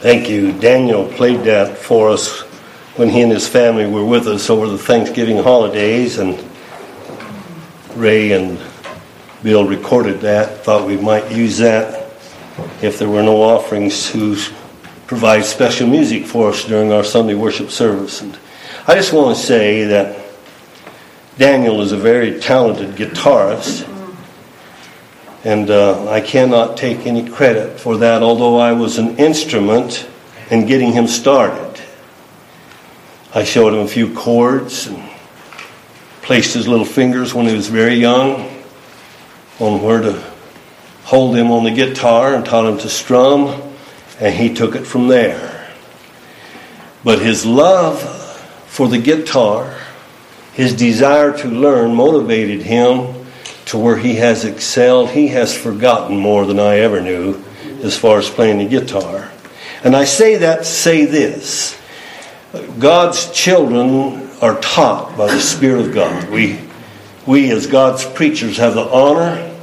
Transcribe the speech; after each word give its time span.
Thank 0.00 0.30
you. 0.30 0.58
Daniel 0.58 1.06
played 1.06 1.44
that 1.44 1.76
for 1.76 2.08
us 2.08 2.40
when 2.96 3.10
he 3.10 3.20
and 3.20 3.30
his 3.30 3.46
family 3.46 3.86
were 3.86 4.04
with 4.04 4.26
us 4.28 4.48
over 4.48 4.66
the 4.66 4.78
Thanksgiving 4.78 5.36
holidays, 5.36 6.16
and 6.16 6.42
Ray 7.96 8.32
and 8.32 8.58
Bill 9.42 9.66
recorded 9.66 10.22
that. 10.22 10.64
Thought 10.64 10.86
we 10.86 10.96
might 10.96 11.30
use 11.30 11.58
that 11.58 12.10
if 12.80 12.98
there 12.98 13.10
were 13.10 13.22
no 13.22 13.42
offerings 13.42 14.10
to 14.12 14.36
provide 15.06 15.44
special 15.44 15.86
music 15.86 16.24
for 16.24 16.48
us 16.48 16.64
during 16.64 16.92
our 16.92 17.04
Sunday 17.04 17.34
worship 17.34 17.70
service. 17.70 18.22
And 18.22 18.38
I 18.86 18.94
just 18.94 19.12
want 19.12 19.36
to 19.36 19.42
say 19.42 19.84
that 19.84 20.18
Daniel 21.36 21.82
is 21.82 21.92
a 21.92 21.98
very 21.98 22.40
talented 22.40 22.96
guitarist. 22.96 23.86
And 25.42 25.70
uh, 25.70 26.10
I 26.10 26.20
cannot 26.20 26.76
take 26.76 27.06
any 27.06 27.28
credit 27.28 27.80
for 27.80 27.96
that, 27.98 28.22
although 28.22 28.58
I 28.58 28.72
was 28.72 28.98
an 28.98 29.16
instrument 29.16 30.06
in 30.50 30.66
getting 30.66 30.92
him 30.92 31.06
started. 31.06 31.80
I 33.34 33.44
showed 33.44 33.72
him 33.72 33.80
a 33.80 33.88
few 33.88 34.12
chords 34.12 34.86
and 34.86 35.02
placed 36.20 36.52
his 36.52 36.68
little 36.68 36.84
fingers 36.84 37.32
when 37.32 37.46
he 37.46 37.54
was 37.54 37.68
very 37.68 37.94
young 37.94 38.50
on 39.58 39.82
where 39.82 40.00
to 40.00 40.22
hold 41.04 41.36
him 41.36 41.50
on 41.50 41.64
the 41.64 41.70
guitar 41.70 42.34
and 42.34 42.44
taught 42.44 42.66
him 42.66 42.78
to 42.78 42.88
strum, 42.88 43.60
and 44.20 44.34
he 44.34 44.52
took 44.52 44.74
it 44.74 44.86
from 44.86 45.08
there. 45.08 45.72
But 47.02 47.20
his 47.20 47.46
love 47.46 48.02
for 48.66 48.88
the 48.88 48.98
guitar, 48.98 49.78
his 50.52 50.74
desire 50.74 51.36
to 51.38 51.48
learn, 51.48 51.94
motivated 51.94 52.62
him 52.62 53.19
to 53.70 53.78
where 53.78 53.96
he 53.96 54.16
has 54.16 54.44
excelled. 54.44 55.10
He 55.10 55.28
has 55.28 55.56
forgotten 55.56 56.16
more 56.16 56.44
than 56.44 56.58
I 56.58 56.78
ever 56.78 57.00
knew 57.00 57.40
as 57.84 57.96
far 57.96 58.18
as 58.18 58.28
playing 58.28 58.58
the 58.58 58.66
guitar. 58.66 59.30
And 59.84 59.94
I 59.94 60.04
say 60.04 60.38
that 60.38 60.58
to 60.58 60.64
say 60.64 61.04
this 61.04 61.80
God's 62.80 63.30
children 63.30 64.28
are 64.42 64.60
taught 64.60 65.16
by 65.16 65.32
the 65.32 65.40
Spirit 65.40 65.86
of 65.86 65.94
God. 65.94 66.30
We, 66.30 66.58
we 67.26 67.52
as 67.52 67.68
God's 67.68 68.04
preachers, 68.04 68.56
have 68.56 68.74
the 68.74 68.88
honor 68.90 69.56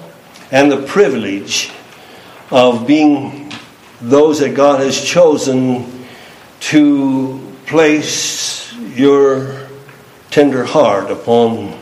and 0.52 0.72
the 0.72 0.84
privilege 0.84 1.70
of 2.50 2.88
being 2.88 3.52
those 4.00 4.40
that 4.40 4.56
God 4.56 4.80
has 4.80 5.04
chosen 5.04 6.06
to 6.62 7.42
place 7.66 8.74
your 8.74 9.68
tender 10.30 10.64
heart 10.64 11.12
upon 11.12 11.78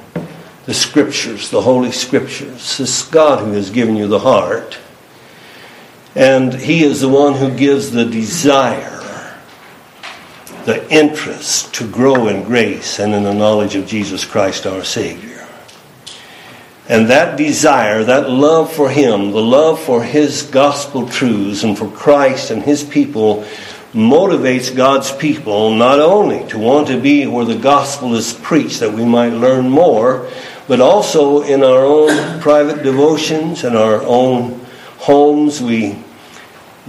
the 0.65 0.73
scriptures, 0.73 1.49
the 1.49 1.61
Holy 1.61 1.91
Scriptures. 1.91 2.79
It's 2.79 3.07
God 3.07 3.43
who 3.43 3.51
has 3.53 3.69
given 3.69 3.95
you 3.95 4.07
the 4.07 4.19
heart. 4.19 4.77
And 6.15 6.53
He 6.53 6.83
is 6.83 7.01
the 7.01 7.09
one 7.09 7.35
who 7.35 7.55
gives 7.55 7.91
the 7.91 8.05
desire, 8.05 9.37
the 10.65 10.87
interest 10.91 11.73
to 11.75 11.87
grow 11.89 12.27
in 12.27 12.43
grace 12.43 12.99
and 12.99 13.13
in 13.13 13.23
the 13.23 13.33
knowledge 13.33 13.75
of 13.75 13.85
Jesus 13.85 14.25
Christ 14.25 14.65
our 14.65 14.83
Savior. 14.83 15.47
And 16.87 17.09
that 17.09 17.37
desire, 17.37 18.03
that 18.03 18.29
love 18.29 18.71
for 18.71 18.89
Him, 18.89 19.31
the 19.31 19.41
love 19.41 19.79
for 19.79 20.03
His 20.03 20.43
gospel 20.43 21.07
truths 21.07 21.63
and 21.63 21.77
for 21.77 21.89
Christ 21.89 22.49
and 22.49 22.63
His 22.63 22.83
people 22.83 23.45
motivates 23.93 24.75
God's 24.75 25.11
people 25.11 25.73
not 25.73 25.99
only 25.99 26.45
to 26.49 26.59
want 26.59 26.87
to 26.89 26.99
be 26.99 27.25
where 27.27 27.45
the 27.45 27.57
gospel 27.57 28.13
is 28.15 28.33
preached 28.33 28.81
that 28.81 28.91
we 28.91 29.05
might 29.05 29.31
learn 29.31 29.69
more, 29.69 30.29
but 30.67 30.81
also 30.81 31.43
in 31.43 31.63
our 31.63 31.85
own 31.85 32.39
private 32.39 32.83
devotions 32.83 33.63
and 33.63 33.77
our 33.77 34.01
own 34.01 34.65
homes, 34.97 35.61
we 35.61 35.97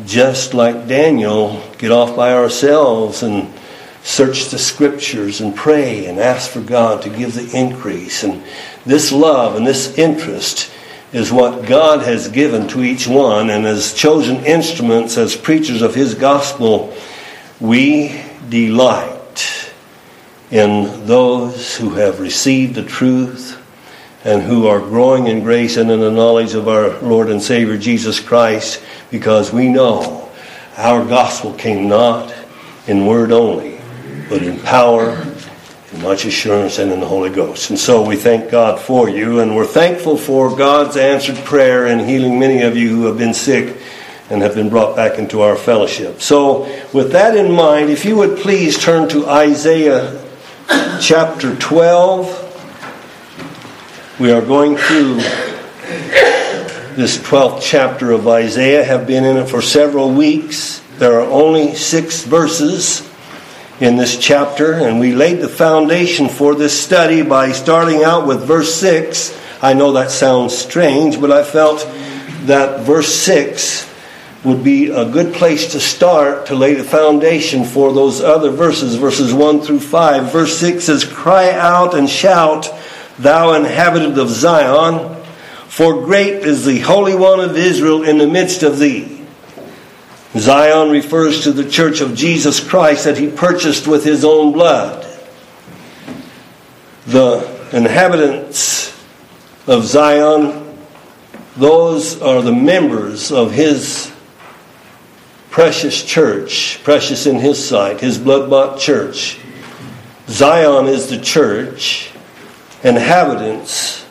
just 0.05 0.55
like 0.55 0.89
Daniel 0.89 1.63
get 1.79 1.91
off 1.91 2.17
by 2.17 2.33
ourselves 2.33 3.23
and 3.23 3.53
search 4.03 4.47
the 4.47 4.59
scriptures 4.59 5.41
and 5.41 5.55
pray 5.55 6.07
and 6.07 6.19
ask 6.19 6.51
for 6.51 6.61
God 6.61 7.03
to 7.03 7.11
give 7.11 7.35
the 7.35 7.51
increase. 7.57 8.23
And 8.23 8.43
this 8.85 9.13
love 9.13 9.57
and 9.57 9.67
this 9.67 9.99
interest 9.99 10.71
is 11.13 11.33
what 11.33 11.67
God 11.67 12.03
has 12.03 12.29
given 12.29 12.69
to 12.69 12.83
each 12.83 13.07
one, 13.07 13.51
and 13.51 13.67
as 13.67 13.95
chosen 13.95 14.45
instruments, 14.45 15.17
as 15.17 15.37
preachers 15.37 15.83
of 15.83 15.95
His 15.95 16.15
gospel, 16.15 16.95
we 17.61 18.23
delight 18.49 19.73
in 20.51 21.07
those 21.07 21.77
who 21.77 21.91
have 21.91 22.21
received 22.21 22.75
the 22.75 22.85
truth 22.85 23.63
and 24.27 24.43
who 24.43 24.67
are 24.67 24.81
growing 24.81 25.29
in 25.29 25.41
grace 25.41 25.77
and 25.77 25.89
in 25.89 26.01
the 26.01 26.11
knowledge 26.11 26.55
of 26.55 26.67
our 26.67 26.99
Lord 27.01 27.31
and 27.31 27.41
Savior 27.41 27.79
Jesus 27.79 28.19
Christ 28.19 28.83
because 29.09 29.53
we 29.53 29.69
know 29.69 30.29
our 30.77 31.05
gospel 31.05 31.55
came 31.55 31.89
not 31.89 32.35
in 32.89 33.07
word 33.07 33.31
only, 33.31 33.79
but 34.29 34.43
in 34.43 34.59
power, 34.59 35.13
in 35.93 36.03
much 36.03 36.25
assurance, 36.25 36.81
and 36.81 36.91
in 36.91 36.99
the 36.99 37.07
Holy 37.07 37.31
Ghost. 37.31 37.71
And 37.71 37.79
so 37.79 38.05
we 38.05 38.17
thank 38.17 38.51
God 38.51 38.81
for 38.81 39.09
you, 39.09 39.39
and 39.39 39.55
we're 39.55 39.65
thankful 39.65 40.17
for 40.17 40.57
God's 40.57 40.97
answered 40.97 41.37
prayer 41.45 41.87
and 41.87 42.01
healing 42.01 42.37
many 42.37 42.63
of 42.63 42.77
you 42.77 42.89
who 42.89 43.05
have 43.05 43.19
been 43.19 43.33
sick 43.33 43.81
and 44.29 44.43
have 44.43 44.57
been 44.57 44.69
brought 44.69 44.97
back 44.97 45.21
into 45.21 45.43
our 45.43 45.55
fellowship. 45.55 46.21
So, 46.21 46.65
with 46.93 47.13
that 47.13 47.37
in 47.37 47.53
mind, 47.53 47.91
if 47.91 48.05
you 48.05 48.17
would 48.17 48.39
please 48.39 48.77
turn 48.77 49.09
to 49.11 49.29
Isaiah 49.29 50.21
chapter 51.01 51.55
12. 51.55 52.46
We 54.19 54.33
are 54.33 54.41
going 54.41 54.79
through 54.79 55.17
this 56.97 57.19
12th 57.19 57.61
chapter 57.61 58.13
of 58.13 58.27
Isaiah, 58.27 58.83
have 58.83 59.07
been 59.07 59.25
in 59.25 59.37
it 59.37 59.51
for 59.51 59.61
several 59.61 60.11
weeks. 60.11 60.81
There 60.97 61.21
are 61.21 61.29
only 61.29 61.75
six 61.75 62.25
verses 62.25 63.07
in 63.79 63.99
this 63.99 64.17
chapter, 64.19 64.73
and 64.73 64.99
we 64.99 65.15
laid 65.15 65.41
the 65.41 65.51
foundation 65.51 66.31
for 66.31 66.55
this 66.55 66.83
study 66.83 67.21
by 67.21 67.53
starting 67.53 68.05
out 68.05 68.27
with 68.27 68.43
verse 68.43 68.75
6. 68.77 69.39
I 69.61 69.75
know 69.75 69.93
that 69.93 70.11
sounds 70.11 70.57
strange, 70.57 71.21
but 71.21 71.31
I 71.31 71.45
felt 71.45 71.81
that 72.47 72.87
verse 72.87 73.15
6 73.15 73.87
would 74.45 74.65
be 74.65 74.89
a 74.89 75.05
good 75.05 75.35
place 75.35 75.73
to 75.73 75.81
start 75.81 76.47
to 76.47 76.55
lay 76.55 76.73
the 76.73 76.85
foundation 76.85 77.67
for 77.67 77.93
those 77.93 78.23
other 78.23 78.49
verses, 78.51 78.95
verses 78.95 79.35
1 79.35 79.61
through 79.61 79.81
5. 79.81 80.33
Verse 80.33 80.57
6 80.57 80.85
says, 80.85 81.05
Cry 81.05 81.51
out 81.51 81.95
and 81.95 82.09
shout 82.09 82.73
thou 83.19 83.55
inhabitant 83.55 84.19
of 84.19 84.29
Zion, 84.29 85.23
for 85.69 86.05
great 86.05 86.45
is 86.45 86.65
the 86.65 86.81
Holy 86.81 87.15
One 87.15 87.41
of 87.41 87.57
Israel 87.57 88.05
in 88.05 88.19
the 88.19 88.27
midst 88.27 88.63
of 88.63 88.79
thee. 88.79 89.25
Zion 90.37 90.91
refers 90.91 91.45
to 91.45 91.53
the 91.53 91.69
church 91.69 92.01
of 92.01 92.15
Jesus 92.15 92.61
Christ 92.61 93.05
that 93.05 93.17
he 93.17 93.31
purchased 93.31 93.87
with 93.87 94.05
his 94.05 94.25
own 94.25 94.53
blood. 94.53 95.07
The 97.07 97.69
inhabitants 97.73 98.93
of 99.67 99.85
Zion, 99.85 100.79
those 101.57 102.21
are 102.21 102.43
the 102.43 102.53
members 102.53 103.33
of 103.33 103.53
his 103.53 104.13
precious 105.51 106.05
church, 106.05 106.81
precious 106.85 107.27
in 107.27 107.37
his 107.37 107.67
sight, 107.67 108.01
his 108.01 108.19
blood 108.19 108.51
bought 108.51 108.79
church. 108.79 109.39
Zion 110.29 110.87
is 110.87 111.09
the 111.09 111.19
church 111.19 112.11
inhabitants 112.87 114.07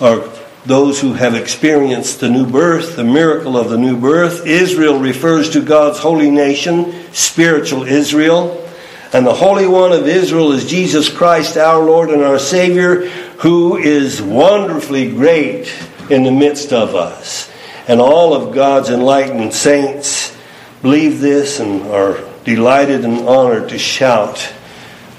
are 0.00 0.28
those 0.66 1.00
who 1.00 1.14
have 1.14 1.34
experienced 1.34 2.20
the 2.20 2.28
new 2.28 2.46
birth, 2.46 2.96
the 2.96 3.04
miracle 3.04 3.56
of 3.56 3.70
the 3.70 3.78
new 3.78 3.96
birth. 3.96 4.46
Israel 4.46 4.98
refers 4.98 5.50
to 5.50 5.62
God's 5.62 5.98
holy 5.98 6.30
nation, 6.30 7.12
spiritual 7.12 7.84
Israel. 7.84 8.60
And 9.12 9.26
the 9.26 9.34
Holy 9.34 9.66
One 9.66 9.92
of 9.92 10.06
Israel 10.08 10.52
is 10.52 10.68
Jesus 10.68 11.08
Christ, 11.08 11.56
our 11.56 11.84
Lord 11.84 12.10
and 12.10 12.22
our 12.22 12.38
Savior, 12.38 13.08
who 13.38 13.76
is 13.76 14.20
wonderfully 14.20 15.10
great 15.10 15.72
in 16.10 16.24
the 16.24 16.32
midst 16.32 16.72
of 16.72 16.94
us. 16.94 17.50
And 17.86 18.00
all 18.00 18.34
of 18.34 18.54
God's 18.54 18.90
enlightened 18.90 19.54
saints 19.54 20.36
believe 20.82 21.20
this 21.20 21.60
and 21.60 21.82
are 21.82 22.18
delighted 22.44 23.04
and 23.04 23.28
honored 23.28 23.68
to 23.70 23.78
shout, 23.78 24.52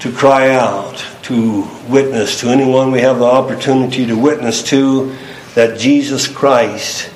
to 0.05 0.11
cry 0.11 0.51
out, 0.51 1.03
to 1.23 1.67
witness 1.89 2.41
to 2.41 2.49
anyone 2.49 2.91
we 2.91 3.01
have 3.01 3.17
the 3.17 3.25
opportunity 3.25 4.05
to 4.05 4.15
witness 4.15 4.61
to 4.61 5.15
that 5.55 5.79
Jesus 5.79 6.27
Christ 6.27 7.11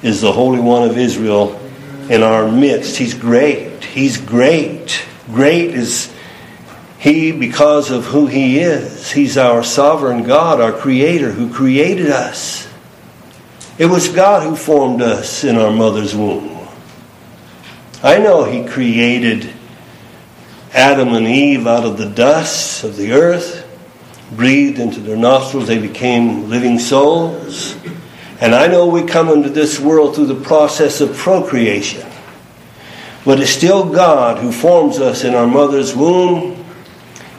is 0.00 0.20
the 0.20 0.30
Holy 0.30 0.60
One 0.60 0.88
of 0.88 0.96
Israel 0.96 1.60
in 2.08 2.22
our 2.22 2.48
midst. 2.48 2.96
He's 2.96 3.14
great. 3.14 3.82
He's 3.82 4.16
great. 4.16 5.04
Great 5.26 5.74
is 5.74 6.14
He 7.00 7.32
because 7.32 7.90
of 7.90 8.04
who 8.04 8.28
He 8.28 8.60
is. 8.60 9.10
He's 9.10 9.36
our 9.36 9.64
sovereign 9.64 10.22
God, 10.22 10.60
our 10.60 10.70
Creator, 10.70 11.32
who 11.32 11.52
created 11.52 12.12
us. 12.12 12.72
It 13.76 13.86
was 13.86 14.06
God 14.06 14.44
who 14.44 14.54
formed 14.54 15.02
us 15.02 15.42
in 15.42 15.56
our 15.56 15.72
mother's 15.72 16.14
womb. 16.14 16.68
I 18.04 18.18
know 18.18 18.44
He 18.44 18.64
created 18.64 19.52
Adam 20.72 21.14
and 21.14 21.26
Eve 21.26 21.66
out 21.66 21.84
of 21.84 21.98
the 21.98 22.08
dust 22.08 22.84
of 22.84 22.96
the 22.96 23.12
earth, 23.12 23.66
breathed 24.32 24.78
into 24.78 25.00
their 25.00 25.16
nostrils, 25.16 25.66
they 25.66 25.78
became 25.78 26.48
living 26.48 26.78
souls. 26.78 27.76
And 28.40 28.54
I 28.54 28.68
know 28.68 28.86
we 28.86 29.02
come 29.02 29.28
into 29.28 29.50
this 29.50 29.80
world 29.80 30.14
through 30.14 30.26
the 30.26 30.40
process 30.40 31.00
of 31.00 31.16
procreation. 31.16 32.06
But 33.24 33.40
it's 33.40 33.50
still 33.50 33.92
God 33.92 34.38
who 34.38 34.52
forms 34.52 34.98
us 34.98 35.24
in 35.24 35.34
our 35.34 35.46
mother's 35.46 35.94
womb. 35.94 36.64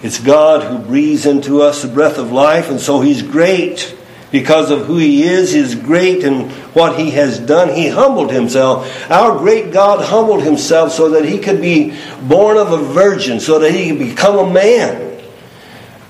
It's 0.04 0.20
God 0.20 0.64
who 0.64 0.78
breathes 0.78 1.26
into 1.26 1.62
us 1.62 1.82
the 1.82 1.88
breath 1.88 2.18
of 2.18 2.32
life, 2.32 2.70
and 2.70 2.80
so 2.80 3.02
He's 3.02 3.22
great 3.22 3.98
because 4.32 4.72
of 4.72 4.86
who 4.86 4.98
He 4.98 5.24
is. 5.24 5.52
He's 5.52 5.76
great 5.76 6.24
and 6.24 6.52
what 6.74 6.98
He 6.98 7.12
has 7.12 7.40
done. 7.40 7.70
He 7.70 7.90
humbled 7.90 8.32
Himself. 8.32 9.10
Our 9.12 9.38
great 9.38 9.72
God 9.72 10.06
humbled 10.06 10.44
Himself 10.44 10.92
so 10.92 11.10
that 11.12 11.26
He 11.26 11.40
could 11.40 11.62
be 11.62 11.98
born 12.22 12.58
of 12.58 12.72
a 12.72 12.78
virgin, 12.78 13.40
so 13.40 13.60
that 13.60 13.72
He 13.72 13.90
could 13.90 14.00
become 14.00 14.38
a 14.38 14.52
man. 14.52 15.10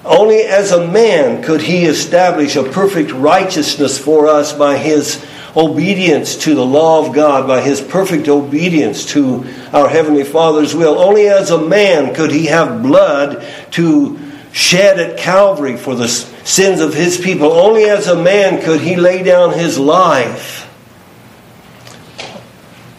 Only 0.03 0.41
as 0.41 0.71
a 0.71 0.87
man 0.87 1.43
could 1.43 1.61
He 1.61 1.85
establish 1.85 2.55
a 2.55 2.63
perfect 2.63 3.11
righteousness 3.11 3.97
for 3.97 4.27
us 4.27 4.53
by 4.53 4.77
His 4.77 5.25
obedience 5.55 6.37
to 6.37 6.55
the 6.55 6.65
law 6.65 7.05
of 7.05 7.13
God, 7.13 7.47
by 7.47 7.61
his 7.61 7.81
perfect 7.81 8.27
obedience 8.27 9.05
to 9.07 9.45
our 9.73 9.89
Heavenly 9.89 10.23
Father's 10.23 10.75
will. 10.75 10.97
Only 10.97 11.27
as 11.27 11.51
a 11.51 11.61
man 11.61 12.13
could 12.13 12.31
he 12.31 12.45
have 12.45 12.81
blood 12.81 13.45
to 13.71 14.19
shed 14.51 14.99
at 14.99 15.17
Calvary 15.17 15.77
for 15.77 15.95
the 15.95 16.07
sins 16.43 16.81
of 16.81 16.93
his 16.93 17.17
people. 17.17 17.51
Only 17.51 17.85
as 17.85 18.07
a 18.07 18.21
man 18.21 18.61
could 18.61 18.81
he 18.81 18.95
lay 18.95 19.23
down 19.23 19.53
his 19.53 19.77
life. 19.77 20.67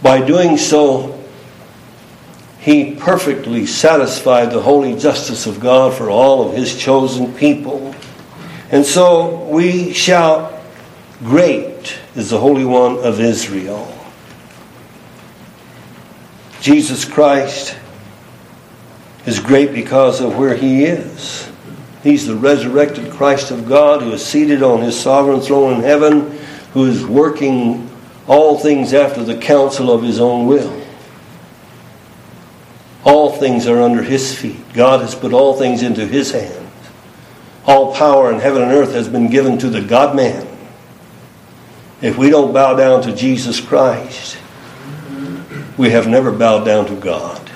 By 0.02 0.20
doing 0.20 0.56
so, 0.56 1.18
he 2.58 2.94
perfectly 2.94 3.66
satisfied 3.66 4.50
the 4.50 4.62
holy 4.62 4.96
justice 4.96 5.46
of 5.46 5.60
God 5.60 5.94
for 5.94 6.10
all 6.10 6.48
of 6.48 6.56
his 6.56 6.78
chosen 6.78 7.34
people. 7.34 7.94
And 8.70 8.84
so 8.84 9.44
we 9.48 9.92
shout, 9.92 10.60
Great 11.24 11.98
is 12.14 12.30
the 12.30 12.38
Holy 12.38 12.64
One 12.64 12.98
of 12.98 13.20
Israel. 13.20 13.88
Jesus 16.60 17.04
Christ 17.04 17.76
is 19.26 19.40
great 19.40 19.72
because 19.72 20.20
of 20.20 20.36
where 20.36 20.54
he 20.54 20.84
is. 20.84 21.51
He's 22.02 22.26
the 22.26 22.34
resurrected 22.34 23.12
Christ 23.12 23.50
of 23.50 23.68
God 23.68 24.02
who 24.02 24.12
is 24.12 24.24
seated 24.24 24.62
on 24.62 24.80
his 24.80 24.98
sovereign 24.98 25.40
throne 25.40 25.74
in 25.74 25.80
heaven, 25.82 26.36
who 26.72 26.86
is 26.86 27.04
working 27.06 27.88
all 28.26 28.58
things 28.58 28.92
after 28.92 29.22
the 29.22 29.36
counsel 29.36 29.90
of 29.92 30.02
his 30.02 30.20
own 30.20 30.46
will. 30.46 30.80
All 33.04 33.32
things 33.32 33.66
are 33.66 33.80
under 33.80 34.02
his 34.02 34.34
feet. 34.36 34.60
God 34.74 35.00
has 35.00 35.14
put 35.14 35.32
all 35.32 35.54
things 35.54 35.82
into 35.82 36.06
his 36.06 36.32
hands. 36.32 36.58
All 37.66 37.94
power 37.94 38.32
in 38.32 38.40
heaven 38.40 38.62
and 38.62 38.72
earth 38.72 38.92
has 38.92 39.08
been 39.08 39.28
given 39.28 39.58
to 39.58 39.68
the 39.68 39.80
God 39.80 40.16
man. 40.16 40.46
If 42.00 42.18
we 42.18 42.30
don't 42.30 42.52
bow 42.52 42.74
down 42.74 43.02
to 43.02 43.14
Jesus 43.14 43.60
Christ, 43.60 44.36
we 45.76 45.90
have 45.90 46.08
never 46.08 46.32
bowed 46.32 46.64
down 46.64 46.86
to 46.86 46.96
God. 46.96 47.50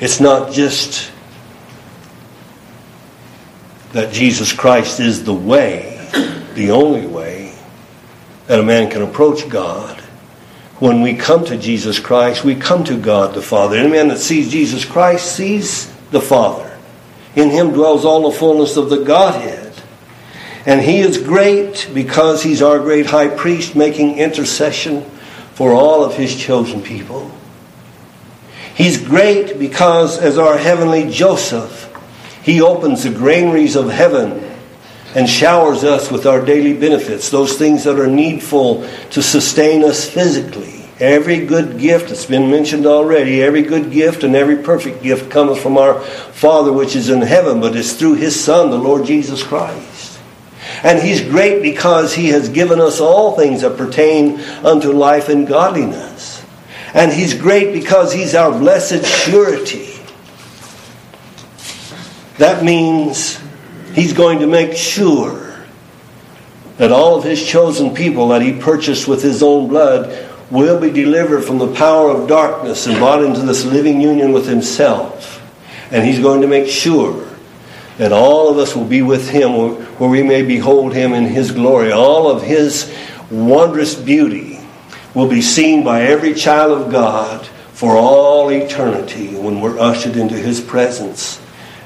It's 0.00 0.20
not 0.20 0.52
just 0.52 1.10
that 3.94 4.12
Jesus 4.12 4.52
Christ 4.52 4.98
is 4.98 5.22
the 5.22 5.32
way, 5.32 6.04
the 6.54 6.72
only 6.72 7.06
way 7.06 7.54
that 8.48 8.58
a 8.58 8.62
man 8.62 8.90
can 8.90 9.02
approach 9.02 9.48
God. 9.48 10.00
When 10.80 11.00
we 11.00 11.14
come 11.14 11.44
to 11.44 11.56
Jesus 11.56 12.00
Christ, 12.00 12.44
we 12.44 12.56
come 12.56 12.82
to 12.84 12.98
God 12.98 13.34
the 13.34 13.40
Father. 13.40 13.76
Any 13.76 13.88
man 13.88 14.08
that 14.08 14.18
sees 14.18 14.50
Jesus 14.50 14.84
Christ 14.84 15.36
sees 15.36 15.86
the 16.10 16.20
Father. 16.20 16.76
In 17.36 17.50
him 17.50 17.72
dwells 17.72 18.04
all 18.04 18.28
the 18.28 18.36
fullness 18.36 18.76
of 18.76 18.90
the 18.90 19.04
Godhead. 19.04 19.72
And 20.66 20.80
he 20.80 20.98
is 20.98 21.18
great 21.18 21.88
because 21.94 22.42
he's 22.42 22.62
our 22.62 22.80
great 22.80 23.06
high 23.06 23.28
priest 23.28 23.76
making 23.76 24.18
intercession 24.18 25.02
for 25.52 25.72
all 25.72 26.02
of 26.02 26.16
his 26.16 26.34
chosen 26.34 26.82
people. 26.82 27.30
He's 28.74 29.00
great 29.00 29.56
because, 29.56 30.18
as 30.18 30.36
our 30.36 30.58
heavenly 30.58 31.08
Joseph, 31.08 31.83
he 32.44 32.60
opens 32.60 33.02
the 33.02 33.10
granaries 33.10 33.74
of 33.74 33.88
heaven 33.88 34.50
and 35.14 35.26
showers 35.26 35.82
us 35.82 36.10
with 36.10 36.26
our 36.26 36.44
daily 36.44 36.74
benefits, 36.74 37.30
those 37.30 37.56
things 37.56 37.84
that 37.84 37.98
are 37.98 38.06
needful 38.06 38.86
to 39.12 39.22
sustain 39.22 39.82
us 39.82 40.06
physically. 40.06 40.84
Every 41.00 41.46
good 41.46 41.78
gift, 41.78 42.10
it's 42.10 42.26
been 42.26 42.50
mentioned 42.50 42.84
already, 42.84 43.42
every 43.42 43.62
good 43.62 43.90
gift 43.90 44.24
and 44.24 44.36
every 44.36 44.62
perfect 44.62 45.02
gift 45.02 45.30
cometh 45.30 45.58
from 45.58 45.78
our 45.78 46.00
Father 46.00 46.70
which 46.70 46.94
is 46.94 47.08
in 47.08 47.22
heaven, 47.22 47.62
but 47.62 47.74
it's 47.74 47.94
through 47.94 48.16
his 48.16 48.38
Son, 48.38 48.70
the 48.70 48.78
Lord 48.78 49.06
Jesus 49.06 49.42
Christ. 49.42 50.20
And 50.82 51.02
he's 51.02 51.22
great 51.22 51.62
because 51.62 52.14
he 52.14 52.28
has 52.28 52.50
given 52.50 52.78
us 52.78 53.00
all 53.00 53.36
things 53.36 53.62
that 53.62 53.78
pertain 53.78 54.38
unto 54.62 54.92
life 54.92 55.30
and 55.30 55.46
godliness. 55.46 56.44
And 56.92 57.10
he's 57.10 57.32
great 57.32 57.72
because 57.72 58.12
he's 58.12 58.34
our 58.34 58.52
blessed 58.52 59.06
surety. 59.06 59.93
That 62.38 62.64
means 62.64 63.40
he's 63.92 64.12
going 64.12 64.40
to 64.40 64.46
make 64.46 64.76
sure 64.76 65.64
that 66.78 66.90
all 66.90 67.16
of 67.16 67.24
his 67.24 67.44
chosen 67.46 67.94
people 67.94 68.28
that 68.28 68.42
he 68.42 68.58
purchased 68.58 69.06
with 69.06 69.22
his 69.22 69.42
own 69.42 69.68
blood 69.68 70.30
will 70.50 70.80
be 70.80 70.90
delivered 70.90 71.42
from 71.42 71.58
the 71.58 71.72
power 71.74 72.10
of 72.10 72.28
darkness 72.28 72.86
and 72.86 72.96
brought 72.98 73.22
into 73.22 73.40
this 73.40 73.64
living 73.64 74.00
union 74.00 74.32
with 74.32 74.46
himself. 74.46 75.40
And 75.90 76.04
he's 76.04 76.20
going 76.20 76.40
to 76.40 76.48
make 76.48 76.68
sure 76.68 77.28
that 77.98 78.12
all 78.12 78.50
of 78.50 78.58
us 78.58 78.74
will 78.74 78.84
be 78.84 79.02
with 79.02 79.28
him 79.28 79.52
where 79.98 80.10
we 80.10 80.22
may 80.22 80.42
behold 80.42 80.92
him 80.92 81.12
in 81.12 81.26
his 81.26 81.52
glory. 81.52 81.92
All 81.92 82.28
of 82.28 82.42
his 82.42 82.92
wondrous 83.30 83.94
beauty 83.94 84.60
will 85.14 85.28
be 85.28 85.40
seen 85.40 85.84
by 85.84 86.02
every 86.02 86.34
child 86.34 86.82
of 86.82 86.90
God 86.90 87.46
for 87.72 87.96
all 87.96 88.48
eternity 88.50 89.36
when 89.36 89.60
we're 89.60 89.78
ushered 89.78 90.16
into 90.16 90.34
his 90.34 90.60
presence. 90.60 91.40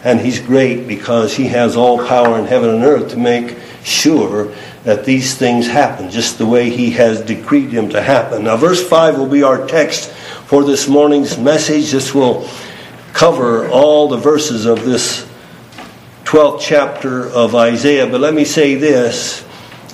And 0.05 0.21
he's 0.21 0.41
great 0.41 0.87
because 0.87 1.35
he 1.35 1.49
has 1.49 1.77
all 1.77 2.07
power 2.07 2.39
in 2.39 2.47
heaven 2.47 2.71
and 2.71 2.85
earth 2.85 3.11
to 3.11 3.17
make 3.17 3.57
sure 3.83 4.55
that 4.85 5.05
these 5.05 5.35
things 5.37 5.67
happen 5.67 6.11
just 6.11 6.39
the 6.39 6.47
way 6.47 6.71
he 6.71 6.91
has 6.93 7.21
decreed 7.21 7.71
them 7.71 7.89
to 7.91 8.01
happen. 8.01 8.45
Now, 8.45 8.57
verse 8.57 8.87
5 8.87 9.19
will 9.19 9.29
be 9.29 9.43
our 9.43 9.67
text 9.67 10.11
for 10.47 10.65
this 10.65 10.89
morning's 10.89 11.37
message. 11.37 11.91
This 11.91 12.15
will 12.15 12.49
cover 13.13 13.69
all 13.69 14.09
the 14.09 14.17
verses 14.17 14.67
of 14.67 14.85
this 14.85 15.29
12th 16.25 16.61
chapter 16.61 17.29
of 17.29 17.55
Isaiah. 17.55 18.07
But 18.07 18.21
let 18.21 18.35
me 18.35 18.45
say 18.45 18.77
this 18.77 19.45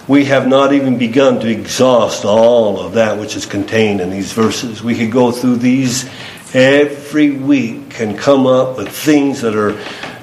we 0.06 0.26
have 0.26 0.46
not 0.46 0.74
even 0.74 0.98
begun 0.98 1.40
to 1.40 1.48
exhaust 1.48 2.24
all 2.26 2.78
of 2.78 2.92
that 2.94 3.18
which 3.18 3.36
is 3.36 3.46
contained 3.46 4.02
in 4.02 4.10
these 4.10 4.32
verses. 4.32 4.82
We 4.82 4.96
could 4.96 5.10
go 5.10 5.32
through 5.32 5.56
these 5.56 6.10
every 6.54 7.32
week 7.32 7.90
can 7.90 8.16
come 8.16 8.46
up 8.46 8.76
with 8.76 8.88
things 8.88 9.40
that 9.40 9.56
are 9.56 9.78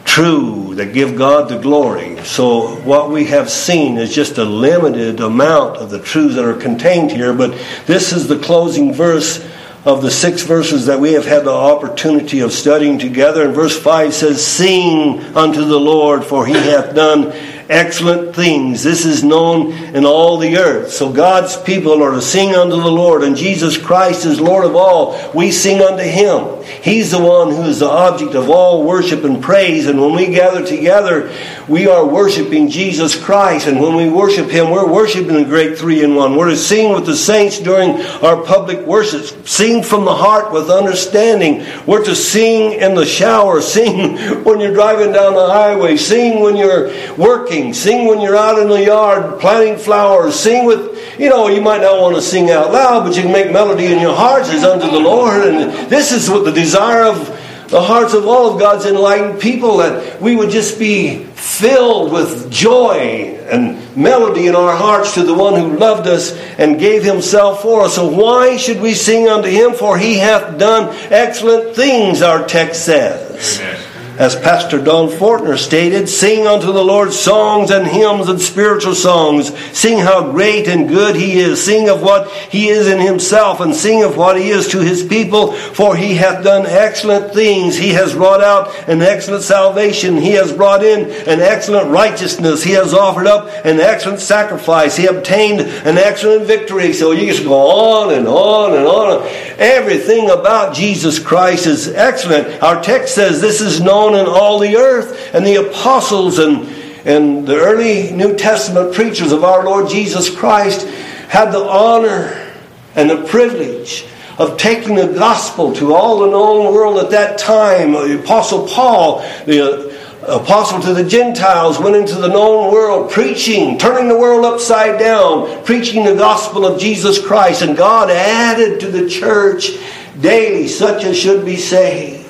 true, 0.05 0.75
that 0.75 0.93
give 0.93 1.15
God 1.15 1.49
the 1.49 1.59
glory. 1.59 2.23
So, 2.23 2.75
what 2.81 3.11
we 3.11 3.25
have 3.25 3.49
seen 3.49 3.97
is 3.97 4.13
just 4.13 4.37
a 4.37 4.43
limited 4.43 5.19
amount 5.19 5.77
of 5.77 5.89
the 5.89 5.99
truths 5.99 6.35
that 6.35 6.45
are 6.45 6.53
contained 6.53 7.11
here, 7.11 7.33
but 7.33 7.51
this 7.85 8.11
is 8.11 8.27
the 8.27 8.39
closing 8.39 8.93
verse 8.93 9.45
of 9.83 10.01
the 10.01 10.11
six 10.11 10.43
verses 10.43 10.85
that 10.85 10.99
we 10.99 11.13
have 11.13 11.25
had 11.25 11.43
the 11.43 11.51
opportunity 11.51 12.41
of 12.41 12.51
studying 12.51 12.99
together. 12.99 13.45
And 13.45 13.55
verse 13.55 13.79
5 13.79 14.13
says, 14.13 14.45
Sing 14.45 15.19
unto 15.35 15.65
the 15.65 15.79
Lord, 15.79 16.23
for 16.23 16.45
he 16.45 16.53
hath 16.53 16.93
done 16.93 17.33
excellent 17.71 18.35
things. 18.35 18.83
This 18.83 19.05
is 19.05 19.23
known 19.23 19.71
in 19.95 20.05
all 20.05 20.37
the 20.37 20.57
earth. 20.57 20.91
So 20.91 21.11
God's 21.11 21.55
people 21.55 22.03
are 22.03 22.11
to 22.11 22.21
sing 22.21 22.53
unto 22.53 22.75
the 22.75 22.91
Lord, 22.91 23.23
and 23.23 23.35
Jesus 23.35 23.77
Christ 23.77 24.25
is 24.25 24.41
Lord 24.41 24.65
of 24.65 24.75
all. 24.75 25.31
We 25.33 25.51
sing 25.51 25.81
unto 25.81 26.03
him. 26.03 26.63
He's 26.83 27.11
the 27.11 27.21
one 27.21 27.49
who 27.49 27.63
is 27.63 27.79
the 27.79 27.89
object 27.89 28.35
of 28.35 28.49
all 28.49 28.83
worship 28.83 29.23
and 29.23 29.41
praise. 29.41 29.87
And 29.87 30.01
when 30.01 30.13
we 30.13 30.27
gather 30.27 30.65
together, 30.65 31.33
we 31.67 31.87
are 31.87 32.05
worshiping 32.05 32.69
Jesus 32.69 33.21
Christ. 33.21 33.67
And 33.67 33.79
when 33.79 33.95
we 33.95 34.09
worship 34.09 34.49
him, 34.49 34.69
we're 34.69 34.91
worshiping 34.91 35.35
the 35.35 35.45
great 35.45 35.77
three 35.77 36.03
in 36.03 36.15
one. 36.15 36.35
We're 36.35 36.49
to 36.49 36.57
sing 36.57 36.93
with 36.93 37.05
the 37.05 37.15
saints 37.15 37.59
during 37.59 38.01
our 38.23 38.43
public 38.43 38.85
worship. 38.85 39.47
Sing 39.47 39.81
from 39.81 40.05
the 40.05 40.13
heart 40.13 40.51
with 40.51 40.69
understanding. 40.69 41.65
We're 41.85 42.03
to 42.03 42.15
sing 42.15 42.73
in 42.73 42.95
the 42.95 43.05
shower. 43.05 43.61
Sing 43.71 44.17
when 44.43 44.59
you're 44.59 44.73
driving 44.73 45.13
down 45.13 45.33
the 45.33 45.47
highway. 45.47 45.95
Sing 45.95 46.41
when 46.41 46.57
you're 46.57 46.91
working 47.15 47.60
sing. 47.61 47.73
Sing 47.73 48.07
when 48.07 48.21
you're 48.21 48.35
out 48.35 48.59
in 48.59 48.69
the 48.69 48.83
yard 48.83 49.39
planting 49.39 49.77
flowers. 49.77 50.39
Sing 50.39 50.65
with, 50.65 51.19
you 51.19 51.29
know, 51.29 51.47
you 51.47 51.61
might 51.61 51.81
not 51.81 51.99
want 51.99 52.15
to 52.15 52.21
sing 52.21 52.49
out 52.49 52.71
loud, 52.71 53.03
but 53.03 53.15
you 53.15 53.23
can 53.23 53.31
make 53.31 53.51
melody 53.51 53.85
in 53.85 53.99
your 53.99 54.15
hearts 54.15 54.49
as 54.49 54.63
unto 54.63 54.89
the 54.89 54.99
Lord. 54.99 55.47
And 55.47 55.89
this 55.89 56.11
is 56.11 56.29
what 56.29 56.45
the 56.45 56.51
desire 56.51 57.03
of 57.03 57.37
the 57.67 57.81
hearts 57.81 58.13
of 58.13 58.27
all 58.27 58.53
of 58.53 58.59
God's 58.59 58.85
enlightened 58.85 59.39
people 59.39 59.77
that 59.77 60.21
we 60.21 60.35
would 60.35 60.49
just 60.49 60.77
be 60.77 61.23
filled 61.23 62.11
with 62.11 62.51
joy 62.51 63.39
and 63.49 63.95
melody 63.95 64.47
in 64.47 64.55
our 64.55 64.75
hearts 64.75 65.13
to 65.13 65.23
the 65.23 65.33
one 65.33 65.55
who 65.55 65.77
loved 65.77 66.05
us 66.05 66.37
and 66.57 66.79
gave 66.79 67.03
himself 67.03 67.61
for 67.61 67.83
us. 67.83 67.95
So 67.95 68.09
why 68.09 68.57
should 68.57 68.81
we 68.81 68.93
sing 68.93 69.29
unto 69.29 69.49
him? 69.49 69.73
For 69.73 69.97
he 69.97 70.17
hath 70.17 70.57
done 70.59 70.93
excellent 71.09 71.75
things, 71.75 72.21
our 72.21 72.45
text 72.45 72.85
says. 72.85 73.59
Amen. 73.59 73.90
As 74.21 74.35
Pastor 74.35 74.79
Don 74.79 75.09
Fortner 75.09 75.57
stated, 75.57 76.07
sing 76.07 76.45
unto 76.45 76.71
the 76.71 76.83
Lord 76.83 77.11
songs 77.11 77.71
and 77.71 77.87
hymns 77.87 78.29
and 78.29 78.39
spiritual 78.39 78.93
songs. 78.93 79.51
Sing 79.75 79.97
how 79.97 80.31
great 80.31 80.67
and 80.67 80.87
good 80.87 81.15
he 81.15 81.39
is. 81.39 81.65
Sing 81.65 81.89
of 81.89 82.03
what 82.03 82.31
he 82.31 82.67
is 82.67 82.87
in 82.87 82.99
himself 82.99 83.59
and 83.61 83.73
sing 83.73 84.03
of 84.03 84.17
what 84.17 84.39
he 84.39 84.49
is 84.49 84.67
to 84.67 84.79
his 84.79 85.03
people. 85.03 85.53
For 85.53 85.95
he 85.95 86.13
hath 86.13 86.43
done 86.43 86.67
excellent 86.67 87.33
things. 87.33 87.75
He 87.75 87.89
has 87.93 88.13
wrought 88.13 88.43
out 88.43 88.87
an 88.87 89.01
excellent 89.01 89.41
salvation. 89.41 90.17
He 90.17 90.33
has 90.33 90.53
brought 90.53 90.83
in 90.83 91.09
an 91.27 91.39
excellent 91.39 91.89
righteousness. 91.89 92.63
He 92.63 92.73
has 92.73 92.93
offered 92.93 93.25
up 93.25 93.49
an 93.65 93.79
excellent 93.79 94.19
sacrifice. 94.19 94.95
He 94.95 95.07
obtained 95.07 95.61
an 95.61 95.97
excellent 95.97 96.45
victory. 96.45 96.93
So 96.93 97.11
you 97.11 97.25
just 97.25 97.43
go 97.43 97.55
on 97.55 98.13
and 98.13 98.27
on 98.27 98.75
and 98.75 98.85
on. 98.85 99.27
Everything 99.57 100.29
about 100.29 100.75
Jesus 100.75 101.17
Christ 101.17 101.65
is 101.65 101.87
excellent. 101.87 102.61
Our 102.61 102.83
text 102.83 103.15
says 103.15 103.41
this 103.41 103.61
is 103.61 103.81
known 103.81 104.10
in 104.15 104.27
all 104.27 104.59
the 104.59 104.75
earth. 104.75 105.33
And 105.33 105.45
the 105.45 105.55
apostles 105.55 106.39
and, 106.39 106.67
and 107.05 107.47
the 107.47 107.57
early 107.57 108.11
New 108.11 108.35
Testament 108.35 108.93
preachers 108.93 109.31
of 109.31 109.43
our 109.43 109.63
Lord 109.63 109.89
Jesus 109.89 110.33
Christ 110.33 110.87
had 111.29 111.51
the 111.51 111.63
honor 111.63 112.51
and 112.95 113.09
the 113.09 113.23
privilege 113.23 114.05
of 114.37 114.57
taking 114.57 114.95
the 114.95 115.07
gospel 115.07 115.73
to 115.73 115.93
all 115.93 116.19
the 116.19 116.27
known 116.27 116.73
world 116.73 116.97
at 116.97 117.11
that 117.11 117.37
time. 117.37 117.93
The 117.93 118.19
Apostle 118.19 118.67
Paul, 118.67 119.19
the 119.45 119.87
uh, 119.87 120.37
apostle 120.39 120.81
to 120.81 120.93
the 120.93 121.03
Gentiles, 121.03 121.79
went 121.79 121.95
into 121.95 122.15
the 122.15 122.27
known 122.27 122.71
world 122.71 123.11
preaching, 123.11 123.77
turning 123.77 124.07
the 124.07 124.17
world 124.17 124.45
upside 124.45 124.99
down, 124.99 125.63
preaching 125.63 126.05
the 126.05 126.15
gospel 126.15 126.65
of 126.65 126.79
Jesus 126.79 127.23
Christ. 127.23 127.61
And 127.61 127.77
God 127.77 128.09
added 128.09 128.79
to 128.81 128.87
the 128.87 129.09
church 129.09 129.71
daily 130.19 130.67
such 130.67 131.03
as 131.03 131.17
should 131.17 131.45
be 131.45 131.55
saved. 131.55 132.20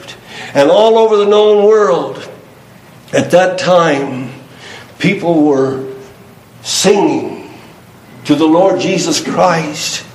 And 0.54 0.70
all 0.70 0.98
over 0.98 1.18
the 1.18 1.26
known 1.26 1.66
world, 1.66 2.30
at 3.14 3.32
that 3.32 3.60
time, 3.60 4.32
people 5.00 5.44
were 5.44 5.94
singing 6.62 7.54
to 8.26 8.36
the 8.36 8.46
Lord 8.46 8.80
Jesus 8.80 9.24
Christ 9.24 10.06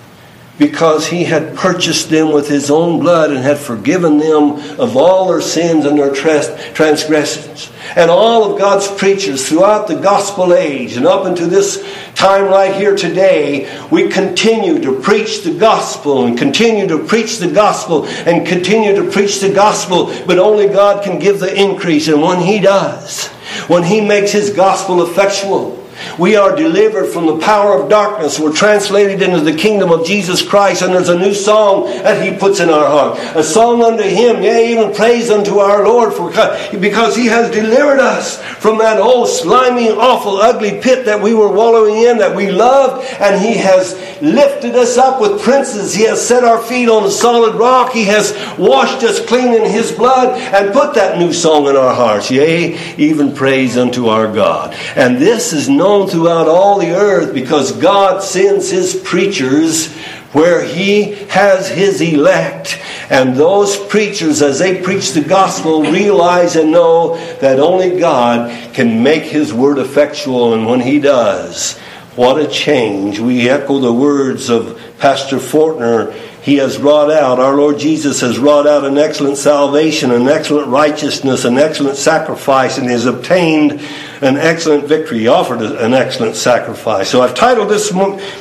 because 0.59 1.09
he 1.09 1.25
had 1.25 1.55
purchased 1.55 2.09
them 2.09 2.33
with 2.33 2.49
his 2.49 2.71
own 2.71 2.99
blood 2.99 3.31
and 3.31 3.41
had 3.41 3.59
forgiven 3.59 4.19
them 4.19 4.53
of 4.81 4.97
all 4.97 5.29
their 5.29 5.41
sins 5.41 5.85
and 5.85 5.99
their 5.99 6.15
transgressions. 6.15 7.71
And 7.95 8.11
all 8.11 8.51
of 8.51 8.59
God's 8.59 8.89
preachers 8.89 9.47
throughout 9.49 9.87
the 9.87 9.97
gospel 9.97 10.55
age 10.55 10.97
and 10.97 11.07
up 11.07 11.27
into 11.27 11.47
this 11.47 11.87
time 12.15 12.47
right 12.47 12.75
here 12.75 12.97
today, 12.97 13.71
we 13.91 14.09
continue 14.09 14.81
to 14.81 14.99
preach 15.01 15.43
the 15.43 15.57
gospel 15.59 16.27
and 16.27 16.39
continue 16.39 16.87
to 16.89 17.05
preach 17.05 17.39
the 17.39 17.51
gospel 17.51 18.07
and 18.07 18.47
continue 18.47 18.95
to 18.95 19.11
preach 19.11 19.41
the 19.41 19.53
gospel, 19.53 20.07
but 20.27 20.39
only 20.39 20.69
God 20.69 21.05
can 21.05 21.19
give 21.19 21.39
the 21.39 21.55
increase. 21.55 22.09
And 22.09 22.23
when 22.23 22.41
He 22.41 22.61
does, 22.61 23.27
when 23.69 23.85
He 23.85 24.01
makes 24.01 24.33
His 24.33 24.51
gospel 24.51 25.03
effectual, 25.03 25.86
we 26.19 26.37
are 26.37 26.57
delivered 26.57 27.07
from 27.07 27.27
the 27.27 27.39
power 27.39 27.81
of 27.81 27.89
darkness. 27.89 28.39
We're 28.39 28.53
translated 28.53 29.23
into 29.23 29.41
the 29.41 29.55
kingdom 29.55 29.91
of 29.91 30.07
Jesus 30.07 30.47
Christ, 30.47 30.83
and 30.83 30.93
there's 30.93 31.09
a 31.09 31.19
new 31.19 31.35
song 31.35 31.87
that 32.03 32.23
He 32.23 32.37
puts 32.37 32.61
in 32.61 32.71
our 32.71 32.87
heart. 32.87 33.19
A 33.37 33.43
song 33.43 33.83
unto 33.83 34.03
Him, 34.03 34.43
yea, 34.43 34.73
even 34.73 34.95
praise 34.95 35.31
unto 35.31 35.59
our 35.59 35.85
Lord, 35.85 36.15
for, 36.15 36.31
because 36.79 37.17
He 37.17 37.27
has 37.27 37.51
delivered 37.51 38.01
us 38.01 38.43
from 38.43 38.79
that 38.79 39.01
old 39.01 39.29
slimy, 39.29 39.91
awful, 39.91 40.37
ugly 40.37 40.81
pit 40.81 41.05
that 41.05 41.21
we 41.21 41.35
were 41.35 41.53
wallowing 41.53 41.97
in, 41.97 42.19
that 42.19 42.35
we 42.35 42.51
loved, 42.51 43.07
and 43.21 43.41
He 43.41 43.55
has 43.55 43.95
lifted 44.23 44.75
us 44.75 44.97
up 44.97 45.21
with 45.21 45.43
princes. 45.43 45.95
He 45.95 46.05
has 46.05 46.27
set 46.27 46.45
our 46.45 46.63
feet 46.63 46.89
on 46.89 47.05
a 47.05 47.11
solid 47.11 47.55
rock. 47.57 47.93
He 47.93 48.05
has 48.05 48.33
washed 48.59 49.03
us 49.03 49.25
clean 49.25 49.53
in 49.53 49.71
His 49.71 49.93
blood 49.93 50.41
and 50.41 50.73
put 50.73 50.95
that 50.95 51.19
new 51.19 51.33
song 51.33 51.67
in 51.67 51.77
our 51.77 51.95
hearts. 51.95 52.31
Yea, 52.31 52.79
even 52.97 53.35
praise 53.35 53.77
unto 53.77 54.07
our 54.07 54.33
God. 54.33 54.75
And 54.95 55.19
this 55.19 55.53
is 55.53 55.69
known 55.69 56.06
throughout 56.07 56.49
all 56.49 56.79
the 56.79 56.95
earth 56.95 57.35
because 57.35 57.73
God 57.73 58.23
sends 58.23 58.71
His 58.71 58.95
preachers 58.95 59.95
where 60.33 60.63
He 60.63 61.15
has 61.29 61.69
His 61.69 62.01
elect. 62.01 62.81
And 63.09 63.37
those 63.37 63.77
preachers, 63.77 64.43
as 64.43 64.59
they 64.59 64.83
preach 64.83 65.13
the 65.13 65.23
gospel, 65.23 65.83
realize 65.83 66.57
and 66.57 66.73
know 66.73 67.17
that 67.41 67.61
only 67.61 67.99
God 67.99 68.75
can 68.75 69.03
make 69.03 69.23
His 69.23 69.53
word 69.53 69.79
effectual. 69.79 70.55
And 70.55 70.67
when 70.67 70.81
He 70.81 70.99
does, 70.99 71.79
what 72.17 72.41
a 72.41 72.49
change. 72.49 73.21
We 73.21 73.49
echo 73.49 73.79
the 73.79 73.93
words 73.93 74.49
of 74.49 74.81
Pastor 74.99 75.37
Fortner. 75.37 76.15
He 76.47 76.59
has 76.59 76.79
wrought 76.79 77.11
out, 77.11 77.41
our 77.41 77.57
Lord 77.57 77.77
Jesus 77.77 78.21
has 78.21 78.39
wrought 78.39 78.69
out 78.69 78.85
an 78.85 78.99
excellent 78.99 79.37
salvation, 79.37 80.13
an 80.13 80.29
excellent 80.29 80.69
righteousness, 80.69 81.45
an 81.45 81.59
excellent 81.59 81.97
sacrifice, 81.97 82.79
and 82.79 82.89
has 82.89 83.05
obtained 83.05 83.73
an 84.21 84.37
excellent 84.37 84.85
victory. 84.87 85.19
He 85.19 85.27
offered 85.27 85.61
an 85.61 85.93
excellent 85.93 86.37
sacrifice. 86.37 87.11
So 87.11 87.21
I've 87.21 87.35
titled 87.35 87.69
this 87.69 87.93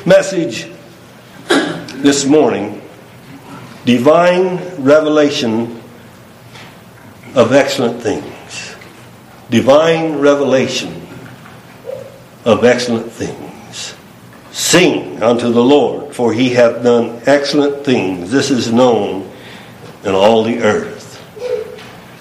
message 0.05 0.69
this 1.95 2.27
morning 2.27 2.79
Divine 3.85 4.59
Revelation 4.83 5.81
of 7.33 7.53
Excellent 7.53 8.03
Things. 8.03 8.75
Divine 9.49 10.19
Revelation 10.19 11.07
of 12.45 12.63
Excellent 12.63 13.11
Things. 13.11 13.95
Sing 14.51 15.23
unto 15.23 15.51
the 15.51 15.63
Lord, 15.63 16.04
for 16.15 16.31
he 16.31 16.51
hath 16.51 16.81
done 16.81 17.21
excellent 17.25 17.83
things. 17.83 18.31
This 18.31 18.49
is 18.49 18.71
known 18.71 19.29
in 20.05 20.15
all 20.15 20.45
the 20.45 20.59
earth. 20.61 21.21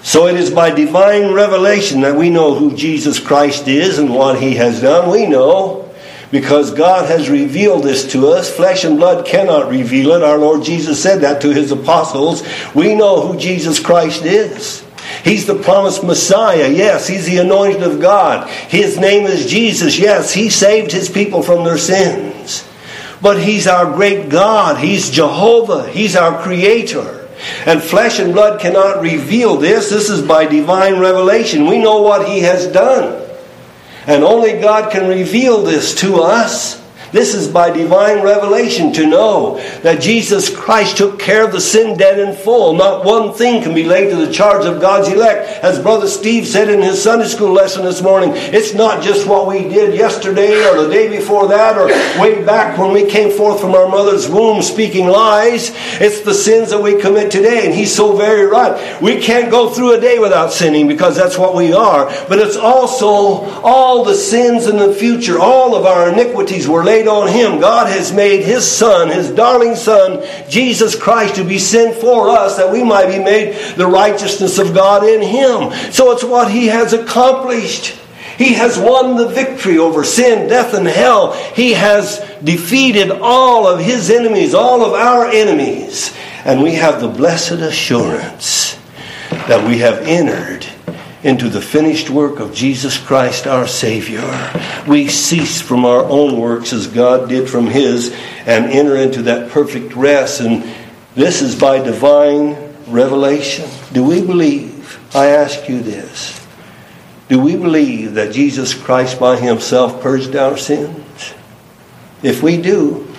So 0.03 0.27
it 0.27 0.35
is 0.35 0.51
by 0.51 0.71
divine 0.71 1.31
revelation 1.31 2.01
that 2.01 2.17
we 2.17 2.29
know 2.29 2.55
who 2.55 2.75
Jesus 2.75 3.19
Christ 3.21 3.69
is 3.69 3.97
and 3.97 4.13
what 4.13 4.41
he 4.41 4.55
has 4.55 4.81
done. 4.81 5.09
We 5.09 5.27
know 5.27 5.89
because 6.29 6.73
God 6.73 7.09
has 7.09 7.29
revealed 7.29 7.83
this 7.83 8.11
to 8.11 8.27
us. 8.27 8.53
Flesh 8.53 8.83
and 8.83 8.97
blood 8.97 9.25
cannot 9.25 9.69
reveal 9.69 10.11
it. 10.11 10.23
Our 10.23 10.39
Lord 10.39 10.65
Jesus 10.65 11.01
said 11.01 11.21
that 11.21 11.41
to 11.43 11.53
his 11.53 11.71
apostles. 11.71 12.43
We 12.75 12.95
know 12.95 13.25
who 13.25 13.39
Jesus 13.39 13.79
Christ 13.79 14.25
is. 14.25 14.83
He's 15.23 15.45
the 15.45 15.55
promised 15.55 16.03
Messiah. 16.03 16.67
Yes, 16.67 17.07
he's 17.07 17.27
the 17.27 17.37
anointed 17.37 17.81
of 17.81 18.01
God. 18.01 18.49
His 18.49 18.99
name 18.99 19.25
is 19.25 19.45
Jesus. 19.45 19.97
Yes, 19.97 20.33
he 20.33 20.49
saved 20.49 20.91
his 20.91 21.07
people 21.07 21.41
from 21.41 21.63
their 21.63 21.77
sins. 21.77 22.67
But 23.25 23.41
he's 23.41 23.65
our 23.65 23.91
great 23.91 24.29
God. 24.29 24.77
He's 24.77 25.09
Jehovah. 25.09 25.89
He's 25.89 26.15
our 26.15 26.43
creator. 26.43 27.27
And 27.65 27.81
flesh 27.81 28.19
and 28.19 28.33
blood 28.33 28.61
cannot 28.61 29.01
reveal 29.01 29.57
this. 29.57 29.89
This 29.89 30.11
is 30.11 30.21
by 30.21 30.45
divine 30.45 30.99
revelation. 30.99 31.65
We 31.65 31.79
know 31.79 32.03
what 32.03 32.29
he 32.29 32.41
has 32.41 32.67
done. 32.67 33.27
And 34.05 34.23
only 34.23 34.61
God 34.61 34.91
can 34.91 35.09
reveal 35.09 35.63
this 35.63 35.95
to 36.01 36.17
us. 36.17 36.79
This 37.15 37.33
is 37.33 37.47
by 37.47 37.69
divine 37.69 38.23
revelation 38.23 38.91
to 38.91 39.07
know 39.07 39.57
that 39.83 40.01
Jesus 40.01 40.53
Christ 40.53 40.97
took 40.97 41.17
care 41.17 41.45
of 41.45 41.53
the 41.53 41.61
sin 41.61 41.97
debt 41.97 42.19
in 42.19 42.35
full. 42.35 42.73
Not 42.73 43.05
one 43.05 43.31
thing 43.31 43.63
can 43.63 43.73
be 43.73 43.85
laid 43.85 44.09
to 44.09 44.17
the 44.17 44.33
charge 44.33 44.65
of 44.65 44.81
God's 44.81 45.07
elect. 45.07 45.63
As 45.63 45.79
Brother 45.79 46.09
Steve 46.09 46.45
said 46.45 46.67
in 46.67 46.81
his 46.81 47.01
Sunday 47.01 47.27
school 47.27 47.53
lesson 47.53 47.85
this 47.85 48.01
morning, 48.01 48.31
it's 48.35 48.73
not 48.73 49.01
just 49.01 49.25
what 49.25 49.47
we 49.47 49.59
did 49.59 49.95
yesterday 49.95 50.67
or 50.67 50.83
the 50.83 50.89
day 50.89 51.07
before 51.07 51.47
that 51.47 51.77
or 51.77 51.87
way 52.21 52.43
back 52.43 52.77
when 52.77 52.91
we 52.91 53.09
came 53.09 53.31
forth 53.31 53.61
from 53.61 53.75
our 53.75 53.87
mother's 53.87 54.27
womb 54.27 54.61
speaking 54.61 55.07
lies. 55.07 55.71
It's 56.01 56.19
the 56.19 56.33
sins 56.33 56.71
that 56.71 56.83
we 56.83 56.99
commit 56.99 57.31
today. 57.31 57.65
And 57.65 57.73
he's 57.73 57.95
so 57.95 58.17
very 58.17 58.45
right. 58.45 59.01
We 59.01 59.21
can't 59.21 59.49
go 59.49 59.69
through 59.69 59.93
a 59.93 60.01
day 60.01 60.19
without 60.19 60.51
sinning 60.51 60.89
because 60.89 61.15
that's 61.15 61.37
what 61.37 61.55
we 61.55 61.71
are. 61.71 62.07
But 62.27 62.39
it's 62.39 62.57
also 62.57 63.05
all 63.61 64.03
the 64.03 64.15
sins 64.15 64.67
in 64.67 64.75
the 64.75 64.93
future, 64.93 65.39
all 65.39 65.75
of 65.75 65.85
our 65.85 66.09
iniquities 66.11 66.67
were 66.67 66.83
laid 66.83 67.04
on 67.07 67.27
him. 67.27 67.59
God 67.59 67.87
has 67.87 68.11
made 68.11 68.43
his 68.43 68.69
son, 68.69 69.09
his 69.09 69.31
darling 69.31 69.75
son, 69.75 70.23
Jesus 70.49 70.95
Christ, 70.95 71.35
to 71.35 71.43
be 71.43 71.59
sent 71.59 71.95
for 71.95 72.29
us 72.29 72.57
that 72.57 72.71
we 72.71 72.83
might 72.83 73.07
be 73.07 73.23
made 73.23 73.55
the 73.75 73.87
righteousness 73.87 74.57
of 74.57 74.73
God 74.73 75.03
in 75.03 75.21
him. 75.21 75.71
So 75.91 76.11
it's 76.11 76.23
what 76.23 76.51
he 76.51 76.67
has 76.67 76.93
accomplished. 76.93 77.99
He 78.37 78.53
has 78.53 78.77
won 78.77 79.15
the 79.15 79.29
victory 79.29 79.77
over 79.77 80.03
sin, 80.03 80.49
death, 80.49 80.73
and 80.73 80.87
hell. 80.87 81.33
He 81.53 81.73
has 81.73 82.19
defeated 82.43 83.11
all 83.11 83.67
of 83.67 83.79
his 83.79 84.09
enemies, 84.09 84.53
all 84.53 84.83
of 84.83 84.93
our 84.93 85.25
enemies. 85.25 86.13
And 86.43 86.61
we 86.61 86.73
have 86.73 86.99
the 86.99 87.07
blessed 87.07 87.53
assurance 87.53 88.77
that 89.29 89.65
we 89.67 89.79
have 89.79 89.99
entered 89.99 90.65
into 91.25 91.49
the 91.49 91.59
finished 91.59 92.11
work 92.11 92.39
of 92.39 92.53
Jesus 92.53 92.99
Christ 92.99 93.47
our 93.47 93.67
Savior. 93.67 94.21
We 94.87 95.07
cease 95.07 95.59
from 95.59 95.83
our 95.83 96.03
own 96.03 96.39
works 96.39 96.71
as 96.71 96.85
God 96.85 97.29
did 97.29 97.49
from 97.49 97.65
His 97.65 98.11
and 98.45 98.65
enter 98.65 98.95
into 98.95 99.23
that 99.23 99.49
perfect 99.49 99.95
rest. 99.95 100.39
And 100.39 100.71
this 101.15 101.41
is 101.41 101.59
by 101.59 101.79
divine 101.79 102.75
revelation. 102.85 103.67
Do 103.91 104.03
we 104.03 104.21
believe? 104.21 104.99
I 105.15 105.29
ask 105.29 105.67
you 105.67 105.81
this. 105.81 106.45
Do 107.27 107.39
we 107.39 107.55
believe 107.55 108.13
that 108.13 108.31
Jesus 108.31 108.75
Christ 108.75 109.19
by 109.19 109.37
Himself 109.37 110.03
purged 110.03 110.35
our 110.35 110.57
sins? 110.57 111.33
If 112.21 112.43
we 112.43 112.61
do, 112.61 113.11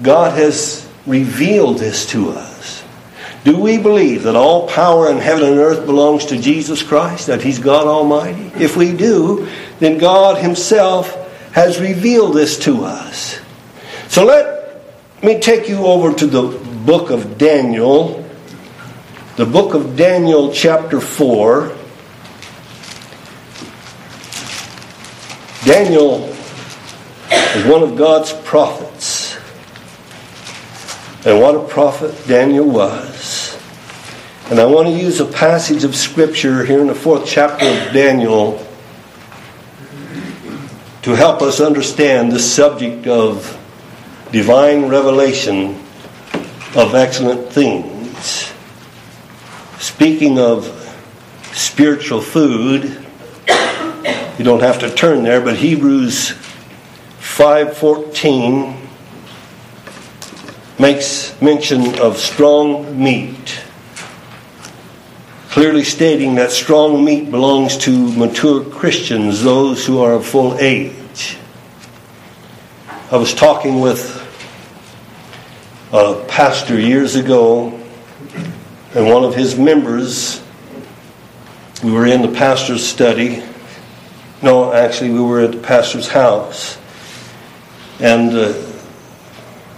God 0.00 0.38
has 0.38 0.88
revealed 1.06 1.78
this 1.78 2.06
to 2.10 2.30
us. 2.30 2.47
Do 3.48 3.56
we 3.56 3.78
believe 3.78 4.24
that 4.24 4.36
all 4.36 4.68
power 4.68 5.10
in 5.10 5.16
heaven 5.16 5.48
and 5.48 5.58
earth 5.58 5.86
belongs 5.86 6.26
to 6.26 6.36
Jesus 6.38 6.82
Christ, 6.82 7.28
that 7.28 7.40
He's 7.40 7.58
God 7.58 7.86
Almighty? 7.86 8.52
If 8.62 8.76
we 8.76 8.94
do, 8.94 9.48
then 9.78 9.96
God 9.96 10.36
Himself 10.36 11.14
has 11.52 11.80
revealed 11.80 12.36
this 12.36 12.58
to 12.64 12.84
us. 12.84 13.40
So 14.08 14.26
let 14.26 14.84
me 15.22 15.40
take 15.40 15.66
you 15.66 15.86
over 15.86 16.12
to 16.12 16.26
the 16.26 16.42
book 16.42 17.08
of 17.08 17.38
Daniel, 17.38 18.22
the 19.36 19.46
book 19.46 19.72
of 19.72 19.96
Daniel, 19.96 20.52
chapter 20.52 21.00
4. 21.00 21.74
Daniel 25.64 26.24
is 27.30 27.64
one 27.64 27.82
of 27.82 27.96
God's 27.96 28.30
prophets. 28.30 29.38
And 31.24 31.40
what 31.40 31.54
a 31.54 31.66
prophet 31.66 32.14
Daniel 32.28 32.66
was. 32.66 33.37
And 34.50 34.58
I 34.58 34.64
want 34.64 34.88
to 34.88 34.94
use 34.94 35.20
a 35.20 35.26
passage 35.26 35.84
of 35.84 35.94
Scripture 35.94 36.64
here 36.64 36.80
in 36.80 36.86
the 36.86 36.94
fourth 36.94 37.26
chapter 37.26 37.66
of 37.66 37.92
Daniel 37.92 38.66
to 41.02 41.14
help 41.14 41.42
us 41.42 41.60
understand 41.60 42.32
the 42.32 42.38
subject 42.38 43.06
of 43.06 43.54
divine 44.32 44.86
revelation 44.86 45.78
of 46.74 46.94
excellent 46.94 47.52
things. 47.52 48.50
Speaking 49.78 50.38
of 50.38 50.64
spiritual 51.52 52.22
food, 52.22 53.06
you 54.38 54.44
don't 54.44 54.62
have 54.62 54.78
to 54.78 54.88
turn 54.90 55.24
there, 55.24 55.42
but 55.42 55.56
Hebrews 55.56 56.32
5:14 57.20 58.76
makes 60.78 61.34
mention 61.42 61.98
of 61.98 62.16
strong 62.16 62.98
meat, 62.98 63.60
clearly 65.58 65.82
stating 65.82 66.36
that 66.36 66.52
strong 66.52 67.04
meat 67.04 67.32
belongs 67.32 67.76
to 67.76 68.12
mature 68.12 68.62
Christians, 68.62 69.42
those 69.42 69.84
who 69.84 69.98
are 69.98 70.12
of 70.12 70.24
full 70.24 70.56
age. 70.58 71.36
I 73.10 73.16
was 73.16 73.34
talking 73.34 73.80
with 73.80 74.22
a 75.90 76.24
pastor 76.28 76.78
years 76.78 77.16
ago, 77.16 77.70
and 78.94 79.08
one 79.08 79.24
of 79.24 79.34
his 79.34 79.58
members, 79.58 80.40
we 81.82 81.90
were 81.90 82.06
in 82.06 82.22
the 82.22 82.30
pastor's 82.30 82.86
study. 82.86 83.42
No, 84.40 84.72
actually, 84.72 85.10
we 85.10 85.20
were 85.20 85.40
at 85.40 85.50
the 85.50 85.58
pastor's 85.58 86.06
house. 86.06 86.78
And 87.98 88.32
uh, 88.32 88.52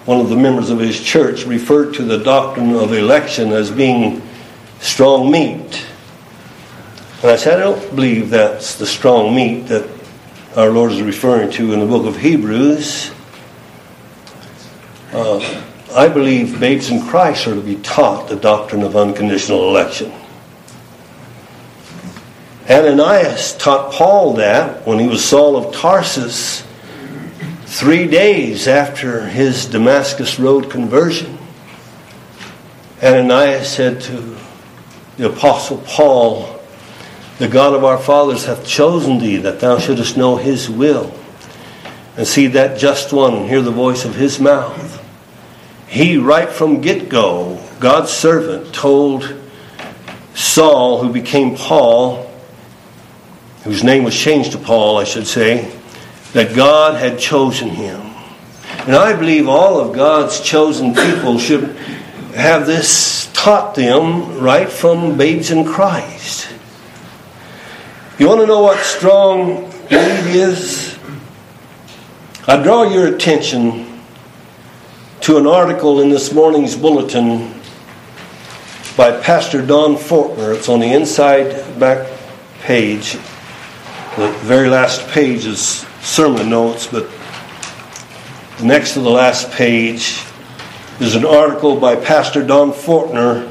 one 0.05 0.21
of 0.21 0.29
the 0.29 0.37
members 0.37 0.69
of 0.69 0.79
his 0.79 1.03
church 1.03 1.47
referred 1.47 1.95
to 1.95 2.03
the 2.03 2.19
doctrine 2.19 2.75
of 2.75 2.93
election 2.93 3.53
as 3.53 3.71
being 3.71 4.21
strong 4.81 5.31
meat. 5.31 5.87
And 7.23 7.31
I 7.31 7.37
said, 7.37 7.61
I 7.61 7.65
don't 7.65 7.95
believe 7.95 8.31
that's 8.31 8.77
the 8.77 8.87
strong 8.87 9.35
meat 9.35 9.69
that 9.69 9.89
our 10.57 10.71
Lord 10.71 10.93
is 10.93 11.03
referring 11.03 11.51
to 11.53 11.73
in 11.73 11.81
the 11.81 11.87
book 11.87 12.07
of 12.07 12.17
Hebrews. 12.17 13.13
Uh, 15.13 15.65
I 15.95 16.09
believe 16.09 16.59
babes 16.59 16.91
in 16.91 17.07
Christ 17.07 17.47
are 17.47 17.55
to 17.55 17.61
be 17.61 17.77
taught 17.77 18.29
the 18.29 18.37
doctrine 18.37 18.83
of 18.83 18.97
unconditional 18.97 19.69
election. 19.69 20.13
Ananias 22.69 23.57
taught 23.57 23.93
Paul 23.93 24.35
that 24.35 24.87
when 24.87 24.99
he 24.99 25.09
was 25.09 25.25
Saul 25.25 25.57
of 25.57 25.75
Tarsus 25.75 26.65
three 27.65 28.07
days 28.07 28.69
after 28.69 29.27
his 29.27 29.67
Damascus 29.67 30.39
Road 30.39 30.71
conversion. 30.71 31.39
Ananias 33.03 33.69
said 33.69 34.01
to 34.03 34.40
the 35.21 35.31
Apostle 35.31 35.79
Paul, 35.87 36.59
The 37.39 37.49
God 37.49 37.75
of 37.75 37.85
our 37.85 37.99
fathers 37.99 38.47
hath 38.47 38.67
chosen 38.67 39.19
thee 39.19 39.37
that 39.37 39.61
thou 39.61 39.79
shouldest 39.79 40.17
know 40.17 40.37
his 40.37 40.71
will 40.71 41.13
and 42.17 42.27
see 42.27 42.47
that 42.49 42.79
just 42.79 43.13
one 43.13 43.35
and 43.35 43.49
hear 43.49 43.61
the 43.61 43.71
voice 43.71 44.05
of 44.05 44.15
his 44.15 44.41
mouth 44.41 45.01
he, 45.91 46.19
right 46.19 46.49
from 46.49 46.81
get 46.81 47.09
go, 47.09 47.61
God's 47.81 48.13
servant, 48.13 48.73
told 48.73 49.35
Saul, 50.35 51.03
who 51.03 51.13
became 51.13 51.57
Paul, 51.57 52.31
whose 53.65 53.83
name 53.83 54.05
was 54.05 54.17
changed 54.17 54.53
to 54.53 54.59
Paul, 54.59 54.99
I 54.99 55.05
should 55.05 55.27
say, 55.27 55.77
that 56.33 56.55
God 56.55 56.95
had 56.95 57.19
chosen 57.19 57.71
him. 57.71 58.01
And 58.87 58.95
I 58.95 59.17
believe 59.19 59.49
all 59.49 59.81
of 59.81 59.93
God's 59.93 60.41
chosen 60.41 60.95
people 60.95 61.41
should 61.41 61.77
have 62.35 62.67
this 62.67 63.31
taught 63.33 63.75
them 63.75 64.39
right 64.39 64.69
from 64.69 65.17
babes 65.17 65.51
in 65.51 65.65
Christ. 65.65 66.49
You 68.19 68.29
want 68.29 68.41
to 68.41 68.47
know 68.47 68.63
what 68.63 68.79
strong 68.79 69.65
meat 69.91 70.35
is? 70.37 70.99
I 72.47 72.63
draw 72.63 72.83
your 72.85 73.15
attention 73.15 74.01
to 75.23 75.39
an 75.39 75.47
article 75.47 76.01
in 76.01 76.09
this 76.09 76.33
morning's 76.33 76.77
bulletin 76.77 77.55
by 78.97 79.19
Pastor 79.21 79.65
Don 79.65 79.97
Fortner. 79.97 80.55
It's 80.55 80.69
on 80.69 80.81
the 80.81 80.93
inside 80.93 81.79
back 81.79 82.11
page. 82.61 83.13
The 84.17 84.31
very 84.43 84.69
last 84.69 85.07
page 85.09 85.47
is 85.47 85.87
sermon 86.03 86.51
notes, 86.51 86.87
but 86.87 87.09
next 88.63 88.95
to 88.95 89.01
the 89.01 89.11
last 89.11 89.51
page 89.53 90.25
is 91.01 91.15
an 91.15 91.25
article 91.25 91.77
by 91.77 91.97
Pastor 91.97 92.43
Don 92.45 92.73
Fortner. 92.73 93.51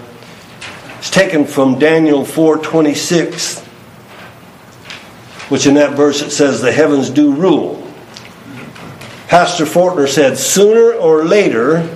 It's 0.99 1.09
taken 1.09 1.45
from 1.45 1.79
Daniel 1.79 2.23
4:26, 2.23 3.61
which 5.49 5.65
in 5.65 5.73
that 5.73 5.93
verse 5.93 6.21
it 6.21 6.31
says, 6.31 6.61
"The 6.61 6.71
heavens 6.71 7.09
do 7.09 7.31
rule." 7.31 7.81
Pastor 9.27 9.65
Fortner 9.65 10.07
said, 10.07 10.39
sooner 10.39 10.91
or 10.91 11.23
later, 11.23 11.87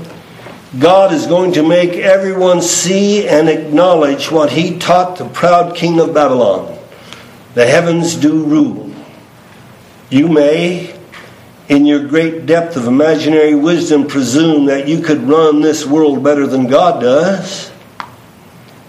God 0.77 1.11
is 1.11 1.25
going 1.25 1.53
to 1.53 1.63
make 1.63 1.93
everyone 1.95 2.61
see 2.61 3.27
and 3.27 3.49
acknowledge 3.49 4.29
what 4.31 4.51
he 4.51 4.77
taught 4.77 5.17
the 5.17 5.25
proud 5.25 5.75
king 5.75 5.99
of 5.99 6.13
Babylon. 6.13 6.77
The 7.55 7.65
heavens 7.65 8.15
do 8.15 8.43
rule. 8.43 8.91
You 10.11 10.27
may, 10.27 10.92
in 11.69 11.85
your 11.85 12.07
great 12.07 12.45
depth 12.45 12.75
of 12.75 12.87
imaginary 12.87 13.55
wisdom, 13.55 14.07
presume 14.07 14.65
that 14.65 14.87
you 14.87 15.01
could 15.01 15.23
run 15.23 15.61
this 15.61 15.85
world 15.85 16.23
better 16.23 16.45
than 16.45 16.67
God 16.67 17.01
does. 17.01 17.71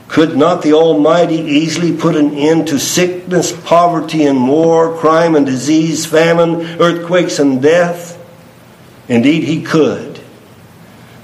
Could 0.08 0.36
not 0.36 0.62
the 0.62 0.74
Almighty 0.74 1.36
easily 1.36 1.96
put 1.96 2.14
an 2.14 2.34
end 2.34 2.68
to 2.68 2.78
sickness, 2.78 3.52
poverty, 3.52 4.24
and 4.24 4.48
war, 4.48 4.96
crime 4.96 5.34
and 5.34 5.44
disease, 5.44 6.06
famine, 6.06 6.80
earthquakes, 6.80 7.38
and 7.38 7.60
death? 7.60 8.20
Indeed, 9.08 9.44
he 9.44 9.62
could. 9.62 10.20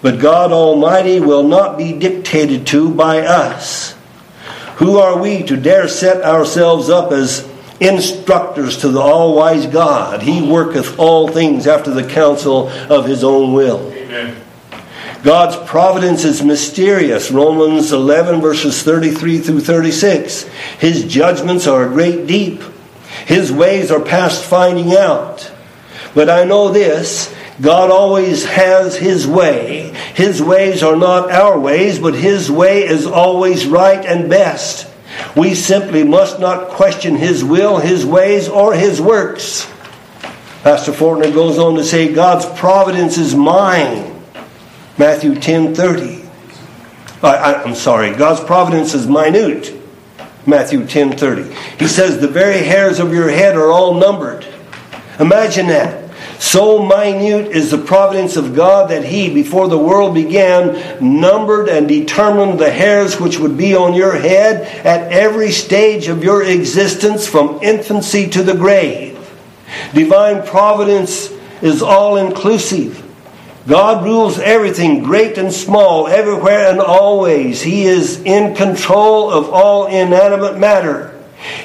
But 0.02 0.18
God 0.18 0.50
Almighty 0.50 1.20
will 1.20 1.42
not 1.42 1.78
be 1.78 1.92
dictated 1.92 2.66
to 2.68 2.92
by 2.92 3.20
us. 3.20 3.94
Who 4.76 4.98
are 4.98 5.20
we 5.20 5.42
to 5.44 5.56
dare 5.56 5.88
set 5.88 6.24
ourselves 6.24 6.88
up 6.88 7.12
as 7.12 7.46
instructors 7.80 8.78
to 8.78 8.88
the 8.88 9.00
all 9.00 9.34
wise 9.34 9.66
God? 9.66 10.22
He 10.22 10.40
worketh 10.42 10.98
all 10.98 11.28
things 11.28 11.66
after 11.66 11.90
the 11.90 12.04
counsel 12.04 12.68
of 12.68 13.06
his 13.06 13.24
own 13.24 13.52
will. 13.52 13.90
Amen. 13.92 14.36
God's 15.22 15.56
providence 15.68 16.24
is 16.24 16.42
mysterious. 16.42 17.30
Romans 17.30 17.92
11, 17.92 18.40
verses 18.40 18.82
33 18.82 19.38
through 19.38 19.60
36. 19.60 20.44
His 20.78 21.04
judgments 21.04 21.66
are 21.66 21.84
a 21.84 21.88
great 21.88 22.26
deep. 22.26 22.62
His 23.26 23.52
ways 23.52 23.90
are 23.90 24.00
past 24.00 24.42
finding 24.44 24.94
out. 24.94 25.52
But 26.14 26.30
I 26.30 26.44
know 26.44 26.70
this 26.70 27.34
God 27.60 27.90
always 27.90 28.44
has 28.44 28.96
His 28.96 29.26
way. 29.26 29.92
His 30.14 30.42
ways 30.42 30.82
are 30.82 30.96
not 30.96 31.30
our 31.30 31.58
ways, 31.58 31.98
but 31.98 32.14
His 32.14 32.50
way 32.50 32.86
is 32.86 33.06
always 33.06 33.66
right 33.66 34.04
and 34.04 34.30
best. 34.30 34.89
We 35.36 35.54
simply 35.54 36.04
must 36.04 36.40
not 36.40 36.68
question 36.68 37.16
His 37.16 37.44
will, 37.44 37.78
His 37.78 38.04
ways, 38.04 38.48
or 38.48 38.74
His 38.74 39.00
works. 39.00 39.70
Pastor 40.62 40.92
Fortner 40.92 41.32
goes 41.32 41.58
on 41.58 41.76
to 41.76 41.84
say, 41.84 42.12
God's 42.12 42.46
providence 42.58 43.16
is 43.16 43.34
mine. 43.34 44.22
Matthew 44.98 45.34
10 45.34 45.74
30. 45.74 46.20
I, 47.22 47.62
am 47.64 47.74
sorry, 47.74 48.14
God's 48.14 48.42
providence 48.44 48.94
is 48.94 49.06
minute. 49.06 49.76
Matthew 50.46 50.86
10 50.86 51.16
30. 51.16 51.54
He 51.78 51.86
says, 51.86 52.20
The 52.20 52.28
very 52.28 52.58
hairs 52.58 52.98
of 52.98 53.12
your 53.12 53.30
head 53.30 53.56
are 53.56 53.70
all 53.70 53.94
numbered. 53.94 54.46
Imagine 55.18 55.66
that. 55.68 56.09
So 56.40 56.82
minute 56.82 57.48
is 57.48 57.70
the 57.70 57.76
providence 57.76 58.34
of 58.36 58.54
God 58.54 58.90
that 58.90 59.04
He, 59.04 59.32
before 59.32 59.68
the 59.68 59.78
world 59.78 60.14
began, 60.14 60.98
numbered 61.20 61.68
and 61.68 61.86
determined 61.86 62.58
the 62.58 62.70
hairs 62.70 63.20
which 63.20 63.38
would 63.38 63.58
be 63.58 63.76
on 63.76 63.92
your 63.92 64.16
head 64.16 64.62
at 64.86 65.12
every 65.12 65.50
stage 65.50 66.08
of 66.08 66.24
your 66.24 66.42
existence 66.42 67.26
from 67.26 67.60
infancy 67.62 68.26
to 68.30 68.42
the 68.42 68.54
grave. 68.54 69.18
Divine 69.92 70.46
providence 70.46 71.30
is 71.60 71.82
all 71.82 72.16
inclusive. 72.16 73.06
God 73.68 74.02
rules 74.02 74.38
everything, 74.38 75.02
great 75.02 75.36
and 75.36 75.52
small, 75.52 76.08
everywhere 76.08 76.70
and 76.70 76.80
always. 76.80 77.60
He 77.60 77.84
is 77.84 78.22
in 78.22 78.56
control 78.56 79.30
of 79.30 79.50
all 79.50 79.88
inanimate 79.88 80.58
matter. 80.58 81.09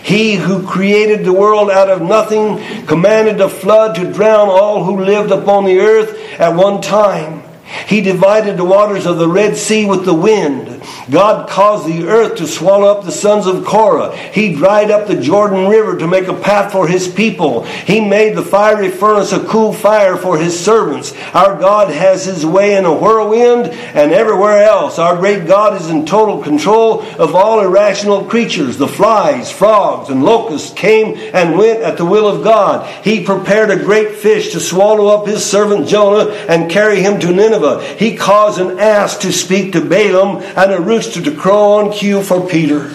He 0.04 0.36
who 0.36 0.66
created 0.66 1.26
the 1.26 1.34
world 1.34 1.70
out 1.70 1.90
of 1.90 2.02
nothing 2.02 2.86
commanded 2.86 3.42
a 3.42 3.50
flood 3.50 3.96
to 3.96 4.12
drown 4.12 4.50
all 4.50 4.84
who 4.84 5.04
lived 5.04 5.32
upon 5.32 5.66
the 5.66 5.80
earth 5.80 6.18
at 6.40 6.56
one 6.56 6.82
time. 6.82 7.44
He 7.88 8.02
divided 8.02 8.58
the 8.58 8.66
waters 8.66 9.06
of 9.06 9.18
the 9.18 9.28
Red 9.28 9.58
Sea 9.58 9.86
with 9.86 10.06
the 10.06 10.14
wind. 10.14 10.75
God 11.10 11.50
caused 11.50 11.88
the 11.88 12.08
earth 12.08 12.38
to 12.38 12.48
swallow 12.48 12.88
up 12.88 13.06
the 13.06 13.12
sons 13.12 13.48
of 13.48 13.66
Korah. 13.66 14.16
He 14.16 14.56
dried 14.56 14.92
up 14.92 15.08
the 15.08 15.20
Jordan 15.20 15.68
River 15.68 15.98
to 15.98 16.08
make 16.08 16.28
a 16.28 16.34
path 16.34 16.72
for 16.72 16.88
his 16.88 17.08
people. 17.08 17.64
He 17.64 18.00
made 18.00 18.36
the 18.36 18.44
fiery 18.44 18.90
furnace 18.90 19.32
a 19.32 19.46
cool 19.46 19.74
fire 19.74 20.18
for 20.18 20.38
his 20.38 20.60
servants. 20.60 21.14
Our 21.34 21.60
God 21.60 21.92
has 21.92 22.26
his 22.26 22.46
way 22.46 22.76
in 22.76 22.86
a 22.86 22.94
whirlwind 22.94 23.68
and 23.68 24.12
everywhere 24.12 24.64
else. 24.64 25.00
Our 25.00 25.18
great 25.18 25.48
God 25.48 25.80
is 25.80 25.90
in 25.90 26.06
total 26.06 26.42
control 26.42 27.02
of 27.20 27.36
all 27.36 27.62
irrational 27.62 28.26
creatures. 28.26 28.78
The 28.78 28.88
flies, 28.88 29.52
frogs, 29.52 30.10
and 30.10 30.24
locusts 30.24 30.74
came 30.74 31.18
and 31.34 31.58
went 31.58 31.82
at 31.82 31.98
the 31.98 32.06
will 32.06 32.28
of 32.28 32.44
God. 32.44 32.88
He 33.04 33.24
prepared 33.24 33.70
a 33.70 33.84
great 33.84 34.16
fish 34.16 34.52
to 34.52 34.60
swallow 34.60 35.08
up 35.08 35.28
his 35.28 35.46
servant 35.46 35.88
Jonah 35.88 36.32
and 36.50 36.72
carry 36.72 37.02
him 37.02 37.20
to 37.20 37.32
Nineveh. 37.32 37.84
He 37.98 38.16
caused 38.16 38.60
an 38.60 38.80
ass 38.80 39.18
to 39.20 39.32
speak 39.32 39.74
to 39.74 39.82
Balaam 39.82 40.38
and 40.56 40.72
a 40.76 40.82
rooster 40.82 41.22
to 41.22 41.36
crow 41.36 41.80
on 41.80 41.92
cue 41.92 42.22
for 42.22 42.48
Peter. 42.48 42.92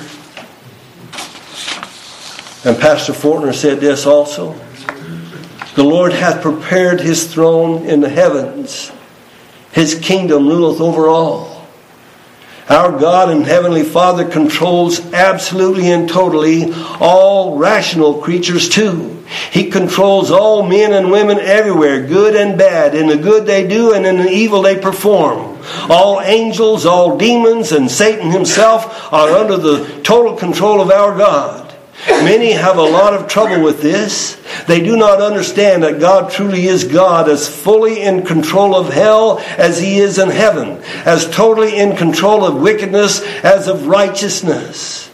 And 2.63 2.79
Pastor 2.79 3.13
Fortner 3.13 3.55
said 3.55 3.81
this 3.81 4.07
also. 4.07 4.53
The 5.75 5.85
Lord 5.85 6.13
hath 6.13 6.43
prepared 6.43 7.01
his 7.01 7.33
throne 7.33 7.87
in 7.87 8.01
the 8.01 8.09
heavens. 8.09 8.93
His 9.73 9.99
kingdom 9.99 10.47
ruleth 10.47 10.81
over 10.81 11.09
all. 11.09 11.67
Our 12.69 12.97
God 12.99 13.31
and 13.31 13.45
Heavenly 13.45 13.83
Father 13.83 14.25
controls 14.25 15.01
absolutely 15.13 15.91
and 15.91 16.09
totally 16.09 16.73
all 17.01 17.57
rational 17.59 18.21
creatures 18.21 18.69
too. 18.69 19.25
He 19.51 19.71
controls 19.71 20.31
all 20.31 20.63
men 20.63 20.93
and 20.93 21.11
women 21.11 21.41
everywhere, 21.41 22.07
good 22.07 22.37
and 22.37 22.59
bad, 22.59 22.95
in 22.95 23.09
the 23.09 23.17
good 23.17 23.47
they 23.47 23.67
do 23.67 23.93
and 23.93 24.05
in 24.05 24.19
the 24.19 24.31
evil 24.31 24.63
they 24.63 24.79
perform. 24.79 25.50
All 25.89 26.21
angels, 26.21 26.87
all 26.87 27.17
demons, 27.17 27.73
and 27.73 27.91
Satan 27.91 28.31
himself 28.31 29.13
are 29.13 29.31
under 29.31 29.57
the 29.57 30.01
total 30.03 30.37
control 30.37 30.81
of 30.81 30.91
our 30.91 31.17
God. 31.17 31.71
Many 32.07 32.53
have 32.53 32.79
a 32.79 32.83
lot 32.83 33.13
of 33.13 33.29
trouble 33.29 33.63
with 33.63 33.83
this. 33.83 34.41
They 34.67 34.81
do 34.81 34.97
not 34.97 35.21
understand 35.21 35.83
that 35.83 36.01
God 36.01 36.31
truly 36.31 36.67
is 36.67 36.85
God, 36.85 37.29
as 37.29 37.49
fully 37.49 38.01
in 38.01 38.25
control 38.25 38.75
of 38.75 38.93
hell 38.93 39.39
as 39.59 39.81
He 39.81 39.99
is 39.99 40.19
in 40.19 40.31
heaven, 40.31 40.83
as 41.05 41.29
totally 41.29 41.77
in 41.77 41.97
control 41.97 42.45
of 42.45 42.61
wickedness 42.61 43.23
as 43.45 43.69
of 43.69 43.87
righteousness. 43.87 45.11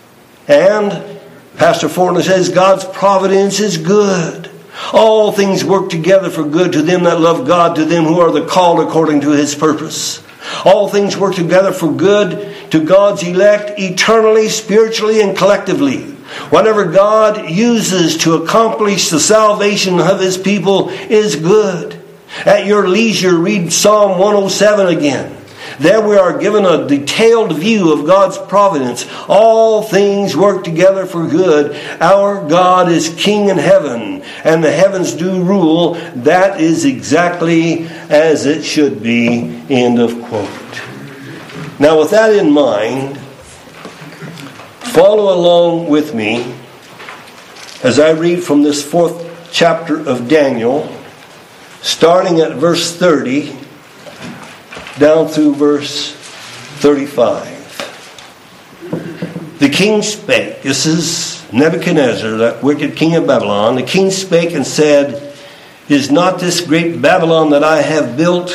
And 0.47 1.19
Pastor 1.57 1.89
Fortner 1.89 2.23
says 2.23 2.51
God's 2.51 2.85
providence 2.85 3.59
is 3.59 3.79
good. 3.79 4.51
All 4.93 5.33
things 5.33 5.65
work 5.65 5.91
together 5.91 6.31
for 6.31 6.45
good 6.45 6.73
to 6.73 6.83
them 6.83 7.05
that 7.05 7.21
love 7.21 7.47
God, 7.47 7.77
to 7.77 7.85
them 7.85 8.05
who 8.05 8.21
are 8.21 8.31
the 8.31 8.47
called 8.47 8.81
according 8.81 9.23
to 9.23 9.31
his 9.31 9.55
purpose. 9.55 10.23
All 10.65 10.89
things 10.89 11.17
work 11.17 11.35
together 11.35 11.73
for 11.73 11.93
good 11.93 12.55
to 12.71 12.85
God's 12.85 13.23
elect 13.23 13.79
eternally, 13.79 14.49
spiritually, 14.49 15.21
and 15.21 15.37
collectively. 15.37 16.03
Whatever 16.51 16.87
God 16.87 17.51
uses 17.51 18.17
to 18.19 18.35
accomplish 18.35 19.11
the 19.11 19.21
salvation 19.21 20.01
of 20.01 20.21
his 20.21 20.37
people 20.37 20.91
is 20.91 21.37
good. 21.37 22.03
At 22.45 22.67
your 22.67 22.89
leisure, 22.89 23.37
read 23.37 23.73
Psalm 23.73 24.19
107 24.19 24.89
again. 24.89 25.36
There 25.79 26.07
we 26.07 26.17
are 26.17 26.39
given 26.39 26.65
a 26.65 26.87
detailed 26.87 27.55
view 27.57 27.93
of 27.93 28.07
God's 28.07 28.39
providence. 28.39 29.07
All 29.29 29.83
things 29.83 30.35
work 30.35 30.65
together 30.65 31.05
for 31.05 31.27
good. 31.27 31.77
Our 32.01 32.49
God 32.49 32.91
is 32.91 33.15
King 33.19 33.51
in 33.51 33.59
heaven, 33.59 34.23
and 34.45 34.65
the 34.65 34.73
heavens 34.73 35.13
do 35.13 35.43
rule. 35.43 35.95
That 36.15 36.61
is 36.61 36.87
exactly 36.87 37.87
as 38.09 38.47
it 38.47 38.63
should 38.63 39.03
be. 39.03 39.63
End 39.69 39.99
of 39.99 40.23
quote. 40.23 40.49
Now, 41.79 41.99
with 41.99 42.11
that 42.11 42.35
in 42.35 42.53
mind, 42.53 43.19
follow 44.81 45.35
along 45.35 45.89
with 45.89 46.15
me 46.15 46.55
as 47.83 47.99
I 47.99 48.11
read 48.13 48.43
from 48.43 48.63
this 48.63 48.83
fourth 48.83 49.51
chapter 49.53 50.01
of 50.09 50.27
Daniel, 50.27 50.91
starting 51.83 52.41
at 52.41 52.57
verse 52.57 52.97
30 52.97 53.66
down 54.99 55.29
through 55.29 55.55
verse 55.55 56.13
35. 56.81 57.57
The 59.59 59.69
king 59.69 60.03
spake, 60.03 60.63
this 60.63 60.87
is 60.87 61.43
Nebuchadnezzar, 61.53 62.31
that 62.39 62.63
wicked 62.63 62.97
king 62.97 63.15
of 63.15 63.27
Babylon. 63.27 63.77
The 63.77 63.83
king 63.83 64.11
spake 64.11 64.53
and 64.53 64.67
said, 64.67 65.35
Is 65.89 66.11
not 66.11 66.39
this 66.41 66.61
great 66.61 67.01
Babylon 67.01 67.51
that 67.51 67.65
I 67.65 67.81
have 67.81 68.17
built 68.17 68.51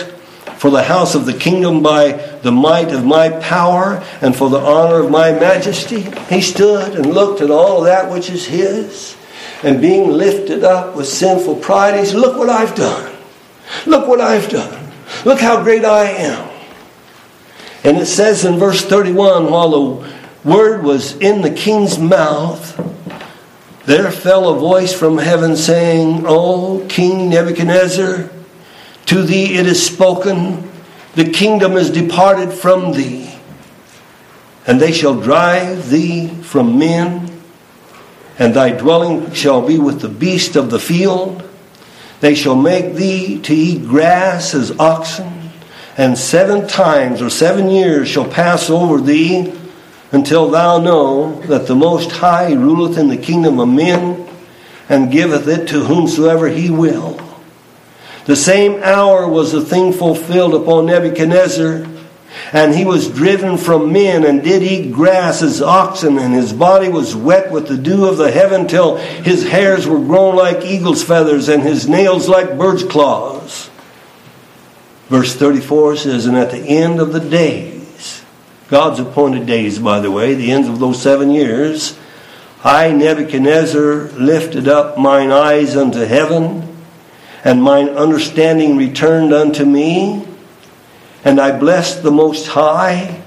for 0.58 0.70
the 0.70 0.84
house 0.84 1.16
of 1.16 1.26
the 1.26 1.34
kingdom 1.34 1.82
by 1.82 2.12
the 2.44 2.52
might 2.52 2.92
of 2.92 3.04
my 3.04 3.30
power 3.30 4.04
and 4.22 4.36
for 4.36 4.50
the 4.50 4.60
honor 4.60 5.04
of 5.04 5.10
my 5.10 5.32
majesty? 5.32 6.02
He 6.30 6.42
stood 6.42 6.96
and 6.96 7.08
looked 7.08 7.42
at 7.42 7.50
all 7.50 7.82
that 7.82 8.12
which 8.12 8.30
is 8.30 8.46
his, 8.46 9.16
and 9.64 9.82
being 9.82 10.10
lifted 10.10 10.64
up 10.64 10.96
with 10.96 11.08
sinful 11.08 11.58
pride, 11.58 12.00
he 12.00 12.06
said, 12.06 12.18
Look 12.20 12.38
what 12.38 12.50
I've 12.50 12.76
done. 12.76 13.16
Look 13.86 14.08
what 14.08 14.22
I've 14.22 14.50
done. 14.50 14.81
Look 15.24 15.40
how 15.40 15.62
great 15.64 15.86
I 15.86 16.06
am. 16.06 16.50
And 17.84 17.98
it 17.98 18.08
says 18.08 18.44
in 18.44 18.58
verse 18.58 18.84
31 18.84 19.52
while 19.52 19.70
the 19.70 20.14
word 20.44 20.84
was 20.84 21.16
in 21.18 21.42
the 21.42 21.52
king's 21.52 22.00
mouth, 22.00 22.78
there 23.86 24.12
fell 24.12 24.50
a 24.50 24.60
voice 24.60 24.94
from 24.94 25.20
heaven 25.20 25.56
saying, 25.56 26.24
O 26.26 26.86
King 26.88 27.30
Nebuchadnezzar, 27.30 28.30
to 29.08 29.24
thee 29.24 29.58
it 29.58 29.68
is 29.68 29.86
spoken, 29.86 30.72
the 31.16 31.30
kingdom 31.30 31.74
is 31.74 31.92
departed 31.92 32.52
from 32.52 32.94
thee, 32.94 33.36
and 34.66 34.80
they 34.80 34.92
shall 34.92 35.20
drive 35.20 35.90
thee 35.90 36.30
from 36.30 36.80
men, 36.80 37.32
and 38.40 38.54
thy 38.54 38.72
dwelling 38.72 39.34
shall 39.34 39.62
be 39.66 39.78
with 39.78 40.02
the 40.02 40.10
beast 40.10 40.56
of 40.56 40.72
the 40.72 40.80
field 40.80 41.48
they 42.22 42.36
shall 42.36 42.56
make 42.56 42.96
thee 42.96 43.40
to 43.42 43.54
eat 43.54 43.88
grass 43.88 44.54
as 44.54 44.72
oxen, 44.80 45.52
and 45.98 46.18
seven 46.18 46.68
times 46.68 47.22
or 47.22 47.30
seven 47.30 47.70
years 47.70 48.08
shall 48.08 48.30
pass 48.30 48.70
over 48.70 49.02
thee 49.02 49.54
until 50.12 50.50
thou 50.50 50.80
know 50.80 51.42
that 51.42 51.68
the 51.68 51.76
Most 51.76 52.12
High 52.12 52.54
ruleth 52.54 52.98
in 52.98 53.10
the 53.10 53.18
kingdom 53.18 53.60
of 53.60 53.68
men 53.68 54.28
and 54.88 55.12
giveth 55.12 55.48
it 55.48 55.68
to 55.70 55.84
whomsoever 55.84 56.48
he 56.48 56.70
will. 56.70 57.20
The 58.26 58.36
same 58.36 58.82
hour 58.84 59.28
was 59.28 59.52
the 59.52 59.62
thing 59.62 59.92
fulfilled 59.92 60.54
upon 60.54 60.86
Nebuchadnezzar 60.86 61.88
and 62.54 62.74
he 62.74 62.86
was 62.86 63.10
driven 63.10 63.58
from 63.58 63.92
men 63.92 64.24
and 64.26 64.44
did 64.44 64.64
eat 64.64 64.92
grass 64.92 65.42
as 65.42 65.62
oxen, 65.62 66.18
and 66.18 66.34
his 66.34 66.54
body 66.54 66.90
was 66.90 67.16
wet 67.16 67.52
with 67.52 67.68
the 67.68 67.78
dew 67.78 68.06
of 68.06 68.18
the 68.18 68.32
heaven 68.32 68.68
till 68.68 68.98
his 68.98 69.48
hairs 69.48 69.88
were 69.88 70.00
grown 70.00 70.36
like 70.36 70.66
eagle's 70.66 71.04
feathers 71.04 71.50
and 71.50 71.64
his 71.64 71.88
nails 71.88 72.28
like 72.28 72.58
bird's 72.58 72.84
claws. 72.84 73.70
Verse 75.08 75.36
34 75.36 75.98
says, 75.98 76.26
And 76.26 76.38
at 76.38 76.52
the 76.52 76.60
end 76.60 77.00
of 77.00 77.12
the 77.14 77.20
days, 77.20 78.24
God's 78.70 79.00
appointed 79.00 79.46
days, 79.46 79.78
by 79.78 80.00
the 80.00 80.12
way, 80.12 80.34
the 80.34 80.52
ends 80.52 80.70
of 80.70 80.80
those 80.80 81.02
seven 81.02 81.32
years, 81.32 82.00
I, 82.64 82.92
Nebuchadnezzar, 82.92 84.10
lifted 84.14 84.68
up 84.68 84.98
mine 84.98 85.32
eyes 85.32 85.76
unto 85.76 86.00
heaven, 86.00 86.78
and 87.44 87.62
mine 87.62 87.90
understanding 87.90 88.78
returned 88.78 89.34
unto 89.34 89.66
me 89.66 90.28
and 91.24 91.40
I 91.40 91.58
blessed 91.58 92.04
the 92.04 92.12
Most 92.12 92.48
High, 92.48 93.22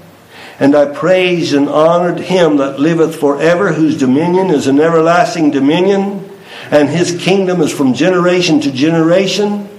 and 0.59 0.75
I 0.75 0.85
praised 0.85 1.53
and 1.53 1.67
honored 1.69 2.19
him 2.19 2.57
that 2.57 2.79
liveth 2.79 3.15
forever, 3.19 3.73
whose 3.73 3.97
dominion 3.97 4.49
is 4.49 4.67
an 4.67 4.79
everlasting 4.79 5.51
dominion, 5.51 6.29
and 6.71 6.89
his 6.89 7.17
kingdom 7.21 7.61
is 7.61 7.71
from 7.71 7.93
generation 7.93 8.61
to 8.61 8.71
generation. 8.71 9.69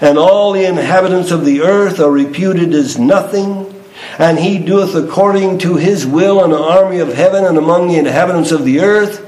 And 0.00 0.18
all 0.18 0.52
the 0.52 0.64
inhabitants 0.64 1.30
of 1.30 1.44
the 1.44 1.62
earth 1.62 2.00
are 2.00 2.10
reputed 2.10 2.72
as 2.74 2.98
nothing. 2.98 3.70
And 4.18 4.38
he 4.38 4.58
doeth 4.58 4.94
according 4.94 5.58
to 5.58 5.76
his 5.76 6.06
will 6.06 6.44
in 6.44 6.50
the 6.50 6.58
army 6.58 6.98
of 6.98 7.12
heaven 7.12 7.44
and 7.44 7.58
among 7.58 7.88
the 7.88 7.98
inhabitants 7.98 8.52
of 8.52 8.64
the 8.64 8.80
earth. 8.80 9.20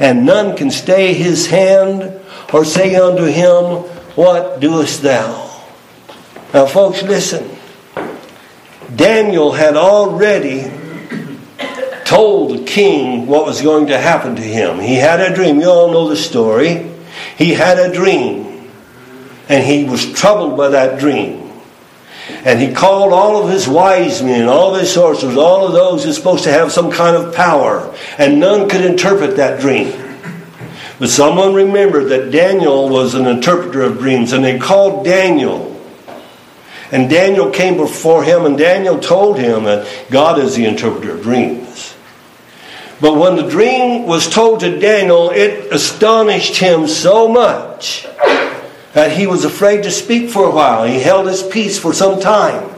And 0.00 0.26
none 0.26 0.56
can 0.56 0.70
stay 0.70 1.14
his 1.14 1.46
hand 1.46 2.20
or 2.52 2.64
say 2.64 2.94
unto 2.96 3.24
him, 3.24 3.82
What 4.14 4.60
doest 4.60 5.02
thou? 5.02 5.50
Now, 6.52 6.66
folks, 6.66 7.02
listen. 7.02 7.51
Daniel 8.96 9.52
had 9.52 9.76
already 9.76 10.70
told 12.04 12.58
the 12.58 12.64
king 12.64 13.26
what 13.26 13.46
was 13.46 13.62
going 13.62 13.86
to 13.86 13.98
happen 13.98 14.36
to 14.36 14.42
him. 14.42 14.80
He 14.80 14.96
had 14.96 15.20
a 15.20 15.34
dream. 15.34 15.60
You 15.60 15.70
all 15.70 15.92
know 15.92 16.08
the 16.08 16.16
story. 16.16 16.90
He 17.36 17.54
had 17.54 17.78
a 17.78 17.92
dream, 17.92 18.70
and 19.48 19.64
he 19.64 19.84
was 19.84 20.12
troubled 20.12 20.56
by 20.56 20.68
that 20.68 20.98
dream. 20.98 21.50
And 22.44 22.60
he 22.60 22.72
called 22.72 23.12
all 23.12 23.42
of 23.42 23.50
his 23.50 23.66
wise 23.66 24.22
men, 24.22 24.48
all 24.48 24.74
of 24.74 24.80
his 24.80 24.92
sorcerers, 24.92 25.36
all 25.36 25.66
of 25.66 25.72
those 25.72 26.04
who's 26.04 26.16
supposed 26.16 26.44
to 26.44 26.52
have 26.52 26.70
some 26.70 26.90
kind 26.90 27.16
of 27.16 27.34
power. 27.34 27.94
And 28.18 28.38
none 28.38 28.68
could 28.68 28.84
interpret 28.84 29.36
that 29.36 29.60
dream. 29.60 29.92
But 30.98 31.08
someone 31.08 31.54
remembered 31.54 32.10
that 32.10 32.30
Daniel 32.30 32.88
was 32.88 33.14
an 33.14 33.26
interpreter 33.26 33.82
of 33.82 33.98
dreams, 33.98 34.32
and 34.32 34.44
they 34.44 34.58
called 34.58 35.04
Daniel. 35.04 35.71
And 36.92 37.08
Daniel 37.08 37.50
came 37.50 37.78
before 37.78 38.22
him, 38.22 38.44
and 38.44 38.56
Daniel 38.58 39.00
told 39.00 39.38
him 39.38 39.64
that 39.64 39.88
God 40.10 40.38
is 40.38 40.54
the 40.54 40.66
interpreter 40.66 41.16
of 41.16 41.22
dreams. 41.22 41.96
But 43.00 43.16
when 43.16 43.34
the 43.34 43.48
dream 43.48 44.06
was 44.06 44.28
told 44.28 44.60
to 44.60 44.78
Daniel, 44.78 45.30
it 45.30 45.72
astonished 45.72 46.58
him 46.58 46.86
so 46.86 47.26
much 47.26 48.06
that 48.92 49.16
he 49.16 49.26
was 49.26 49.44
afraid 49.44 49.82
to 49.84 49.90
speak 49.90 50.30
for 50.30 50.44
a 50.44 50.50
while. 50.50 50.84
He 50.84 51.00
held 51.00 51.26
his 51.26 51.42
peace 51.42 51.78
for 51.78 51.94
some 51.94 52.20
time 52.20 52.70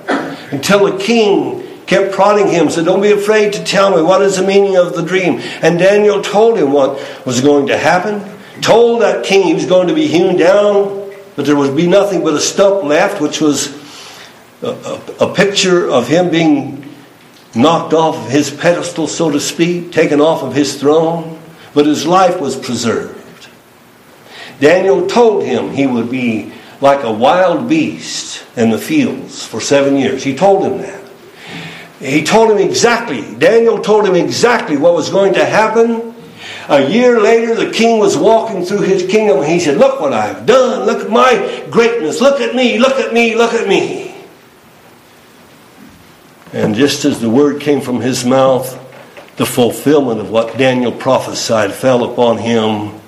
until 0.52 0.90
the 0.90 0.96
king 0.96 1.62
kept 1.86 2.14
prodding 2.14 2.48
him, 2.48 2.70
said, 2.70 2.84
Don't 2.84 3.02
be 3.02 3.12
afraid 3.12 3.52
to 3.54 3.64
tell 3.64 3.94
me 3.94 4.00
what 4.00 4.22
is 4.22 4.36
the 4.36 4.46
meaning 4.46 4.76
of 4.76 4.94
the 4.94 5.02
dream. 5.02 5.40
And 5.60 5.78
Daniel 5.78 6.22
told 6.22 6.56
him 6.56 6.72
what 6.72 6.98
was 7.26 7.40
going 7.40 7.66
to 7.66 7.76
happen, 7.76 8.22
told 8.62 9.02
that 9.02 9.24
king 9.24 9.42
he 9.42 9.54
was 9.54 9.66
going 9.66 9.88
to 9.88 9.94
be 9.94 10.06
hewn 10.06 10.36
down, 10.36 11.12
but 11.36 11.46
there 11.46 11.56
would 11.56 11.76
be 11.76 11.88
nothing 11.88 12.22
but 12.22 12.32
a 12.32 12.40
stump 12.40 12.84
left, 12.84 13.20
which 13.20 13.40
was 13.40 13.83
a, 14.64 15.24
a, 15.26 15.34
picture 15.34 15.88
of 15.90 16.08
him 16.08 16.30
being 16.30 16.88
knocked 17.54 17.92
off 17.92 18.16
of 18.16 18.30
his 18.30 18.50
pedestal, 18.50 19.06
so 19.06 19.30
to 19.30 19.40
speak, 19.40 19.92
taken 19.92 20.20
off 20.20 20.42
of 20.42 20.54
his 20.54 20.80
throne, 20.80 21.40
but 21.74 21.86
his 21.86 22.06
life 22.06 22.40
was 22.40 22.56
preserved. 22.56 23.48
Daniel 24.60 25.06
told 25.06 25.44
him 25.44 25.70
he 25.70 25.86
would 25.86 26.10
be 26.10 26.52
like 26.80 27.04
a 27.04 27.12
wild 27.12 27.68
beast 27.68 28.44
in 28.56 28.70
the 28.70 28.78
fields 28.78 29.44
for 29.44 29.60
seven 29.60 29.96
years. 29.96 30.22
He 30.22 30.34
told 30.34 30.64
him 30.64 30.78
that. 30.78 31.02
He 32.00 32.22
told 32.22 32.50
him 32.50 32.58
exactly, 32.58 33.34
Daniel 33.36 33.80
told 33.80 34.06
him 34.06 34.14
exactly 34.14 34.76
what 34.76 34.94
was 34.94 35.10
going 35.10 35.34
to 35.34 35.44
happen. 35.44 36.14
A 36.68 36.90
year 36.90 37.20
later, 37.20 37.54
the 37.54 37.70
king 37.70 37.98
was 37.98 38.16
walking 38.16 38.64
through 38.64 38.82
his 38.82 39.06
kingdom 39.10 39.38
and 39.38 39.46
he 39.46 39.60
said, 39.60 39.78
Look 39.78 40.00
what 40.00 40.12
I've 40.12 40.46
done. 40.46 40.86
Look 40.86 41.04
at 41.04 41.10
my 41.10 41.66
greatness. 41.70 42.20
Look 42.20 42.40
at 42.40 42.54
me. 42.54 42.78
Look 42.78 42.98
at 42.98 43.12
me. 43.12 43.34
Look 43.34 43.52
at 43.52 43.68
me. 43.68 44.03
And 46.54 46.76
just 46.76 47.04
as 47.04 47.20
the 47.20 47.28
word 47.28 47.60
came 47.60 47.80
from 47.80 48.00
his 48.00 48.24
mouth, 48.24 48.80
the 49.34 49.44
fulfillment 49.44 50.20
of 50.20 50.30
what 50.30 50.56
Daniel 50.56 50.92
prophesied 50.92 51.72
fell 51.72 52.04
upon 52.12 52.38
him, 52.38 53.00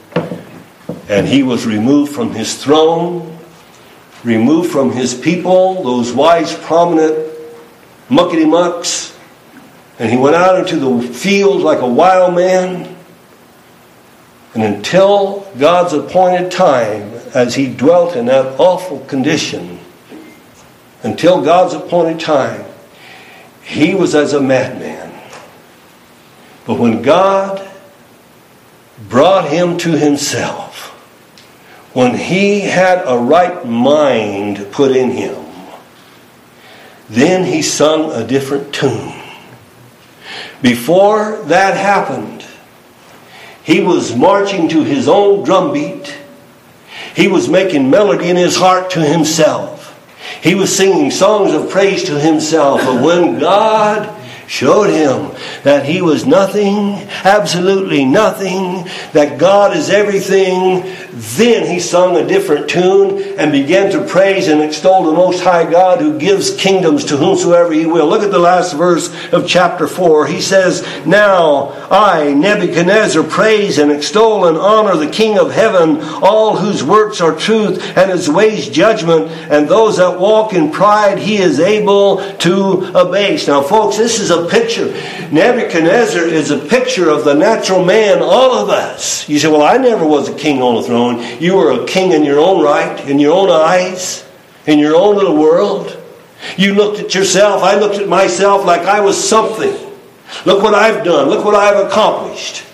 and 1.08 1.28
he 1.28 1.44
was 1.44 1.64
removed 1.64 2.12
from 2.12 2.32
his 2.32 2.60
throne, 2.60 3.38
removed 4.24 4.72
from 4.72 4.90
his 4.90 5.14
people, 5.14 5.84
those 5.84 6.12
wise, 6.12 6.56
prominent 6.56 7.14
muckety 8.08 8.50
mucks, 8.50 9.16
and 10.00 10.10
he 10.10 10.16
went 10.16 10.34
out 10.34 10.58
into 10.58 10.80
the 10.80 11.06
fields 11.14 11.62
like 11.62 11.78
a 11.78 11.88
wild 11.88 12.34
man. 12.34 12.96
And 14.54 14.64
until 14.64 15.48
God's 15.56 15.92
appointed 15.92 16.50
time, 16.50 17.12
as 17.32 17.54
he 17.54 17.72
dwelt 17.72 18.16
in 18.16 18.26
that 18.26 18.58
awful 18.58 18.98
condition, 19.04 19.78
until 21.04 21.44
God's 21.44 21.74
appointed 21.74 22.18
time, 22.18 22.64
he 23.66 23.94
was 23.94 24.14
as 24.14 24.32
a 24.32 24.40
madman. 24.40 25.12
But 26.66 26.78
when 26.78 27.02
God 27.02 27.68
brought 29.08 29.48
him 29.48 29.76
to 29.78 29.90
himself, 29.90 30.90
when 31.92 32.14
he 32.14 32.60
had 32.60 33.02
a 33.06 33.18
right 33.18 33.66
mind 33.66 34.68
put 34.70 34.96
in 34.96 35.10
him, 35.10 35.44
then 37.08 37.44
he 37.44 37.60
sung 37.60 38.12
a 38.12 38.26
different 38.26 38.72
tune. 38.72 39.12
Before 40.62 41.42
that 41.44 41.76
happened, 41.76 42.44
he 43.64 43.80
was 43.80 44.14
marching 44.14 44.68
to 44.68 44.84
his 44.84 45.08
own 45.08 45.44
drumbeat. 45.44 46.16
He 47.16 47.26
was 47.26 47.48
making 47.48 47.90
melody 47.90 48.28
in 48.28 48.36
his 48.36 48.56
heart 48.56 48.90
to 48.90 49.00
himself. 49.00 49.75
He 50.42 50.54
was 50.54 50.74
singing 50.74 51.10
songs 51.10 51.52
of 51.52 51.70
praise 51.70 52.04
to 52.04 52.18
himself. 52.18 52.80
But 52.80 53.02
when 53.02 53.38
God 53.38 54.12
showed 54.48 54.90
him 54.90 55.36
that 55.64 55.84
he 55.86 56.02
was 56.02 56.26
nothing, 56.26 57.05
absolutely 57.24 58.04
nothing, 58.04 58.88
that 59.12 59.38
God 59.38 59.76
is 59.76 59.90
everything, 59.90 60.82
then 61.16 61.66
he 61.66 61.80
sung 61.80 62.16
a 62.16 62.26
different 62.26 62.68
tune 62.68 63.38
and 63.38 63.50
began 63.50 63.90
to 63.92 64.04
praise 64.06 64.48
and 64.48 64.60
extol 64.60 65.04
the 65.04 65.12
Most 65.12 65.42
High 65.42 65.70
God 65.70 66.00
who 66.00 66.18
gives 66.18 66.54
kingdoms 66.56 67.06
to 67.06 67.16
whomsoever 67.16 67.72
he 67.72 67.86
will. 67.86 68.06
Look 68.06 68.22
at 68.22 68.30
the 68.30 68.38
last 68.38 68.74
verse 68.74 69.08
of 69.32 69.48
chapter 69.48 69.86
4. 69.86 70.26
He 70.26 70.42
says, 70.42 70.86
Now 71.06 71.70
I, 71.90 72.34
Nebuchadnezzar, 72.34 73.22
praise 73.22 73.78
and 73.78 73.90
extol 73.90 74.46
and 74.46 74.58
honor 74.58 74.96
the 74.96 75.10
King 75.10 75.38
of 75.38 75.52
heaven, 75.52 76.00
all 76.22 76.56
whose 76.56 76.84
works 76.84 77.20
are 77.20 77.34
truth 77.34 77.96
and 77.96 78.10
his 78.10 78.28
ways 78.28 78.68
judgment, 78.68 79.30
and 79.50 79.68
those 79.68 79.96
that 79.96 80.20
walk 80.20 80.52
in 80.52 80.70
pride 80.70 81.18
he 81.18 81.38
is 81.38 81.60
able 81.60 82.18
to 82.38 82.90
abase. 82.94 83.46
Now, 83.48 83.62
folks, 83.62 83.96
this 83.96 84.20
is 84.20 84.30
a 84.30 84.46
picture. 84.46 84.88
Nebuchadnezzar 85.30 86.24
is 86.24 86.50
a 86.50 86.58
picture 86.58 87.05
of 87.08 87.24
the 87.24 87.34
natural 87.34 87.84
man, 87.84 88.22
all 88.22 88.54
of 88.54 88.68
us. 88.68 89.28
You 89.28 89.38
say, 89.38 89.48
Well, 89.48 89.62
I 89.62 89.76
never 89.76 90.06
was 90.06 90.28
a 90.28 90.34
king 90.34 90.62
on 90.62 90.76
a 90.76 90.82
throne. 90.82 91.40
You 91.40 91.56
were 91.56 91.82
a 91.82 91.86
king 91.86 92.12
in 92.12 92.24
your 92.24 92.38
own 92.38 92.62
right, 92.62 93.00
in 93.08 93.18
your 93.18 93.34
own 93.34 93.50
eyes, 93.50 94.24
in 94.66 94.78
your 94.78 94.94
own 94.96 95.16
little 95.16 95.36
world. 95.36 96.02
You 96.56 96.74
looked 96.74 97.00
at 97.00 97.14
yourself. 97.14 97.62
I 97.62 97.78
looked 97.78 97.96
at 97.96 98.08
myself 98.08 98.64
like 98.64 98.82
I 98.82 99.00
was 99.00 99.16
something. 99.16 99.72
Look 100.44 100.62
what 100.62 100.74
I've 100.74 101.04
done. 101.04 101.28
Look 101.28 101.44
what 101.44 101.54
I've 101.54 101.86
accomplished. 101.86 102.64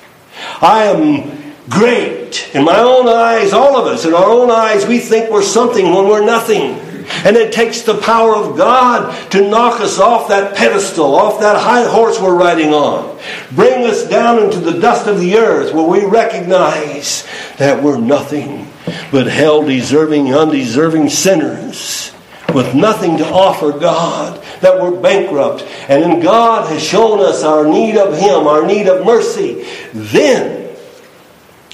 I 0.61 0.85
am 0.85 1.55
great. 1.69 2.51
In 2.55 2.65
my 2.65 2.79
own 2.79 3.09
eyes, 3.09 3.53
all 3.53 3.77
of 3.77 3.87
us, 3.87 4.05
in 4.05 4.15
our 4.15 4.29
own 4.29 4.51
eyes, 4.51 4.87
we 4.87 4.99
think 4.99 5.31
we're 5.31 5.43
something 5.43 5.93
when 5.95 6.09
we're 6.09 6.25
nothing. 6.25 6.92
And 7.25 7.37
it 7.37 7.53
takes 7.53 7.83
the 7.83 7.99
power 7.99 8.35
of 8.35 8.57
God 8.57 9.31
to 9.33 9.49
knock 9.49 9.81
us 9.81 9.99
off 9.99 10.29
that 10.29 10.57
pedestal, 10.57 11.15
off 11.15 11.41
that 11.41 11.61
high 11.61 11.89
horse 11.89 12.21
we're 12.21 12.35
riding 12.35 12.73
on. 12.73 13.19
Bring 13.53 13.85
us 13.87 14.09
down 14.09 14.43
into 14.43 14.59
the 14.59 14.81
dust 14.81 15.07
of 15.07 15.21
the 15.21 15.37
earth 15.37 15.75
where 15.75 15.87
we 15.87 16.05
recognize 16.05 17.27
that 17.59 17.83
we're 17.83 17.99
nothing 18.01 18.69
but 19.11 19.27
hell 19.27 19.63
deserving, 19.63 20.35
undeserving 20.35 21.09
sinners 21.09 22.13
with 22.55 22.75
nothing 22.75 23.19
to 23.19 23.27
offer 23.27 23.73
God, 23.79 24.43
that 24.61 24.81
we're 24.81 25.01
bankrupt. 25.01 25.63
And 25.89 26.03
then 26.03 26.21
God 26.21 26.69
has 26.71 26.83
shown 26.83 27.21
us 27.21 27.43
our 27.43 27.67
need 27.67 27.97
of 27.97 28.17
Him, 28.17 28.47
our 28.47 28.67
need 28.67 28.89
of 28.89 29.05
mercy. 29.07 29.67
Then, 29.93 30.75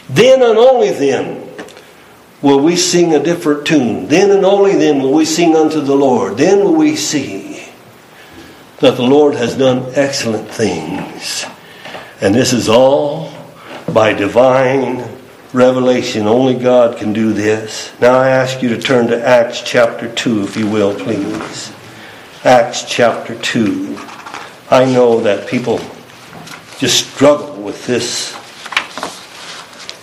then 0.08 0.42
and 0.42 0.58
only 0.58 0.90
then, 0.90 1.47
will 2.42 2.60
we 2.60 2.76
sing 2.76 3.14
a 3.14 3.22
different 3.22 3.66
tune. 3.66 4.06
Then 4.06 4.30
and 4.30 4.44
only 4.44 4.76
then 4.76 5.02
will 5.02 5.12
we 5.12 5.24
sing 5.24 5.56
unto 5.56 5.80
the 5.80 5.94
Lord. 5.94 6.36
Then 6.36 6.60
will 6.60 6.74
we 6.74 6.96
see 6.96 7.68
that 8.78 8.96
the 8.96 9.02
Lord 9.02 9.34
has 9.34 9.56
done 9.56 9.90
excellent 9.94 10.48
things. 10.48 11.44
And 12.20 12.34
this 12.34 12.52
is 12.52 12.68
all 12.68 13.32
by 13.92 14.12
divine 14.12 15.08
revelation. 15.52 16.26
Only 16.26 16.54
God 16.54 16.96
can 16.96 17.12
do 17.12 17.32
this. 17.32 17.92
Now 18.00 18.18
I 18.18 18.28
ask 18.28 18.62
you 18.62 18.68
to 18.70 18.78
turn 18.80 19.08
to 19.08 19.26
Acts 19.26 19.62
chapter 19.62 20.12
2, 20.12 20.44
if 20.44 20.56
you 20.56 20.68
will, 20.68 20.94
please. 20.94 21.72
Acts 22.44 22.84
chapter 22.88 23.36
2. 23.36 23.98
I 24.70 24.84
know 24.84 25.20
that 25.20 25.48
people 25.48 25.80
just 26.78 27.12
struggle 27.14 27.54
with 27.56 27.86
this 27.86 28.37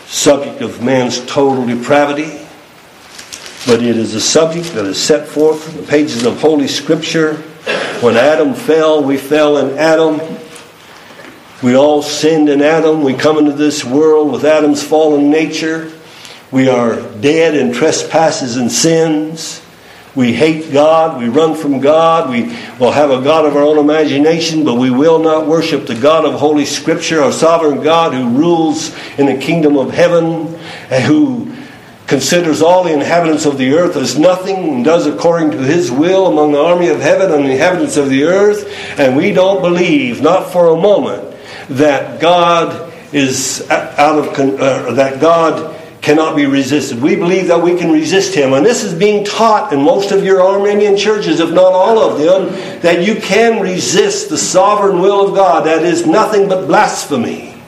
subject 0.08 0.62
of 0.62 0.82
man's 0.84 1.26
total 1.26 1.66
depravity, 1.66 2.46
but 3.66 3.82
it 3.82 3.98
is 3.98 4.14
a 4.14 4.22
subject 4.22 4.74
that 4.74 4.86
is 4.86 5.02
set 5.02 5.28
forth 5.28 5.70
in 5.70 5.82
the 5.82 5.88
pages 5.88 6.26
of 6.26 6.40
Holy 6.40 6.68
Scripture. 6.68 7.36
When 8.02 8.16
Adam 8.16 8.54
fell, 8.54 9.04
we 9.04 9.18
fell 9.18 9.58
in 9.58 9.78
Adam. 9.78 10.20
We 11.64 11.76
all 11.76 12.04
sinned 12.04 12.50
in 12.50 12.62
Adam. 12.62 13.02
We 13.02 13.16
come 13.16 13.40
into 13.40 13.54
this 13.54 13.84
world 13.84 14.32
with 14.32 14.46
Adam's 14.46 14.84
fallen 14.84 15.32
nature. 15.32 15.92
We 16.52 16.70
are 16.70 17.02
dead 17.20 17.56
in 17.56 17.74
trespasses 17.74 18.58
and 18.58 18.72
sins. 18.72 19.65
We 20.16 20.34
hate 20.34 20.72
God. 20.72 21.20
We 21.20 21.28
run 21.28 21.56
from 21.56 21.82
God. 21.82 22.30
We 22.30 22.44
will 22.80 22.92
have 22.92 23.12
a 23.12 23.22
God 23.22 23.46
of 23.46 23.56
our 23.56 23.64
own 23.64 23.78
imagination, 23.78 24.64
but 24.64 24.76
we 24.76 24.90
will 24.90 25.20
not 25.20 25.46
worship 25.46 25.88
the 25.88 25.96
God 25.96 26.24
of 26.26 26.36
Holy 26.36 26.66
Scripture, 26.66 27.22
our 27.22 27.34
sovereign 27.34 27.84
God 27.84 28.14
who 28.14 28.30
rules 28.30 28.96
in 29.18 29.26
the 29.26 29.38
kingdom 29.38 29.78
of 29.78 29.92
heaven 29.92 30.56
and 30.90 31.04
who 31.04 31.54
considers 32.08 32.62
all 32.62 32.84
the 32.84 32.94
inhabitants 32.94 33.46
of 33.46 33.58
the 33.58 33.74
earth 33.74 33.96
as 33.98 34.18
nothing 34.18 34.56
and 34.56 34.86
does 34.86 35.08
according 35.08 35.52
to 35.52 35.58
his 35.58 35.92
will 35.92 36.28
among 36.28 36.52
the 36.52 36.62
army 36.62 36.88
of 36.88 37.02
heaven 37.02 37.32
and 37.32 37.46
the 37.46 37.52
inhabitants 37.52 37.98
of 37.98 38.10
the 38.10 38.24
earth. 38.24 38.72
And 38.98 39.18
we 39.18 39.34
don't 39.34 39.62
believe, 39.62 40.22
not 40.22 40.52
for 40.52 40.68
a 40.68 40.80
moment, 40.80 41.36
that 41.70 42.22
God 42.22 42.94
is 43.12 43.70
out 43.70 44.20
of, 44.20 44.28
uh, 44.60 44.94
that 44.94 45.20
God 45.20 45.75
cannot 46.06 46.36
be 46.36 46.46
resisted. 46.46 47.02
We 47.02 47.16
believe 47.16 47.48
that 47.48 47.64
we 47.64 47.76
can 47.76 47.92
resist 47.92 48.36
him. 48.36 48.54
And 48.54 48.64
this 48.64 48.84
is 48.84 48.94
being 48.94 49.26
taught 49.26 49.74
in 49.74 49.82
most 49.82 50.12
of 50.12 50.24
your 50.24 50.40
Arminian 50.40 50.96
churches, 50.96 51.40
if 51.40 51.50
not 51.50 51.74
all 51.74 51.98
of 51.98 52.20
them, 52.20 52.82
that 52.82 53.04
you 53.04 53.16
can 53.16 53.60
resist 53.60 54.30
the 54.30 54.38
sovereign 54.38 55.02
will 55.02 55.28
of 55.28 55.34
God. 55.34 55.66
That 55.66 55.82
is 55.82 56.06
nothing 56.06 56.48
but 56.48 56.68
blasphemy. 56.68 57.60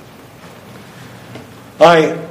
I 1.80 2.24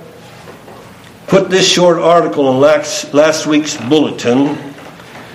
put 1.27 1.51
this 1.51 1.69
short 1.69 1.99
article 1.99 2.53
in 2.53 2.61
last, 2.61 3.13
last 3.13 3.49
week's 3.49 3.77
bulletin. 3.77 4.57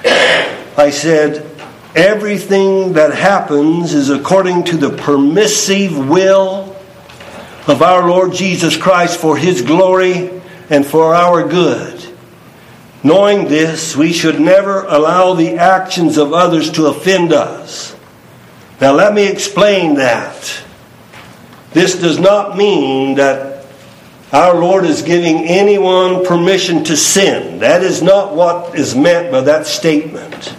I 0.05 0.89
said, 0.89 1.49
Everything 1.97 2.93
that 2.93 3.13
happens 3.13 3.93
is 3.93 4.10
according 4.10 4.63
to 4.65 4.77
the 4.77 4.91
permissive 4.91 6.07
will 6.07 6.77
of 7.67 7.81
our 7.81 8.10
Lord 8.10 8.31
Jesus 8.31 8.77
Christ 8.77 9.19
for 9.19 9.36
His 9.36 9.62
glory 9.62 10.40
and 10.71 10.86
for 10.86 11.13
our 11.13 11.47
good. 11.47 12.03
Knowing 13.03 13.47
this, 13.47 13.95
we 13.95 14.13
should 14.13 14.39
never 14.39 14.86
allow 14.86 15.34
the 15.34 15.57
actions 15.57 16.17
of 16.17 16.34
others 16.34 16.71
to 16.71 16.88
offend 16.88 17.34
us. 17.34 17.95
Now, 18.79 18.93
let 18.93 19.13
me 19.13 19.27
explain 19.27 19.95
that. 19.95 20.63
This 21.73 21.99
does 21.99 22.19
not 22.19 22.57
mean 22.57 23.15
that 23.15 23.65
our 24.31 24.55
Lord 24.55 24.86
is 24.86 25.01
giving 25.01 25.45
anyone 25.45 26.25
permission 26.25 26.86
to 26.86 26.95
sin. 26.95 27.60
That 27.60 27.84
is 27.84 28.01
not 28.01 28.34
what 28.34 28.75
is 28.75 28.95
meant 28.95 29.29
by 29.31 29.41
that 29.41 29.67
statement. 29.67 30.55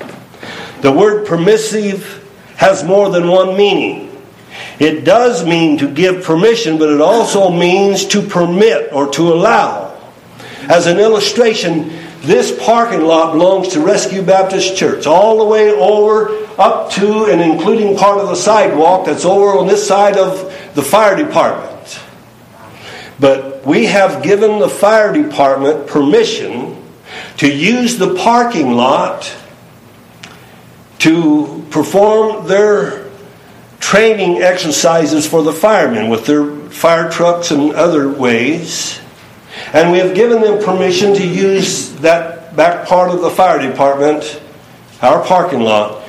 The 0.82 0.92
word 0.92 1.26
permissive 1.26 2.18
has 2.56 2.84
more 2.84 3.08
than 3.08 3.28
one 3.28 3.56
meaning. 3.56 4.10
It 4.78 5.04
does 5.04 5.46
mean 5.46 5.78
to 5.78 5.88
give 5.88 6.24
permission, 6.24 6.78
but 6.78 6.90
it 6.90 7.00
also 7.00 7.50
means 7.50 8.04
to 8.08 8.20
permit 8.20 8.92
or 8.92 9.10
to 9.12 9.32
allow. 9.32 9.81
As 10.68 10.86
an 10.86 10.98
illustration, 10.98 11.90
this 12.20 12.56
parking 12.64 13.02
lot 13.02 13.32
belongs 13.32 13.68
to 13.68 13.80
Rescue 13.80 14.22
Baptist 14.22 14.76
Church, 14.76 15.06
all 15.06 15.38
the 15.38 15.44
way 15.44 15.70
over 15.70 16.46
up 16.58 16.90
to 16.92 17.24
and 17.24 17.40
including 17.40 17.96
part 17.96 18.18
of 18.18 18.28
the 18.28 18.36
sidewalk 18.36 19.06
that's 19.06 19.24
over 19.24 19.58
on 19.58 19.66
this 19.66 19.86
side 19.86 20.16
of 20.16 20.38
the 20.74 20.82
fire 20.82 21.16
department. 21.16 22.00
But 23.18 23.66
we 23.66 23.86
have 23.86 24.22
given 24.22 24.58
the 24.58 24.68
fire 24.68 25.12
department 25.12 25.86
permission 25.86 26.82
to 27.38 27.52
use 27.52 27.98
the 27.98 28.14
parking 28.14 28.72
lot 28.72 29.34
to 30.98 31.66
perform 31.70 32.46
their 32.46 33.10
training 33.80 34.40
exercises 34.40 35.26
for 35.26 35.42
the 35.42 35.52
firemen 35.52 36.08
with 36.08 36.24
their 36.24 36.46
fire 36.70 37.10
trucks 37.10 37.50
and 37.50 37.72
other 37.72 38.08
ways. 38.08 39.00
And 39.72 39.92
we 39.92 39.98
have 39.98 40.14
given 40.14 40.40
them 40.40 40.62
permission 40.62 41.14
to 41.14 41.26
use 41.26 41.92
that 41.96 42.56
back 42.56 42.86
part 42.86 43.10
of 43.10 43.20
the 43.20 43.30
fire 43.30 43.58
department, 43.58 44.40
our 45.00 45.24
parking 45.24 45.60
lot, 45.60 46.02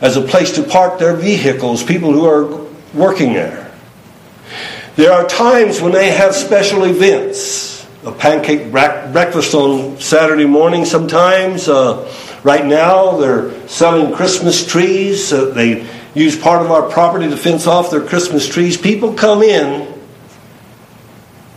as 0.00 0.16
a 0.16 0.22
place 0.22 0.52
to 0.56 0.62
park 0.62 0.98
their 0.98 1.14
vehicles, 1.14 1.82
people 1.82 2.12
who 2.12 2.26
are 2.26 2.66
working 2.92 3.32
there. 3.32 3.72
There 4.96 5.12
are 5.12 5.26
times 5.26 5.80
when 5.80 5.92
they 5.92 6.10
have 6.10 6.34
special 6.34 6.84
events. 6.84 7.70
A 8.04 8.10
pancake 8.10 8.72
breakfast 8.72 9.54
on 9.54 10.00
Saturday 10.00 10.44
morning 10.44 10.84
sometimes. 10.84 11.68
Uh, 11.68 12.12
right 12.42 12.66
now, 12.66 13.16
they're 13.16 13.68
selling 13.68 14.12
Christmas 14.12 14.66
trees. 14.66 15.32
Uh, 15.32 15.46
they 15.46 15.86
use 16.12 16.36
part 16.36 16.62
of 16.62 16.72
our 16.72 16.90
property 16.90 17.30
to 17.30 17.36
fence 17.36 17.68
off 17.68 17.90
their 17.90 18.04
Christmas 18.04 18.48
trees. 18.48 18.76
People 18.76 19.14
come 19.14 19.42
in 19.42 19.91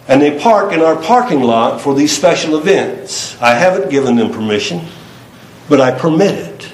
and 0.07 0.21
they 0.21 0.39
park 0.39 0.71
in 0.71 0.81
our 0.81 0.95
parking 0.95 1.41
lot 1.41 1.81
for 1.81 1.95
these 1.95 2.15
special 2.15 2.57
events. 2.57 3.39
I 3.41 3.55
haven't 3.55 3.89
given 3.89 4.15
them 4.15 4.31
permission, 4.31 4.81
but 5.67 5.81
I 5.81 5.97
permit 5.97 6.35
it. 6.35 6.73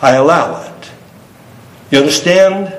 I 0.00 0.16
allow 0.16 0.62
it. 0.62 0.90
You 1.90 1.98
understand? 1.98 2.76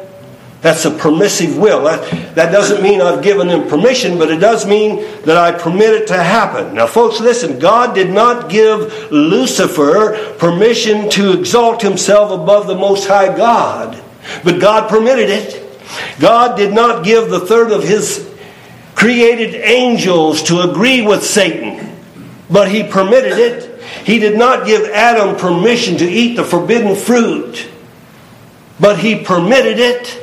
That's 0.62 0.86
a 0.86 0.92
permissive 0.92 1.58
will. 1.58 1.84
That, 1.86 2.36
that 2.36 2.52
doesn't 2.52 2.84
mean 2.84 3.02
I've 3.02 3.24
given 3.24 3.48
them 3.48 3.68
permission, 3.68 4.20
but 4.20 4.30
it 4.30 4.38
does 4.38 4.68
mean 4.68 4.98
that 5.24 5.36
I 5.36 5.58
permit 5.58 5.90
it 5.90 6.08
to 6.08 6.24
happen. 6.24 6.76
Now, 6.76 6.86
folks, 6.86 7.20
listen. 7.20 7.58
God 7.58 7.96
did 7.96 8.12
not 8.12 8.50
give 8.50 9.12
Lucifer 9.12 10.36
permission 10.38 11.10
to 11.12 11.40
exalt 11.40 11.82
himself 11.82 12.32
above 12.32 12.68
the 12.68 12.76
Most 12.76 13.08
High 13.08 13.36
God, 13.36 14.02
but 14.44 14.62
God 14.62 14.88
permitted 14.88 15.32
it. 15.32 15.58
God 16.20 16.56
did 16.56 16.74
not 16.74 17.04
give 17.04 17.32
the 17.32 17.40
third 17.40 17.72
of 17.72 17.84
his 17.84 18.31
created 19.02 19.56
angels 19.56 20.44
to 20.44 20.62
agree 20.62 21.02
with 21.02 21.26
Satan, 21.26 21.98
but 22.52 22.70
he 22.70 22.84
permitted 22.84 23.34
it. 23.34 23.82
He 24.06 24.20
did 24.20 24.38
not 24.38 24.68
give 24.68 24.84
Adam 24.92 25.36
permission 25.36 25.98
to 25.98 26.06
eat 26.08 26.36
the 26.36 26.44
forbidden 26.44 26.96
fruit, 26.96 27.68
but 28.80 29.00
he 29.00 29.24
permitted 29.24 29.80
it. 29.80 30.20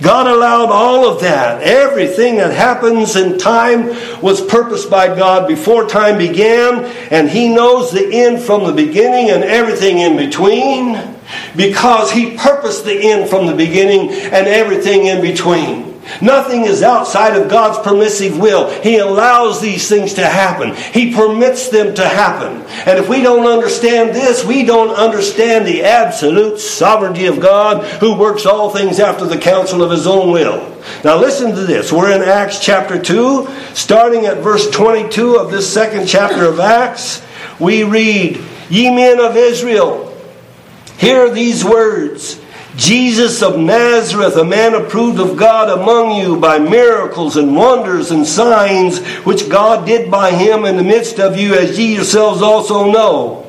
God 0.00 0.26
allowed 0.26 0.70
all 0.70 1.06
of 1.06 1.20
that. 1.20 1.60
Everything 1.60 2.36
that 2.36 2.54
happens 2.54 3.14
in 3.14 3.38
time 3.38 3.88
was 4.22 4.40
purposed 4.40 4.88
by 4.88 5.08
God 5.08 5.46
before 5.46 5.86
time 5.86 6.16
began, 6.16 6.86
and 7.10 7.28
He 7.28 7.52
knows 7.52 7.90
the 7.90 8.08
end 8.10 8.40
from 8.40 8.64
the 8.64 8.72
beginning 8.72 9.28
and 9.28 9.44
everything 9.44 9.98
in 9.98 10.16
between 10.16 10.98
because 11.56 12.10
He 12.12 12.38
purposed 12.38 12.86
the 12.86 13.10
end 13.10 13.28
from 13.28 13.46
the 13.46 13.54
beginning 13.54 14.12
and 14.12 14.46
everything 14.46 15.06
in 15.06 15.20
between. 15.20 15.87
Nothing 16.20 16.64
is 16.64 16.82
outside 16.82 17.36
of 17.36 17.50
God's 17.50 17.78
permissive 17.78 18.38
will. 18.38 18.70
He 18.82 18.98
allows 18.98 19.60
these 19.60 19.88
things 19.88 20.14
to 20.14 20.26
happen. 20.26 20.74
He 20.74 21.14
permits 21.14 21.68
them 21.68 21.94
to 21.94 22.08
happen. 22.08 22.62
And 22.86 22.98
if 22.98 23.08
we 23.08 23.22
don't 23.22 23.46
understand 23.46 24.14
this, 24.14 24.44
we 24.44 24.64
don't 24.64 24.94
understand 24.94 25.66
the 25.66 25.84
absolute 25.84 26.58
sovereignty 26.58 27.26
of 27.26 27.40
God 27.40 27.84
who 28.00 28.18
works 28.18 28.46
all 28.46 28.70
things 28.70 28.98
after 28.98 29.26
the 29.26 29.38
counsel 29.38 29.82
of 29.82 29.90
his 29.90 30.06
own 30.06 30.32
will. 30.32 30.76
Now 31.04 31.18
listen 31.18 31.54
to 31.54 31.64
this. 31.64 31.92
We're 31.92 32.12
in 32.12 32.22
Acts 32.22 32.58
chapter 32.58 33.00
2, 33.00 33.48
starting 33.74 34.26
at 34.26 34.38
verse 34.38 34.70
22 34.70 35.36
of 35.36 35.50
this 35.50 35.72
second 35.72 36.06
chapter 36.06 36.44
of 36.44 36.58
Acts. 36.58 37.22
We 37.60 37.84
read, 37.84 38.42
Ye 38.70 38.94
men 38.94 39.20
of 39.20 39.36
Israel, 39.36 40.16
hear 40.96 41.30
these 41.30 41.64
words. 41.64 42.40
Jesus 42.78 43.42
of 43.42 43.58
Nazareth, 43.58 44.36
a 44.36 44.44
man 44.44 44.72
approved 44.72 45.18
of 45.18 45.36
God 45.36 45.68
among 45.68 46.12
you 46.12 46.36
by 46.38 46.60
miracles 46.60 47.36
and 47.36 47.56
wonders 47.56 48.12
and 48.12 48.24
signs 48.24 49.00
which 49.26 49.48
God 49.48 49.84
did 49.84 50.12
by 50.12 50.30
him 50.30 50.64
in 50.64 50.76
the 50.76 50.84
midst 50.84 51.18
of 51.18 51.36
you, 51.36 51.54
as 51.54 51.76
ye 51.76 51.96
yourselves 51.96 52.40
also 52.40 52.88
know. 52.88 53.42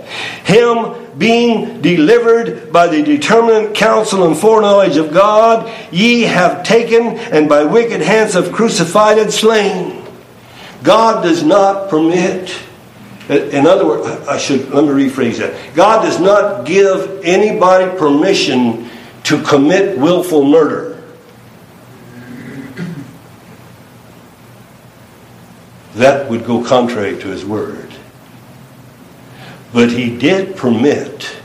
Him 0.46 1.16
being 1.20 1.80
delivered 1.80 2.74
by 2.74 2.88
the 2.88 3.04
determinate 3.04 3.76
counsel 3.76 4.26
and 4.26 4.36
foreknowledge 4.36 4.98
of 4.98 5.14
God, 5.14 5.72
ye 5.92 6.24
have 6.24 6.64
taken 6.64 7.20
and 7.20 7.48
by 7.48 7.66
wicked 7.66 8.02
hands 8.02 8.34
have 8.34 8.52
crucified 8.52 9.20
and 9.20 9.32
slain. 9.32 10.04
God 10.82 11.22
does 11.22 11.44
not 11.44 11.92
permit 11.92 12.52
in 13.30 13.68
other 13.68 13.86
words, 13.86 14.08
I 14.28 14.40
should 14.40 14.72
let 14.72 14.86
me 14.86 15.08
rephrase 15.08 15.38
that. 15.38 15.76
God 15.76 16.02
does 16.02 16.20
not 16.20 16.66
give 16.66 17.22
anybody 17.24 17.96
permission 17.96 18.89
to 19.24 19.42
commit 19.44 19.98
willful 19.98 20.44
murder. 20.44 21.02
That 25.96 26.30
would 26.30 26.46
go 26.46 26.64
contrary 26.64 27.20
to 27.20 27.28
his 27.28 27.46
word. 27.46 27.94
But 29.74 29.92
he 29.92 30.18
did 30.18 30.56
permit 30.56 31.38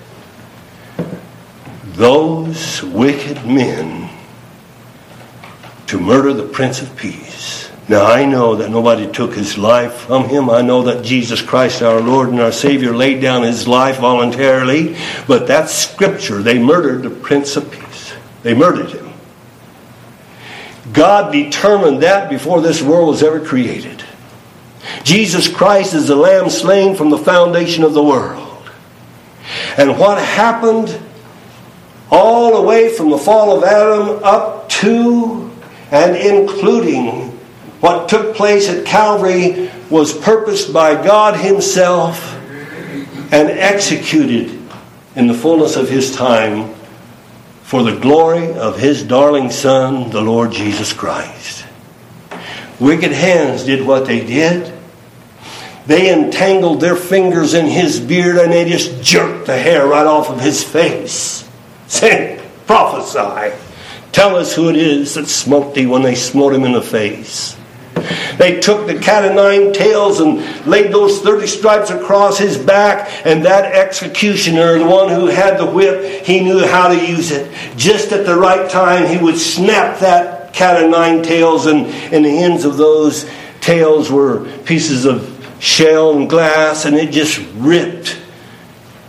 those 1.85 2.83
wicked 2.83 3.45
men 3.47 4.11
to 5.87 5.99
murder 5.99 6.33
the 6.33 6.47
Prince 6.47 6.83
of 6.83 6.97
Peace. 6.97 7.71
Now, 7.87 8.07
I 8.07 8.25
know 8.25 8.57
that 8.57 8.71
nobody 8.71 9.11
took 9.11 9.35
his 9.35 9.59
life 9.59 9.93
from 9.93 10.29
him. 10.29 10.49
I 10.49 10.63
know 10.63 10.85
that 10.85 11.05
Jesus 11.05 11.43
Christ, 11.43 11.83
our 11.83 12.01
Lord 12.01 12.31
and 12.31 12.41
our 12.41 12.53
Savior, 12.53 12.95
laid 12.97 13.21
down 13.21 13.43
his 13.43 13.69
life 13.69 13.99
voluntarily. 13.99 14.97
But 15.27 15.47
that's 15.47 15.75
scripture. 15.75 16.43
They 16.43 16.59
murdered 16.59 17.03
the 17.03 17.11
Prince 17.11 17.57
of 17.57 17.71
Peace, 17.71 18.15
they 18.43 18.55
murdered 18.55 18.91
him. 18.91 19.13
God 20.93 21.33
determined 21.33 22.03
that 22.03 22.31
before 22.31 22.61
this 22.61 22.81
world 22.81 23.09
was 23.09 23.23
ever 23.23 23.45
created. 23.45 24.05
Jesus 25.03 25.49
Christ 25.49 25.93
is 25.93 26.09
the 26.09 26.17
Lamb 26.17 26.51
slain 26.51 26.95
from 26.95 27.11
the 27.11 27.19
foundation 27.19 27.85
of 27.85 27.95
the 27.95 28.03
world. 28.03 28.71
And 29.77 29.99
what 29.99 30.23
happened 30.23 31.01
all 32.11 32.55
the 32.55 32.63
way 32.63 32.95
from 32.95 33.11
the 33.11 33.19
fall 33.19 33.57
of 33.57 33.65
Adam 33.65 34.23
up 34.23 34.69
to 34.69 35.51
and 35.91 36.17
including 36.17 37.24
what 37.81 38.09
took 38.09 38.35
place 38.35 38.69
at 38.69 38.87
Calvary 38.87 39.71
was 39.91 40.17
purposed 40.17 40.73
by 40.73 40.95
God 40.95 41.39
Himself 41.39 42.35
and 43.33 43.51
executed 43.51 44.61
in 45.17 45.27
the 45.27 45.35
fullness 45.35 45.77
of 45.77 45.89
His 45.89 46.15
time 46.15 46.75
for 47.63 47.83
the 47.83 47.99
glory 47.99 48.53
of 48.55 48.79
His 48.79 49.03
darling 49.03 49.51
Son, 49.51 50.11
the 50.11 50.21
Lord 50.21 50.53
Jesus 50.53 50.93
Christ. 50.93 51.65
Wicked 52.81 53.13
hands 53.13 53.65
did 53.65 53.87
what 53.87 54.07
they 54.07 54.25
did. 54.25 54.73
they 55.87 56.13
entangled 56.13 56.81
their 56.81 56.97
fingers 56.97 57.55
in 57.55 57.67
his 57.67 58.01
beard 58.01 58.37
and 58.37 58.53
they 58.53 58.65
just 58.69 59.03
jerked 59.03 59.47
the 59.47 59.57
hair 59.57 59.87
right 59.87 60.07
off 60.07 60.31
of 60.31 60.41
his 60.41 60.65
face, 60.65 61.49
saying, 61.87 62.41
Prophesy. 62.67 63.55
Tell 64.11 64.37
us 64.37 64.55
who 64.55 64.71
it 64.71 64.77
is 64.77 65.15
that 65.15 65.27
smote 65.27 65.75
thee 65.75 65.87
when 65.87 66.03
they 66.03 66.15
smote 66.15 66.55
him 66.55 66.65
in 66.65 66.73
the 66.73 66.83
face. 66.83 67.57
They 68.39 68.61
took 68.61 68.87
the 68.87 68.99
cat 68.99 69.25
of 69.25 69.35
nine 69.35 69.73
tails 69.73 70.21
and 70.21 70.67
laid 70.67 70.93
those 70.93 71.21
30 71.21 71.47
stripes 71.47 71.91
across 71.91 72.39
his 72.39 72.59
back, 72.59 73.09
and 73.25 73.45
that 73.45 73.73
executioner, 73.75 74.79
the 74.79 74.87
one 74.87 75.09
who 75.09 75.27
had 75.27 75.59
the 75.59 75.67
whip, 75.67 76.25
he 76.25 76.41
knew 76.41 76.67
how 76.67 76.89
to 76.89 77.07
use 77.07 77.31
it. 77.31 77.53
Just 77.77 78.13
at 78.13 78.27
the 78.27 78.37
right 78.37 78.69
time, 78.71 79.07
he 79.07 79.23
would 79.23 79.39
snap 79.39 80.01
that 80.01 80.53
cat 80.53 80.83
of 80.83 80.91
nine 80.91 81.23
tails, 81.23 81.67
and, 81.67 81.87
and 81.87 82.25
the 82.25 82.39
ends 82.43 82.65
of 82.65 82.77
those 82.77 83.29
tails 83.61 84.11
were 84.11 84.45
pieces 84.65 85.05
of 85.05 85.31
shell 85.61 86.17
and 86.17 86.29
glass, 86.29 86.85
and 86.85 86.97
it 86.97 87.11
just 87.11 87.41
ripped 87.55 88.19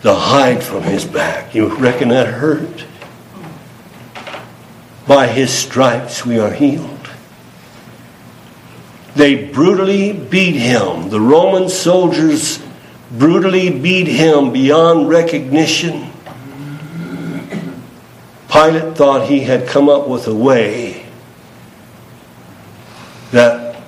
the 0.02 0.16
hide 0.16 0.64
from 0.64 0.84
his 0.84 1.04
back. 1.04 1.56
You 1.56 1.76
reckon 1.76 2.10
that 2.10 2.28
hurt? 2.28 2.86
By 5.08 5.28
his 5.28 5.52
stripes 5.52 6.26
we 6.26 6.40
are 6.40 6.52
healed. 6.52 6.95
They 9.16 9.46
brutally 9.46 10.12
beat 10.12 10.56
him. 10.56 11.10
The 11.10 11.22
Roman 11.22 11.70
soldiers 11.70 12.62
brutally 13.12 13.70
beat 13.70 14.08
him 14.08 14.52
beyond 14.52 15.08
recognition. 15.08 16.12
Pilate 18.52 18.96
thought 18.96 19.28
he 19.28 19.40
had 19.42 19.68
come 19.68 19.90
up 19.90 20.08
with 20.08 20.28
a 20.28 20.36
way 20.36 21.06
that 23.32 23.82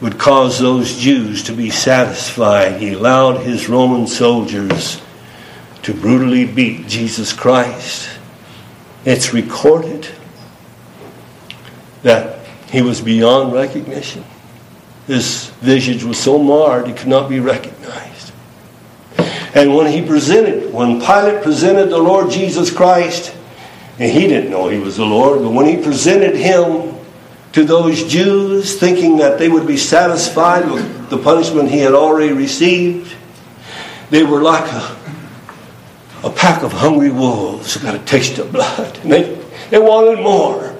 would 0.00 0.18
cause 0.18 0.58
those 0.58 0.98
Jews 0.98 1.44
to 1.44 1.52
be 1.52 1.70
satisfied. 1.70 2.80
He 2.80 2.94
allowed 2.94 3.42
his 3.42 3.68
Roman 3.68 4.06
soldiers 4.06 5.00
to 5.82 5.94
brutally 5.94 6.46
beat 6.46 6.88
Jesus 6.88 7.32
Christ. 7.32 8.08
It's 9.04 9.32
recorded 9.34 10.08
that 12.02 12.46
he 12.70 12.82
was 12.82 13.00
beyond 13.00 13.52
recognition. 13.52 14.24
His 15.06 15.50
visage 15.60 16.04
was 16.04 16.18
so 16.18 16.38
marred 16.38 16.88
it 16.88 16.96
could 16.96 17.08
not 17.08 17.28
be 17.28 17.40
recognized. 17.40 18.32
And 19.54 19.74
when 19.74 19.92
he 19.92 20.06
presented, 20.06 20.72
when 20.72 21.00
Pilate 21.00 21.42
presented 21.42 21.90
the 21.90 21.98
Lord 21.98 22.30
Jesus 22.30 22.70
Christ, 22.74 23.34
and 23.98 24.10
he 24.10 24.26
didn't 24.26 24.50
know 24.50 24.68
he 24.68 24.78
was 24.78 24.96
the 24.96 25.04
Lord, 25.04 25.42
but 25.42 25.50
when 25.50 25.66
he 25.66 25.82
presented 25.82 26.36
him 26.36 26.94
to 27.52 27.64
those 27.64 28.04
Jews, 28.04 28.78
thinking 28.78 29.18
that 29.18 29.38
they 29.38 29.48
would 29.48 29.66
be 29.66 29.76
satisfied 29.76 30.70
with 30.70 31.10
the 31.10 31.18
punishment 31.18 31.70
he 31.70 31.80
had 31.80 31.92
already 31.92 32.32
received, 32.32 33.14
they 34.08 34.22
were 34.22 34.40
like 34.40 34.70
a, 34.72 34.96
a 36.24 36.30
pack 36.30 36.62
of 36.62 36.72
hungry 36.72 37.10
wolves 37.10 37.74
who 37.74 37.80
got 37.80 37.94
a 37.94 37.98
taste 38.00 38.38
of 38.38 38.52
blood. 38.52 38.98
And 39.02 39.12
they, 39.12 39.44
they 39.70 39.78
wanted 39.78 40.22
more. 40.22 40.71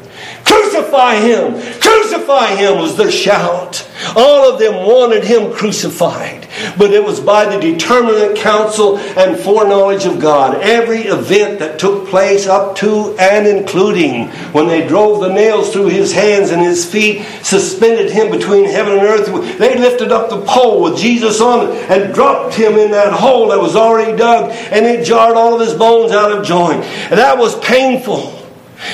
Crucify 0.52 1.14
him! 1.16 1.54
Crucify 1.80 2.54
him 2.56 2.78
was 2.78 2.96
their 2.98 3.10
shout. 3.10 3.88
All 4.14 4.52
of 4.52 4.58
them 4.58 4.86
wanted 4.86 5.24
him 5.24 5.50
crucified. 5.50 6.46
But 6.76 6.92
it 6.92 7.02
was 7.02 7.20
by 7.20 7.46
the 7.46 7.58
determinate 7.58 8.36
counsel 8.36 8.98
and 8.98 9.38
foreknowledge 9.38 10.04
of 10.04 10.20
God. 10.20 10.56
Every 10.56 11.04
event 11.04 11.60
that 11.60 11.78
took 11.78 12.06
place 12.08 12.46
up 12.46 12.76
to 12.76 13.16
and 13.18 13.46
including 13.46 14.28
when 14.52 14.68
they 14.68 14.86
drove 14.86 15.20
the 15.20 15.32
nails 15.32 15.72
through 15.72 15.88
his 15.88 16.12
hands 16.12 16.50
and 16.50 16.60
his 16.60 16.84
feet, 16.84 17.24
suspended 17.42 18.10
him 18.10 18.30
between 18.30 18.66
heaven 18.66 18.98
and 18.98 19.02
earth, 19.02 19.58
they 19.58 19.78
lifted 19.78 20.12
up 20.12 20.28
the 20.28 20.42
pole 20.42 20.82
with 20.82 20.98
Jesus 20.98 21.40
on 21.40 21.66
it 21.66 21.90
and 21.90 22.12
dropped 22.12 22.54
him 22.54 22.74
in 22.74 22.90
that 22.90 23.14
hole 23.14 23.48
that 23.48 23.58
was 23.58 23.74
already 23.74 24.14
dug, 24.16 24.50
and 24.70 24.84
it 24.84 25.06
jarred 25.06 25.38
all 25.38 25.54
of 25.54 25.66
his 25.66 25.72
bones 25.72 26.12
out 26.12 26.30
of 26.30 26.44
joint. 26.44 26.84
And 26.84 27.18
that 27.18 27.38
was 27.38 27.58
painful. 27.60 28.41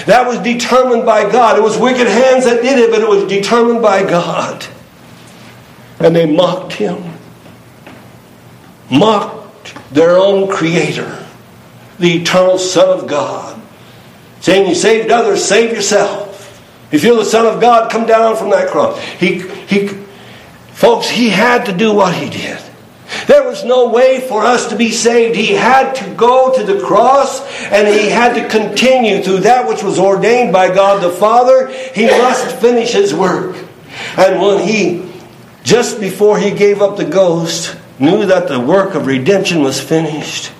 That 0.06 0.26
was 0.26 0.38
determined 0.40 1.06
by 1.06 1.30
God. 1.30 1.56
It 1.56 1.62
was 1.62 1.78
wicked 1.78 2.06
hands 2.06 2.44
that 2.44 2.62
did 2.62 2.78
it, 2.78 2.90
but 2.90 3.00
it 3.00 3.08
was 3.08 3.24
determined 3.24 3.82
by 3.82 4.02
God. 4.02 4.66
And 5.98 6.14
they 6.14 6.26
mocked 6.26 6.74
him, 6.74 7.02
mocked 8.90 9.74
their 9.92 10.16
own 10.16 10.48
Creator, 10.48 11.26
the 11.98 12.20
eternal 12.20 12.58
Son 12.58 12.98
of 12.98 13.08
God, 13.08 13.60
saying, 14.40 14.68
You 14.68 14.74
saved 14.74 15.10
others, 15.10 15.44
save 15.44 15.72
yourself. 15.72 16.26
If 16.92 17.02
you're 17.02 17.16
the 17.16 17.24
Son 17.24 17.46
of 17.46 17.60
God, 17.60 17.90
come 17.90 18.06
down 18.06 18.36
from 18.36 18.50
that 18.50 18.70
cross. 18.70 19.00
He, 19.02 19.40
he, 19.66 19.88
folks, 20.72 21.08
he 21.08 21.28
had 21.28 21.66
to 21.66 21.72
do 21.76 21.92
what 21.94 22.14
he 22.14 22.30
did. 22.30 22.60
There 23.26 23.44
was 23.44 23.64
no 23.64 23.88
way 23.88 24.20
for 24.20 24.42
us 24.42 24.68
to 24.68 24.76
be 24.76 24.90
saved. 24.90 25.36
He 25.36 25.52
had 25.52 25.94
to 25.94 26.14
go 26.14 26.54
to 26.54 26.62
the 26.62 26.80
cross 26.80 27.40
and 27.64 27.88
he 27.88 28.08
had 28.08 28.34
to 28.34 28.48
continue 28.48 29.22
through 29.22 29.40
that 29.40 29.68
which 29.68 29.82
was 29.82 29.98
ordained 29.98 30.52
by 30.52 30.74
God 30.74 31.02
the 31.02 31.10
Father. 31.10 31.68
He 31.68 32.06
must 32.06 32.56
finish 32.56 32.92
his 32.92 33.14
work. 33.14 33.56
And 34.16 34.40
when 34.40 34.66
he, 34.66 35.10
just 35.64 36.00
before 36.00 36.38
he 36.38 36.50
gave 36.50 36.80
up 36.80 36.96
the 36.96 37.04
ghost, 37.04 37.76
knew 37.98 38.26
that 38.26 38.48
the 38.48 38.60
work 38.60 38.94
of 38.94 39.06
redemption 39.06 39.62
was 39.62 39.80
finished, 39.80 40.52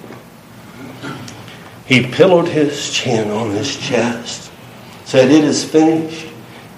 he 1.86 2.06
pillowed 2.06 2.48
his 2.48 2.92
chin 2.92 3.30
on 3.30 3.50
his 3.50 3.76
chest, 3.76 4.50
said, 5.04 5.30
It 5.30 5.44
is 5.44 5.64
finished, 5.64 6.28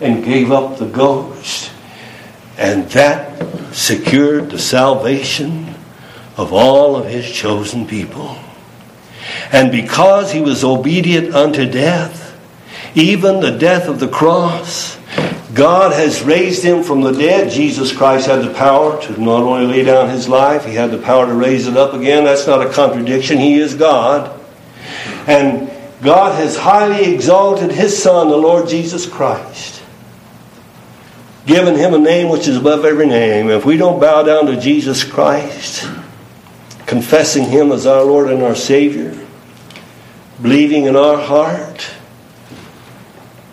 and 0.01 0.25
gave 0.25 0.53
up 0.53 0.79
the 0.79 0.87
ghost. 0.87 1.73
And 2.61 2.91
that 2.91 3.75
secured 3.75 4.51
the 4.51 4.59
salvation 4.59 5.75
of 6.37 6.53
all 6.53 6.95
of 6.95 7.07
his 7.07 7.29
chosen 7.29 7.87
people. 7.87 8.37
And 9.51 9.73
because 9.73 10.31
he 10.31 10.43
was 10.43 10.63
obedient 10.63 11.35
unto 11.35 11.65
death, 11.65 12.39
even 12.95 13.41
the 13.41 13.57
death 13.57 13.89
of 13.89 13.99
the 13.99 14.09
cross, 14.09 14.99
God 15.55 15.95
has 15.95 16.23
raised 16.23 16.63
him 16.63 16.83
from 16.83 17.01
the 17.01 17.13
dead. 17.13 17.51
Jesus 17.51 17.97
Christ 17.97 18.27
had 18.27 18.43
the 18.43 18.53
power 18.53 19.01
to 19.05 19.13
not 19.19 19.43
only 19.43 19.67
lay 19.67 19.85
down 19.85 20.11
his 20.11 20.29
life, 20.29 20.67
he 20.67 20.75
had 20.75 20.91
the 20.91 20.99
power 20.99 21.25
to 21.25 21.33
raise 21.33 21.67
it 21.67 21.79
up 21.79 21.95
again. 21.95 22.25
That's 22.25 22.47
not 22.47 22.65
a 22.65 22.71
contradiction. 22.71 23.39
He 23.39 23.55
is 23.55 23.75
God. 23.75 24.39
And 25.27 25.71
God 26.03 26.35
has 26.35 26.59
highly 26.59 27.15
exalted 27.15 27.71
his 27.71 28.01
Son, 28.03 28.29
the 28.29 28.37
Lord 28.37 28.69
Jesus 28.69 29.07
Christ 29.07 29.80
given 31.47 31.77
him 31.77 31.95
a 31.95 31.99
name 31.99 32.29
which 32.29 32.49
is 32.49 32.57
above 32.57 32.85
every 32.85 33.07
name. 33.07 33.51
If 33.51 33.65
we 33.65 33.77
don't 33.77 34.01
bow 34.01 34.23
down 34.23 34.47
to 34.47 34.61
Jesus 34.61 35.05
Christ, 35.05 35.89
confessing 36.87 37.45
him 37.45 37.73
as 37.73 37.87
our 37.87 38.05
Lord 38.05 38.31
and 38.31 38.43
our 38.43 38.55
Savior, 38.55 39.17
believing 40.41 40.85
in 40.85 40.97
our 40.97 41.19
heart 41.19 41.91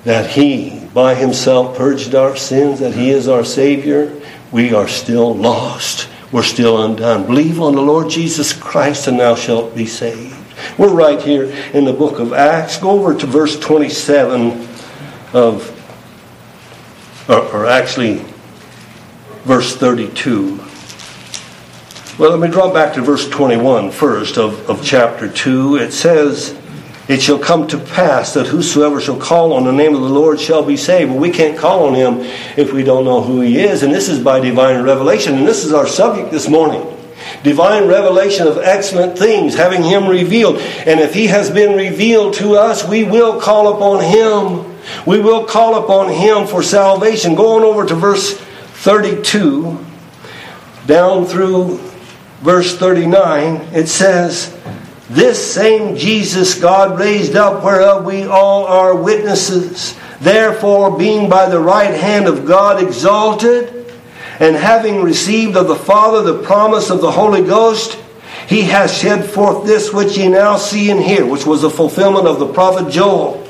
that 0.03 0.31
he 0.31 0.79
by 0.93 1.15
himself 1.15 1.77
purged 1.77 2.15
our 2.15 2.35
sins, 2.35 2.79
that 2.79 2.93
he 2.93 3.11
is 3.11 3.27
our 3.27 3.43
Savior, 3.43 4.19
we 4.51 4.73
are 4.73 4.87
still 4.87 5.35
lost. 5.35 6.09
We're 6.31 6.43
still 6.43 6.83
undone. 6.83 7.25
Believe 7.25 7.61
on 7.61 7.75
the 7.75 7.81
Lord 7.81 8.09
Jesus 8.09 8.53
Christ 8.53 9.07
and 9.07 9.19
thou 9.19 9.35
shalt 9.35 9.75
be 9.75 9.85
saved. 9.85 10.35
We're 10.77 10.93
right 10.93 11.21
here 11.21 11.45
in 11.73 11.85
the 11.85 11.93
book 11.93 12.19
of 12.19 12.33
Acts. 12.33 12.77
Go 12.77 12.91
over 12.91 13.17
to 13.17 13.25
verse 13.25 13.59
27 13.59 14.67
of 15.33 15.76
or, 17.27 17.41
or 17.53 17.65
actually 17.65 18.23
verse 19.43 19.75
32. 19.75 20.57
Well, 22.17 22.31
let 22.31 22.39
me 22.39 22.47
draw 22.47 22.73
back 22.73 22.95
to 22.95 23.01
verse 23.01 23.29
21 23.29 23.91
first 23.91 24.37
of, 24.37 24.69
of 24.69 24.83
chapter 24.83 25.29
2. 25.29 25.77
It 25.77 25.91
says, 25.91 26.59
It 27.07 27.21
shall 27.21 27.37
come 27.37 27.67
to 27.67 27.77
pass 27.77 28.33
that 28.33 28.47
whosoever 28.47 28.99
shall 28.99 29.19
call 29.19 29.53
on 29.53 29.65
the 29.65 29.71
name 29.71 29.93
of 29.93 30.01
the 30.01 30.09
Lord 30.09 30.39
shall 30.39 30.63
be 30.63 30.77
saved. 30.77 31.11
Well, 31.11 31.19
we 31.19 31.31
can't 31.31 31.57
call 31.57 31.85
on 31.85 31.93
him 31.93 32.21
if 32.57 32.73
we 32.73 32.83
don't 32.83 33.05
know 33.05 33.21
who 33.21 33.41
he 33.41 33.59
is, 33.59 33.83
and 33.83 33.93
this 33.93 34.09
is 34.09 34.19
by 34.19 34.39
divine 34.39 34.83
revelation. 34.83 35.35
And 35.35 35.47
this 35.47 35.63
is 35.63 35.73
our 35.73 35.87
subject 35.87 36.31
this 36.31 36.49
morning 36.49 36.93
divine 37.43 37.87
revelation 37.87 38.47
of 38.47 38.57
excellent 38.57 39.17
things, 39.17 39.55
having 39.55 39.83
him 39.83 40.07
revealed. 40.07 40.57
And 40.57 40.99
if 40.99 41.13
he 41.13 41.27
has 41.27 41.49
been 41.49 41.75
revealed 41.75 42.33
to 42.35 42.55
us, 42.55 42.87
we 42.87 43.03
will 43.03 43.39
call 43.39 43.75
upon 43.75 44.03
him 44.03 44.76
we 45.05 45.19
will 45.19 45.45
call 45.45 45.83
upon 45.83 46.11
him 46.11 46.47
for 46.47 46.63
salvation. 46.63 47.35
Going 47.35 47.63
over 47.63 47.85
to 47.85 47.95
verse 47.95 48.37
32, 48.37 49.85
down 50.85 51.25
through 51.25 51.77
verse 52.41 52.77
39, 52.77 53.55
it 53.73 53.87
says, 53.87 54.57
This 55.09 55.53
same 55.53 55.95
Jesus 55.95 56.59
God 56.59 56.99
raised 56.99 57.35
up, 57.35 57.63
whereof 57.63 58.05
we 58.05 58.23
all 58.23 58.65
are 58.65 58.95
witnesses. 58.95 59.97
Therefore, 60.19 60.97
being 60.97 61.29
by 61.29 61.49
the 61.49 61.59
right 61.59 61.93
hand 61.93 62.27
of 62.27 62.45
God 62.45 62.81
exalted, 62.81 63.73
and 64.39 64.55
having 64.55 65.01
received 65.01 65.57
of 65.57 65.67
the 65.67 65.75
Father 65.75 66.21
the 66.21 66.43
promise 66.43 66.89
of 66.89 67.01
the 67.01 67.11
Holy 67.11 67.41
Ghost, 67.41 67.99
he 68.47 68.63
has 68.63 68.95
shed 68.95 69.25
forth 69.25 69.65
this 69.65 69.91
which 69.91 70.17
ye 70.17 70.29
now 70.29 70.57
see 70.57 70.89
and 70.89 71.01
hear, 71.01 71.25
which 71.25 71.45
was 71.45 71.63
the 71.63 71.69
fulfillment 71.69 72.27
of 72.27 72.39
the 72.39 72.51
prophet 72.53 72.89
Joel. 72.91 73.46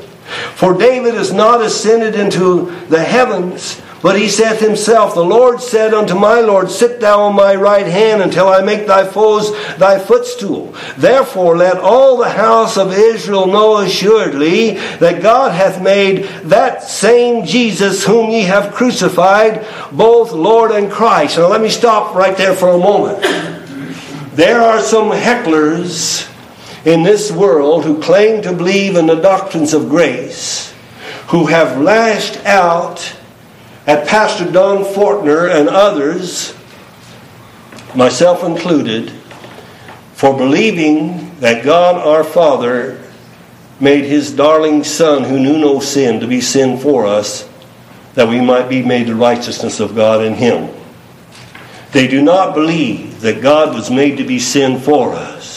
For 0.56 0.78
David 0.78 1.16
is 1.16 1.32
not 1.32 1.62
ascended 1.62 2.16
into 2.16 2.72
the 2.90 3.04
heavens, 3.04 3.82
but 4.02 4.18
he 4.18 4.30
saith 4.30 4.60
himself, 4.60 5.16
The 5.16 5.24
Lord 5.26 5.60
said 5.60 5.94
unto 5.94 6.14
my 6.14 6.40
Lord, 6.40 6.70
Sit 6.70 7.00
thou 7.00 7.22
on 7.22 7.36
my 7.36 7.56
right 7.56 7.88
hand 7.88 8.22
until 8.22 8.48
I 8.48 8.62
make 8.62 8.86
thy 8.86 9.06
foes 9.06 9.52
thy 9.78 10.00
footstool. 10.00 10.76
Therefore 10.98 11.58
let 11.58 11.78
all 11.78 12.18
the 12.18 12.30
house 12.30 12.78
of 12.78 12.94
Israel 12.94 13.48
know 13.48 13.78
assuredly 13.78 14.72
that 15.00 15.24
God 15.24 15.52
hath 15.52 15.82
made 15.82 16.26
that 16.44 16.84
same 16.84 17.46
Jesus 17.46 18.06
whom 18.06 18.30
ye 18.30 18.44
have 18.44 18.74
crucified, 18.74 19.66
both 19.92 20.32
Lord 20.32 20.72
and 20.72 20.92
Christ. 20.92 21.38
Now 21.38 21.48
let 21.48 21.62
me 21.62 21.70
stop 21.70 22.14
right 22.16 22.38
there 22.38 22.54
for 22.54 22.70
a 22.70 22.78
moment. 22.78 23.22
There 24.36 24.62
are 24.62 24.82
some 24.82 25.10
hecklers 25.10 26.32
in 26.88 27.04
this 27.04 27.30
world 27.30 27.84
who 27.84 28.02
claim 28.02 28.42
to 28.42 28.54
believe 28.54 28.96
in 28.96 29.08
the 29.08 29.16
doctrines 29.16 29.74
of 29.74 29.90
grace, 29.90 30.74
who 31.28 31.48
have 31.48 31.82
lashed 31.82 32.38
out 32.46 33.14
at 33.86 34.08
Pastor 34.08 34.50
Don 34.50 34.86
Fortner 34.86 35.54
and 35.54 35.68
others, 35.68 36.56
myself 37.94 38.42
included, 38.42 39.12
for 40.14 40.38
believing 40.38 41.38
that 41.42 41.66
God 41.66 41.98
our 41.98 42.24
Father 42.24 43.04
made 43.82 44.06
his 44.06 44.34
darling 44.34 44.86
Son, 44.86 45.26
who 45.26 45.42
knew 45.42 45.58
no 45.58 45.82
sin, 45.82 46.22
to 46.22 46.28
be 46.28 46.40
sin 46.40 46.78
for 46.78 47.06
us, 47.06 47.50
that 48.14 48.30
we 48.30 48.40
might 48.40 48.70
be 48.70 48.82
made 48.82 49.08
the 49.08 49.16
righteousness 49.16 49.82
of 49.82 49.94
God 49.94 50.24
in 50.24 50.36
him. 50.36 50.74
They 51.92 52.08
do 52.08 52.22
not 52.22 52.56
believe 52.56 53.20
that 53.20 53.42
God 53.42 53.76
was 53.76 53.92
made 53.92 54.20
to 54.20 54.24
be 54.24 54.40
sin 54.40 54.80
for 54.80 55.12
us. 55.12 55.57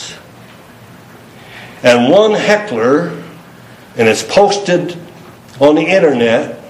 And 1.82 2.10
one 2.10 2.32
heckler, 2.32 3.08
and 3.96 4.08
it's 4.08 4.22
posted 4.22 4.96
on 5.60 5.74
the 5.74 5.86
internet, 5.86 6.62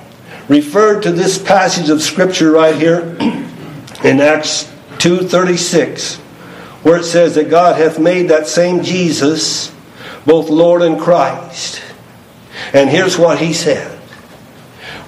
referred 0.49 1.03
to 1.03 1.13
this 1.13 1.39
passage 1.39 1.89
of 1.89 2.03
scripture 2.03 2.51
right 2.53 2.77
here 2.77 3.01
in 4.05 4.21
Acts 4.21 4.65
2:36 4.99 6.21
where 6.83 6.99
it 6.99 7.05
says 7.05 7.35
that 7.35 7.51
God 7.51 7.77
hath 7.77 7.99
made 7.99 8.29
that 8.29 8.47
same 8.47 8.83
Jesus 8.83 9.73
both 10.25 10.49
Lord 10.49 10.83
and 10.83 10.99
Christ. 10.99 11.83
And 12.73 12.89
here's 12.89 13.19
what 13.19 13.39
he 13.39 13.53
said. 13.53 14.00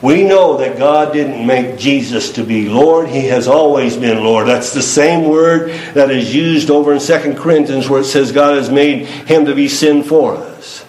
We 0.02 0.24
know 0.24 0.56
that 0.58 0.78
God 0.78 1.12
didn't 1.12 1.46
make 1.46 1.78
Jesus 1.78 2.32
to 2.32 2.44
be 2.44 2.68
Lord. 2.68 3.08
He 3.08 3.28
has 3.28 3.48
always 3.48 3.96
been 3.96 4.22
Lord. 4.22 4.48
That's 4.48 4.74
the 4.74 4.82
same 4.82 5.28
word 5.30 5.70
that 5.94 6.10
is 6.10 6.34
used 6.34 6.70
over 6.70 6.92
in 6.92 7.00
2 7.00 7.34
Corinthians 7.34 7.88
where 7.88 8.00
it 8.00 8.06
says 8.06 8.32
God 8.32 8.56
has 8.56 8.68
made 8.68 9.06
him 9.06 9.44
to 9.44 9.54
be 9.54 9.68
sin 9.68 10.02
for 10.02 10.36
us. 10.36 10.84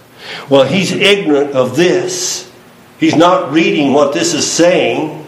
Well, 0.50 0.66
he's 0.66 0.92
ignorant 0.92 1.52
of 1.52 1.76
this 1.76 2.52
He's 3.04 3.18
not 3.18 3.52
reading 3.52 3.92
what 3.92 4.14
this 4.14 4.34
is 4.34 4.50
saying. 4.50 5.28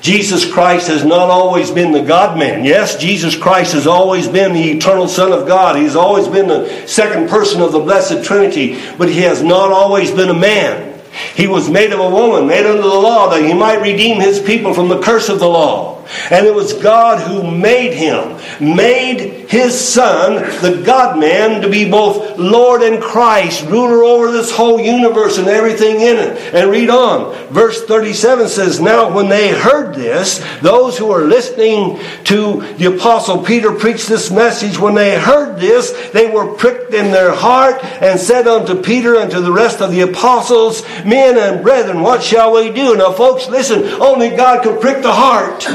Jesus 0.00 0.50
Christ 0.50 0.88
has 0.88 1.04
not 1.04 1.28
always 1.28 1.70
been 1.70 1.92
the 1.92 2.02
God 2.02 2.38
man. 2.38 2.64
Yes, 2.64 2.96
Jesus 2.96 3.36
Christ 3.36 3.74
has 3.74 3.86
always 3.86 4.26
been 4.26 4.54
the 4.54 4.70
eternal 4.70 5.06
Son 5.06 5.30
of 5.30 5.46
God. 5.46 5.76
He's 5.76 5.94
always 5.94 6.26
been 6.26 6.48
the 6.48 6.86
second 6.88 7.28
person 7.28 7.60
of 7.60 7.72
the 7.72 7.80
Blessed 7.80 8.24
Trinity, 8.24 8.80
but 8.96 9.10
he 9.10 9.20
has 9.20 9.42
not 9.42 9.70
always 9.70 10.10
been 10.10 10.30
a 10.30 10.34
man. 10.34 10.91
He 11.34 11.46
was 11.46 11.68
made 11.68 11.92
of 11.92 12.00
a 12.00 12.08
woman, 12.08 12.46
made 12.46 12.64
under 12.64 12.82
the 12.82 12.88
law, 12.88 13.28
that 13.30 13.42
he 13.42 13.52
might 13.52 13.82
redeem 13.82 14.20
his 14.20 14.40
people 14.40 14.72
from 14.72 14.88
the 14.88 15.00
curse 15.00 15.28
of 15.28 15.40
the 15.40 15.48
law. 15.48 16.04
And 16.30 16.46
it 16.46 16.54
was 16.54 16.72
God 16.72 17.20
who 17.20 17.48
made 17.48 17.94
him, 17.94 18.38
made 18.60 19.41
his 19.52 19.78
son, 19.78 20.36
the 20.62 20.82
God 20.82 21.18
man, 21.18 21.60
to 21.60 21.68
be 21.68 21.90
both 21.90 22.38
Lord 22.38 22.80
and 22.80 23.02
Christ, 23.02 23.66
ruler 23.66 24.02
over 24.02 24.32
this 24.32 24.50
whole 24.50 24.80
universe 24.80 25.36
and 25.36 25.46
everything 25.46 25.96
in 25.96 26.16
it. 26.16 26.54
And 26.54 26.70
read 26.70 26.88
on. 26.88 27.34
Verse 27.48 27.84
37 27.84 28.48
says, 28.48 28.80
Now 28.80 29.14
when 29.14 29.28
they 29.28 29.50
heard 29.50 29.94
this, 29.94 30.42
those 30.62 30.96
who 30.96 31.08
were 31.08 31.26
listening 31.26 32.00
to 32.24 32.62
the 32.78 32.96
apostle 32.96 33.44
Peter 33.44 33.72
preach 33.72 34.06
this 34.06 34.30
message, 34.30 34.78
when 34.78 34.94
they 34.94 35.20
heard 35.20 35.60
this, 35.60 35.92
they 36.12 36.30
were 36.30 36.54
pricked 36.54 36.94
in 36.94 37.10
their 37.10 37.34
heart 37.34 37.84
and 37.84 38.18
said 38.18 38.48
unto 38.48 38.80
Peter 38.80 39.16
and 39.16 39.30
to 39.32 39.42
the 39.42 39.52
rest 39.52 39.82
of 39.82 39.90
the 39.90 40.00
apostles, 40.00 40.82
Men 41.04 41.36
and 41.36 41.62
brethren, 41.62 42.00
what 42.00 42.22
shall 42.22 42.54
we 42.54 42.72
do? 42.72 42.96
Now, 42.96 43.12
folks, 43.12 43.50
listen, 43.50 43.82
only 44.00 44.30
God 44.30 44.62
can 44.62 44.80
prick 44.80 45.02
the 45.02 45.12
heart. 45.12 45.66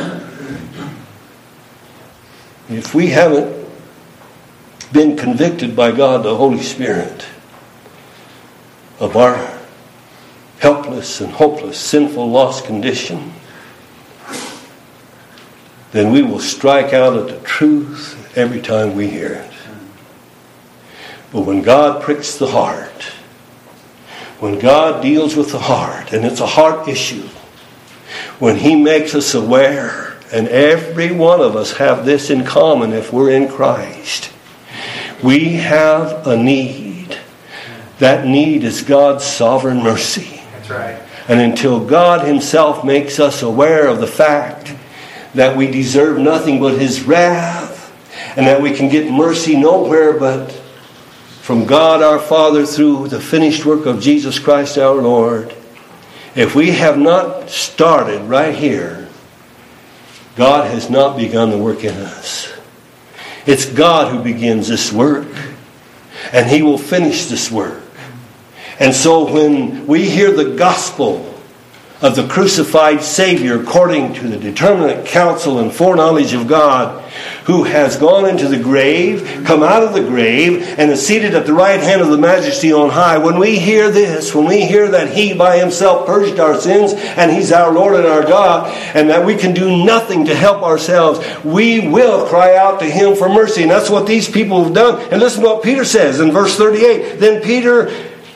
If 2.69 2.95
we 2.95 3.09
haven't 3.09 3.57
been 4.91 5.17
convicted 5.17 5.75
by 5.75 5.91
God, 5.91 6.23
the 6.23 6.35
Holy 6.35 6.61
Spirit, 6.61 7.25
of 8.99 9.15
our 9.15 9.57
helpless 10.59 11.21
and 11.21 11.31
hopeless, 11.31 11.77
sinful, 11.77 12.29
lost 12.29 12.65
condition, 12.65 13.33
then 15.91 16.11
we 16.11 16.21
will 16.21 16.39
strike 16.39 16.93
out 16.93 17.15
at 17.17 17.27
the 17.27 17.39
truth 17.47 18.38
every 18.38 18.61
time 18.61 18.95
we 18.95 19.07
hear 19.07 19.33
it. 19.33 19.53
But 21.31 21.41
when 21.41 21.61
God 21.61 22.01
pricks 22.01 22.38
the 22.38 22.47
heart, 22.47 23.03
when 24.39 24.59
God 24.59 25.01
deals 25.01 25.35
with 25.35 25.51
the 25.51 25.59
heart, 25.59 26.13
and 26.13 26.25
it's 26.25 26.39
a 26.39 26.47
heart 26.47 26.88
issue, 26.88 27.27
when 28.39 28.57
He 28.57 28.75
makes 28.75 29.15
us 29.15 29.33
aware 29.33 30.15
and 30.31 30.47
every 30.49 31.11
one 31.11 31.39
of 31.39 31.55
us 31.55 31.77
have 31.77 32.05
this 32.05 32.29
in 32.29 32.43
common 32.43 32.93
if 32.93 33.13
we're 33.13 33.31
in 33.31 33.47
Christ. 33.47 34.31
We 35.24 35.53
have 35.55 36.28
a 36.28 36.38
need. 36.38 37.18
That 37.99 38.28
need 38.28 38.63
is 38.63 38.84
God's 38.84 39.26
sovereign 39.26 39.82
mercy. 39.82 40.41
That's 40.53 40.70
right. 40.70 41.01
And 41.28 41.41
until 41.41 41.84
God 41.84 42.26
Himself 42.26 42.86
makes 42.86 43.20
us 43.20 43.41
aware 43.41 43.88
of 43.88 43.99
the 43.99 44.07
fact 44.07 44.76
that 45.34 45.57
we 45.57 45.70
deserve 45.70 46.20
nothing 46.20 46.59
but 46.59 46.80
His 46.80 47.03
wrath, 47.03 47.93
and 48.38 48.45
that 48.45 48.61
we 48.61 48.72
can 48.72 48.89
get 48.89 49.11
mercy 49.11 49.57
nowhere 49.57 50.18
but 50.18 50.51
from 51.41 51.65
God 51.65 52.01
our 52.03 52.20
Father 52.20 52.65
through 52.65 53.07
the 53.07 53.20
finished 53.20 53.65
work 53.65 53.86
of 53.86 54.01
Jesus 54.01 54.38
Christ 54.38 54.78
our 54.78 54.95
Lord, 54.95 55.55
if 56.36 56.53
we 56.53 56.72
have 56.72 56.97
not 56.97 57.49
started 57.49 58.22
right 58.24 58.53
here, 58.53 59.07
God 60.36 60.70
has 60.70 60.89
not 60.89 61.18
begun 61.18 61.49
the 61.49 61.57
work 61.57 61.84
in 61.84 61.95
us. 61.95 62.53
It's 63.47 63.65
God 63.65 64.11
who 64.11 64.21
begins 64.21 64.67
this 64.67 64.91
work, 64.91 65.25
and 66.33 66.47
He 66.47 66.61
will 66.61 66.77
finish 66.77 67.25
this 67.27 67.49
work. 67.49 67.81
And 68.79 68.93
so 68.93 69.31
when 69.31 69.87
we 69.87 70.07
hear 70.07 70.31
the 70.31 70.55
gospel 70.55 71.33
of 72.01 72.15
the 72.15 72.27
crucified 72.27 73.01
Savior 73.01 73.59
according 73.59 74.13
to 74.15 74.27
the 74.27 74.37
determinate 74.37 75.05
counsel 75.05 75.59
and 75.59 75.73
foreknowledge 75.73 76.33
of 76.33 76.47
God, 76.47 77.03
who 77.47 77.63
has 77.63 77.95
gone 77.95 78.27
into 78.27 78.45
the 78.45 78.59
grave, 78.59 79.43
come 79.45 79.63
out 79.63 79.81
of 79.81 79.93
the 79.93 80.01
grave, 80.01 80.61
and 80.77 80.91
is 80.91 81.05
seated 81.05 81.33
at 81.33 81.45
the 81.45 81.53
right 81.53 81.79
hand 81.79 82.01
of 82.01 82.09
the 82.09 82.17
majesty 82.17 82.73
on 82.73 82.89
high. 82.89 83.17
When 83.17 83.39
we 83.39 83.57
hear 83.57 83.89
this, 83.89 84.35
when 84.35 84.45
we 84.45 84.65
hear 84.65 84.89
that 84.89 85.13
He 85.13 85.33
by 85.33 85.57
Himself 85.57 86.05
purged 86.05 86.41
our 86.41 86.59
sins, 86.59 86.91
and 86.93 87.31
He's 87.31 87.53
our 87.53 87.71
Lord 87.71 87.95
and 87.95 88.05
our 88.05 88.23
God, 88.23 88.69
and 88.93 89.09
that 89.09 89.25
we 89.25 89.37
can 89.37 89.53
do 89.53 89.85
nothing 89.85 90.25
to 90.25 90.35
help 90.35 90.61
ourselves, 90.61 91.25
we 91.45 91.87
will 91.87 92.27
cry 92.27 92.57
out 92.57 92.81
to 92.81 92.85
Him 92.85 93.15
for 93.15 93.29
mercy. 93.29 93.61
And 93.61 93.71
that's 93.71 93.89
what 93.89 94.07
these 94.07 94.29
people 94.29 94.65
have 94.65 94.73
done. 94.73 94.99
And 95.09 95.21
listen 95.21 95.41
to 95.41 95.47
what 95.47 95.63
Peter 95.63 95.85
says 95.85 96.19
in 96.19 96.33
verse 96.33 96.57
38. 96.57 97.17
Then 97.17 97.41
Peter 97.41 97.87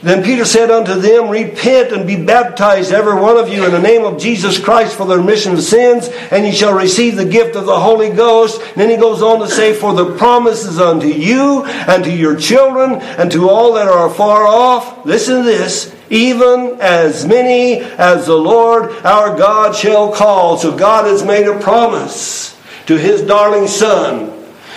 then 0.03 0.23
Peter 0.23 0.45
said 0.45 0.71
unto 0.71 0.95
them, 0.95 1.29
Repent 1.29 1.91
and 1.91 2.07
be 2.07 2.15
baptized, 2.15 2.91
every 2.91 3.13
one 3.13 3.37
of 3.37 3.49
you, 3.49 3.65
in 3.65 3.71
the 3.71 3.79
name 3.79 4.03
of 4.03 4.19
Jesus 4.19 4.59
Christ 4.59 4.95
for 4.95 5.05
the 5.05 5.17
remission 5.17 5.53
of 5.53 5.61
sins, 5.61 6.07
and 6.31 6.43
ye 6.43 6.51
shall 6.51 6.73
receive 6.73 7.15
the 7.15 7.25
gift 7.25 7.55
of 7.55 7.67
the 7.67 7.79
Holy 7.79 8.09
Ghost. 8.09 8.61
And 8.61 8.77
then 8.77 8.89
he 8.89 8.97
goes 8.97 9.21
on 9.21 9.39
to 9.41 9.47
say, 9.47 9.73
For 9.73 9.93
the 9.93 10.17
promises 10.17 10.79
unto 10.79 11.05
you, 11.05 11.65
and 11.65 12.03
to 12.03 12.11
your 12.11 12.35
children, 12.35 12.93
and 12.93 13.31
to 13.31 13.47
all 13.47 13.73
that 13.73 13.87
are 13.87 14.09
far 14.09 14.47
off. 14.47 15.05
Listen 15.05 15.37
to 15.37 15.43
this. 15.43 15.95
Even 16.09 16.77
as 16.81 17.25
many 17.25 17.81
as 17.81 18.25
the 18.25 18.35
Lord 18.35 18.91
our 19.05 19.37
God 19.37 19.75
shall 19.75 20.11
call. 20.11 20.57
So 20.57 20.75
God 20.75 21.05
has 21.05 21.23
made 21.23 21.47
a 21.47 21.59
promise 21.59 22.59
to 22.87 22.97
his 22.97 23.21
darling 23.21 23.67
Son 23.67 24.33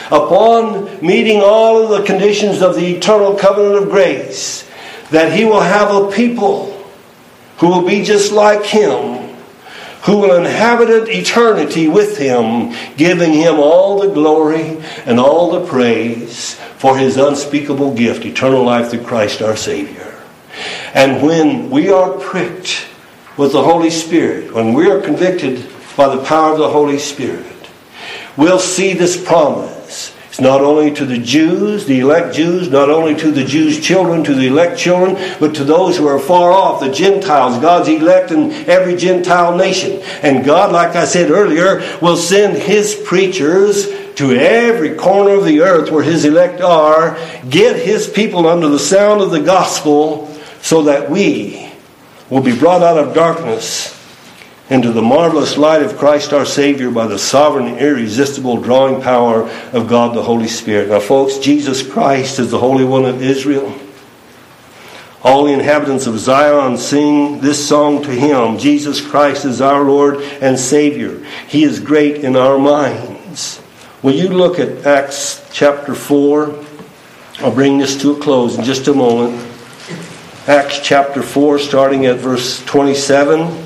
upon 0.08 1.04
meeting 1.04 1.40
all 1.42 1.82
of 1.82 1.88
the 1.88 2.06
conditions 2.06 2.60
of 2.60 2.76
the 2.76 2.96
eternal 2.96 3.34
covenant 3.34 3.82
of 3.82 3.90
grace 3.90 4.63
that 5.14 5.32
he 5.32 5.44
will 5.44 5.60
have 5.60 5.94
a 5.94 6.10
people 6.10 6.72
who 7.58 7.68
will 7.68 7.86
be 7.86 8.02
just 8.02 8.32
like 8.32 8.64
him, 8.64 9.34
who 10.02 10.18
will 10.18 10.36
inhabit 10.36 11.08
eternity 11.08 11.86
with 11.86 12.18
him, 12.18 12.74
giving 12.96 13.32
him 13.32 13.54
all 13.60 14.00
the 14.00 14.12
glory 14.12 14.82
and 15.06 15.20
all 15.20 15.52
the 15.52 15.66
praise 15.66 16.54
for 16.78 16.98
his 16.98 17.16
unspeakable 17.16 17.94
gift, 17.94 18.24
eternal 18.24 18.64
life 18.64 18.90
through 18.90 19.04
Christ 19.04 19.40
our 19.40 19.56
Savior. 19.56 20.20
And 20.94 21.22
when 21.22 21.70
we 21.70 21.90
are 21.90 22.10
pricked 22.18 22.86
with 23.36 23.52
the 23.52 23.62
Holy 23.62 23.90
Spirit, 23.90 24.52
when 24.52 24.74
we 24.74 24.90
are 24.90 25.00
convicted 25.00 25.64
by 25.96 26.14
the 26.14 26.24
power 26.24 26.52
of 26.52 26.58
the 26.58 26.70
Holy 26.70 26.98
Spirit, 26.98 27.46
we'll 28.36 28.58
see 28.58 28.94
this 28.94 29.16
promise 29.24 29.73
It's 30.34 30.40
not 30.40 30.62
only 30.62 30.92
to 30.94 31.06
the 31.06 31.18
Jews, 31.18 31.86
the 31.86 32.00
elect 32.00 32.34
Jews, 32.34 32.68
not 32.68 32.90
only 32.90 33.14
to 33.14 33.30
the 33.30 33.44
Jews' 33.44 33.78
children, 33.78 34.24
to 34.24 34.34
the 34.34 34.48
elect 34.48 34.76
children, 34.76 35.14
but 35.38 35.54
to 35.54 35.62
those 35.62 35.96
who 35.96 36.08
are 36.08 36.18
far 36.18 36.50
off, 36.50 36.80
the 36.80 36.90
Gentiles, 36.90 37.60
God's 37.60 37.88
elect 37.88 38.32
in 38.32 38.50
every 38.68 38.96
Gentile 38.96 39.56
nation. 39.56 40.02
And 40.22 40.44
God, 40.44 40.72
like 40.72 40.96
I 40.96 41.04
said 41.04 41.30
earlier, 41.30 41.88
will 42.02 42.16
send 42.16 42.56
His 42.56 42.96
preachers 42.96 43.88
to 44.16 44.32
every 44.32 44.96
corner 44.96 45.36
of 45.36 45.44
the 45.44 45.60
earth 45.60 45.92
where 45.92 46.02
His 46.02 46.24
elect 46.24 46.60
are, 46.60 47.16
get 47.48 47.76
His 47.76 48.08
people 48.08 48.48
under 48.48 48.68
the 48.68 48.80
sound 48.80 49.20
of 49.20 49.30
the 49.30 49.40
gospel, 49.40 50.26
so 50.60 50.82
that 50.82 51.08
we 51.08 51.70
will 52.28 52.42
be 52.42 52.58
brought 52.58 52.82
out 52.82 52.98
of 52.98 53.14
darkness 53.14 54.03
into 54.70 54.92
the 54.92 55.02
marvelous 55.02 55.58
light 55.58 55.82
of 55.82 55.98
Christ 55.98 56.32
our 56.32 56.46
Savior 56.46 56.90
by 56.90 57.06
the 57.06 57.18
sovereign, 57.18 57.76
irresistible 57.76 58.56
drawing 58.56 59.02
power 59.02 59.42
of 59.72 59.88
God 59.88 60.16
the 60.16 60.22
Holy 60.22 60.48
Spirit. 60.48 60.88
Now, 60.88 61.00
folks, 61.00 61.38
Jesus 61.38 61.86
Christ 61.86 62.38
is 62.38 62.50
the 62.50 62.58
Holy 62.58 62.84
One 62.84 63.04
of 63.04 63.22
Israel. 63.22 63.78
All 65.22 65.44
the 65.44 65.52
inhabitants 65.52 66.06
of 66.06 66.18
Zion 66.18 66.76
sing 66.76 67.40
this 67.40 67.66
song 67.66 68.02
to 68.02 68.10
him 68.10 68.58
Jesus 68.58 69.06
Christ 69.06 69.44
is 69.44 69.60
our 69.60 69.82
Lord 69.82 70.20
and 70.40 70.58
Savior. 70.58 71.24
He 71.48 71.64
is 71.64 71.80
great 71.80 72.24
in 72.24 72.36
our 72.36 72.58
minds. 72.58 73.62
Will 74.02 74.14
you 74.14 74.28
look 74.28 74.58
at 74.58 74.86
Acts 74.86 75.46
chapter 75.52 75.94
4? 75.94 76.64
I'll 77.38 77.54
bring 77.54 77.78
this 77.78 78.00
to 78.02 78.12
a 78.12 78.20
close 78.20 78.58
in 78.58 78.64
just 78.64 78.86
a 78.86 78.94
moment. 78.94 79.50
Acts 80.46 80.80
chapter 80.82 81.22
4, 81.22 81.58
starting 81.58 82.04
at 82.04 82.18
verse 82.18 82.62
27 82.64 83.63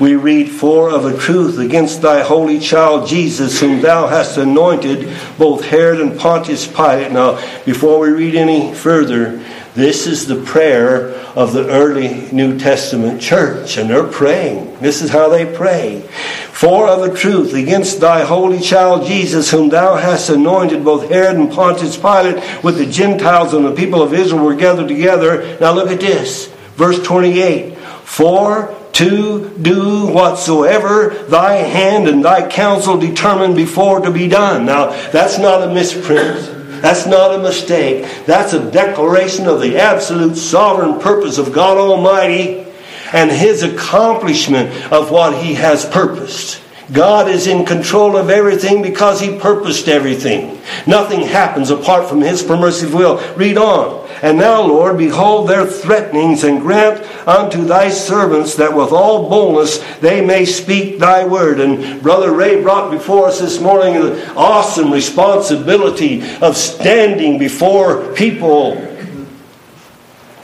we 0.00 0.16
read, 0.16 0.50
For 0.50 0.90
of 0.90 1.04
a 1.04 1.16
truth 1.16 1.58
against 1.58 2.02
thy 2.02 2.22
holy 2.22 2.58
child 2.58 3.08
Jesus, 3.08 3.60
whom 3.60 3.80
thou 3.80 4.08
hast 4.08 4.36
anointed, 4.36 5.08
both 5.38 5.64
Herod 5.64 6.00
and 6.00 6.18
Pontius 6.18 6.66
Pilate. 6.66 7.12
Now, 7.12 7.34
before 7.64 8.00
we 8.00 8.10
read 8.10 8.34
any 8.34 8.74
further, 8.74 9.44
this 9.74 10.06
is 10.06 10.26
the 10.26 10.40
prayer 10.40 11.10
of 11.34 11.52
the 11.52 11.68
early 11.68 12.30
New 12.30 12.58
Testament 12.58 13.20
church, 13.20 13.76
and 13.76 13.90
they're 13.90 14.04
praying. 14.06 14.78
This 14.78 15.02
is 15.02 15.10
how 15.10 15.28
they 15.28 15.52
pray. 15.52 16.02
For 16.52 16.86
of 16.86 17.02
a 17.02 17.16
truth, 17.16 17.54
against 17.54 18.00
thy 18.00 18.24
holy 18.24 18.60
child 18.60 19.06
Jesus, 19.06 19.50
whom 19.50 19.68
thou 19.68 19.96
hast 19.96 20.30
anointed, 20.30 20.84
both 20.84 21.08
Herod 21.08 21.36
and 21.36 21.52
Pontius 21.52 21.96
Pilate, 21.96 22.62
with 22.62 22.78
the 22.78 22.86
Gentiles 22.86 23.52
and 23.52 23.64
the 23.64 23.74
people 23.74 24.00
of 24.00 24.14
Israel 24.14 24.44
were 24.44 24.54
gathered 24.54 24.88
together. 24.88 25.58
Now 25.60 25.72
look 25.72 25.90
at 25.90 26.00
this. 26.00 26.46
Verse 26.76 27.02
28. 27.02 27.76
For 27.76 28.74
to 28.94 29.50
do 29.60 30.06
whatsoever 30.06 31.10
thy 31.28 31.54
hand 31.54 32.08
and 32.08 32.24
thy 32.24 32.48
counsel 32.48 32.96
determined 32.96 33.56
before 33.56 34.00
to 34.00 34.10
be 34.10 34.28
done. 34.28 34.66
Now, 34.66 34.90
that's 35.10 35.38
not 35.38 35.62
a 35.62 35.72
misprint. 35.72 36.54
That's 36.80 37.06
not 37.06 37.34
a 37.34 37.38
mistake. 37.38 38.06
That's 38.26 38.52
a 38.52 38.70
declaration 38.70 39.46
of 39.46 39.60
the 39.60 39.78
absolute 39.78 40.36
sovereign 40.36 41.00
purpose 41.00 41.38
of 41.38 41.52
God 41.52 41.78
Almighty 41.78 42.66
and 43.12 43.30
His 43.30 43.62
accomplishment 43.62 44.92
of 44.92 45.10
what 45.10 45.42
He 45.42 45.54
has 45.54 45.84
purposed. 45.84 46.60
God 46.92 47.28
is 47.28 47.46
in 47.46 47.64
control 47.64 48.16
of 48.16 48.28
everything 48.28 48.82
because 48.82 49.20
He 49.20 49.38
purposed 49.38 49.88
everything. 49.88 50.60
Nothing 50.86 51.22
happens 51.22 51.70
apart 51.70 52.08
from 52.08 52.20
His 52.20 52.42
permissive 52.42 52.92
will. 52.92 53.18
Read 53.34 53.56
on. 53.56 54.03
And 54.24 54.38
now, 54.38 54.62
Lord, 54.62 54.96
behold 54.96 55.50
their 55.50 55.66
threatenings, 55.66 56.44
and 56.44 56.62
grant 56.62 57.04
unto 57.28 57.62
thy 57.62 57.90
servants 57.90 58.54
that 58.54 58.74
with 58.74 58.90
all 58.90 59.28
boldness 59.28 59.84
they 60.00 60.24
may 60.24 60.46
speak 60.46 60.98
thy 60.98 61.26
word. 61.26 61.60
And 61.60 62.00
Brother 62.02 62.32
Ray 62.32 62.62
brought 62.62 62.90
before 62.90 63.26
us 63.26 63.40
this 63.40 63.60
morning 63.60 64.00
the 64.00 64.34
awesome 64.34 64.90
responsibility 64.90 66.22
of 66.40 66.56
standing 66.56 67.38
before 67.38 68.14
people, 68.14 68.76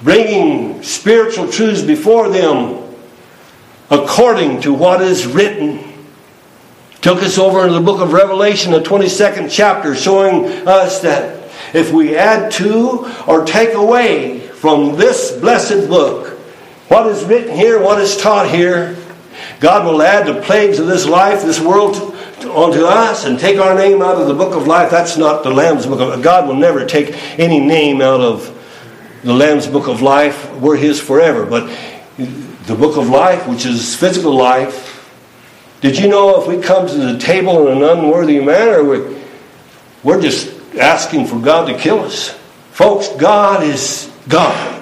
bringing 0.03 0.83
spiritual 0.83 1.51
truths 1.51 1.81
before 1.81 2.29
them 2.29 2.87
according 3.89 4.61
to 4.61 4.75
what 4.75 5.01
is 5.01 5.27
written. 5.27 5.83
Took 7.01 7.23
us 7.23 7.39
over 7.39 7.63
into 7.63 7.73
the 7.73 7.81
book 7.81 8.03
of 8.03 8.13
Revelation, 8.13 8.73
the 8.73 8.81
22nd 8.81 9.51
chapter, 9.51 9.95
showing 9.95 10.69
us 10.69 11.01
that 11.01 11.40
if 11.75 11.93
we 11.93 12.17
add 12.17 12.53
to 12.53 13.13
or 13.27 13.45
take 13.45 13.75
away 13.75 14.41
from 14.41 14.97
this 14.97 15.33
blessed 15.33 15.89
book 15.89 16.39
what 16.89 17.07
is 17.07 17.25
written 17.25 17.55
here, 17.55 17.81
what 17.81 18.01
is 18.01 18.17
taught 18.17 18.51
here, 18.51 18.97
God 19.61 19.87
will 19.87 20.03
add 20.03 20.27
the 20.27 20.43
plagues 20.43 20.81
of 20.81 20.89
this 20.89 21.07
life, 21.07 21.43
this 21.43 21.61
world, 21.61 21.95
onto 22.45 22.85
us 22.85 23.27
and 23.27 23.39
take 23.39 23.59
our 23.59 23.75
name 23.75 24.03
out 24.03 24.21
of 24.21 24.27
the 24.27 24.35
book 24.35 24.55
of 24.55 24.67
life. 24.67 24.91
That's 24.91 25.17
not 25.17 25.43
the 25.43 25.51
Lamb's 25.51 25.87
book. 25.87 26.01
Of, 26.01 26.23
God 26.23 26.49
will 26.49 26.57
never 26.57 26.87
take 26.87 27.15
any 27.39 27.61
name 27.61 28.01
out 28.01 28.21
of 28.21 28.57
the 29.23 29.35
Lamb's 29.35 29.67
book 29.67 29.87
of 29.89 30.03
life. 30.03 30.53
We're 30.55 30.77
His 30.77 31.01
forever. 31.01 31.47
But 31.47 31.67
the 32.17 32.75
book 32.75 32.97
of 32.97 33.09
life, 33.09 33.47
which 33.47 33.67
is 33.67 33.95
physical 33.95 34.35
life, 34.35 34.97
did 35.81 35.99
you 35.99 36.09
know 36.09 36.41
if 36.41 36.49
we 36.49 36.61
come 36.61 36.87
to 36.87 36.95
the 36.95 37.19
table 37.19 37.69
in 37.69 37.79
an 37.79 37.99
unworthy 37.99 38.41
manner, 38.41 38.83
we're, 38.85 39.19
we're 40.03 40.21
just 40.21 40.60
asking 40.79 41.27
for 41.27 41.39
God 41.39 41.67
to 41.67 41.79
kill 41.79 42.01
us. 42.01 42.31
Folks, 42.73 43.09
God 43.09 43.63
is 43.63 44.11
God. 44.29 44.81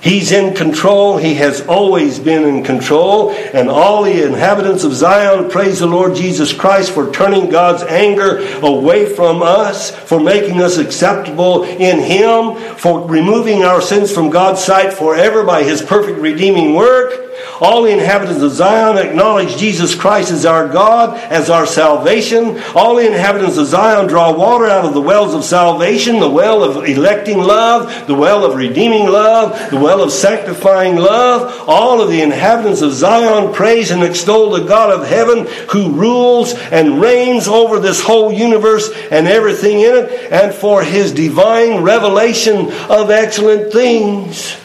He's 0.00 0.32
in 0.32 0.54
control. 0.54 1.18
He 1.18 1.34
has 1.34 1.60
always 1.66 2.18
been 2.18 2.44
in 2.44 2.64
control. 2.64 3.32
And 3.32 3.68
all 3.68 4.02
the 4.02 4.26
inhabitants 4.26 4.82
of 4.82 4.94
Zion 4.94 5.50
praise 5.50 5.80
the 5.80 5.86
Lord 5.86 6.14
Jesus 6.14 6.54
Christ 6.54 6.92
for 6.92 7.12
turning 7.12 7.50
God's 7.50 7.82
anger 7.82 8.38
away 8.62 9.14
from 9.14 9.42
us, 9.42 9.90
for 9.90 10.18
making 10.18 10.62
us 10.62 10.78
acceptable 10.78 11.64
in 11.64 11.98
Him, 11.98 12.56
for 12.76 13.06
removing 13.06 13.62
our 13.62 13.82
sins 13.82 14.10
from 14.10 14.30
God's 14.30 14.64
sight 14.64 14.94
forever 14.94 15.44
by 15.44 15.64
His 15.64 15.82
perfect 15.82 16.18
redeeming 16.18 16.74
work. 16.74 17.29
All 17.60 17.82
the 17.82 17.92
inhabitants 17.92 18.42
of 18.42 18.52
Zion 18.52 18.96
acknowledge 18.96 19.56
Jesus 19.56 19.94
Christ 19.94 20.30
as 20.30 20.46
our 20.46 20.68
God, 20.68 21.18
as 21.30 21.50
our 21.50 21.66
salvation. 21.66 22.58
All 22.74 22.96
the 22.96 23.06
inhabitants 23.06 23.58
of 23.58 23.66
Zion 23.66 24.06
draw 24.06 24.36
water 24.36 24.66
out 24.66 24.84
of 24.84 24.94
the 24.94 25.00
wells 25.00 25.34
of 25.34 25.44
salvation, 25.44 26.20
the 26.20 26.30
well 26.30 26.62
of 26.62 26.88
electing 26.88 27.38
love, 27.38 28.06
the 28.06 28.14
well 28.14 28.44
of 28.44 28.56
redeeming 28.56 29.08
love, 29.08 29.70
the 29.70 29.78
well 29.78 30.02
of 30.02 30.10
sanctifying 30.10 30.96
love. 30.96 31.68
All 31.68 32.00
of 32.00 32.08
the 32.08 32.22
inhabitants 32.22 32.80
of 32.80 32.92
Zion 32.92 33.52
praise 33.52 33.90
and 33.90 34.02
extol 34.02 34.50
the 34.50 34.64
God 34.64 34.90
of 34.90 35.06
heaven 35.06 35.46
who 35.70 35.92
rules 35.92 36.54
and 36.54 37.00
reigns 37.00 37.46
over 37.46 37.78
this 37.78 38.02
whole 38.02 38.32
universe 38.32 38.90
and 39.10 39.28
everything 39.28 39.80
in 39.80 39.96
it, 39.96 40.32
and 40.32 40.54
for 40.54 40.82
his 40.82 41.12
divine 41.12 41.82
revelation 41.82 42.72
of 42.88 43.10
excellent 43.10 43.72
things. 43.72 44.56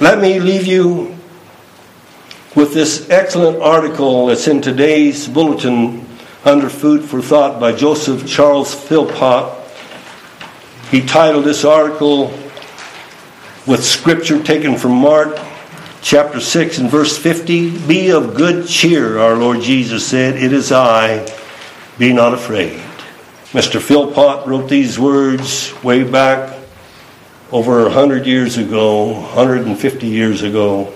Let 0.00 0.20
me 0.20 0.40
leave 0.40 0.66
you 0.66 1.13
with 2.64 2.72
this 2.72 3.10
excellent 3.10 3.60
article 3.60 4.24
that's 4.24 4.48
in 4.48 4.62
today's 4.62 5.28
bulletin 5.28 6.02
under 6.46 6.70
Food 6.70 7.04
for 7.04 7.20
Thought 7.20 7.60
by 7.60 7.72
Joseph 7.72 8.26
Charles 8.26 8.74
Philpot. 8.74 9.54
He 10.90 11.04
titled 11.04 11.44
this 11.44 11.66
article 11.66 12.28
with 13.66 13.84
scripture 13.84 14.42
taken 14.42 14.78
from 14.78 14.92
Mark 14.92 15.38
chapter 16.00 16.40
6 16.40 16.78
and 16.78 16.90
verse 16.90 17.18
50 17.18 17.86
Be 17.86 18.12
of 18.12 18.34
good 18.34 18.66
cheer, 18.66 19.18
our 19.18 19.36
Lord 19.36 19.60
Jesus 19.60 20.06
said, 20.06 20.36
It 20.36 20.54
is 20.54 20.72
I, 20.72 21.30
be 21.98 22.14
not 22.14 22.32
afraid. 22.32 22.78
Mr. 23.52 23.78
Philpot 23.78 24.46
wrote 24.46 24.70
these 24.70 24.98
words 24.98 25.74
way 25.84 26.02
back 26.02 26.58
over 27.52 27.82
100 27.82 28.24
years 28.24 28.56
ago, 28.56 29.12
150 29.12 30.06
years 30.06 30.40
ago. 30.40 30.90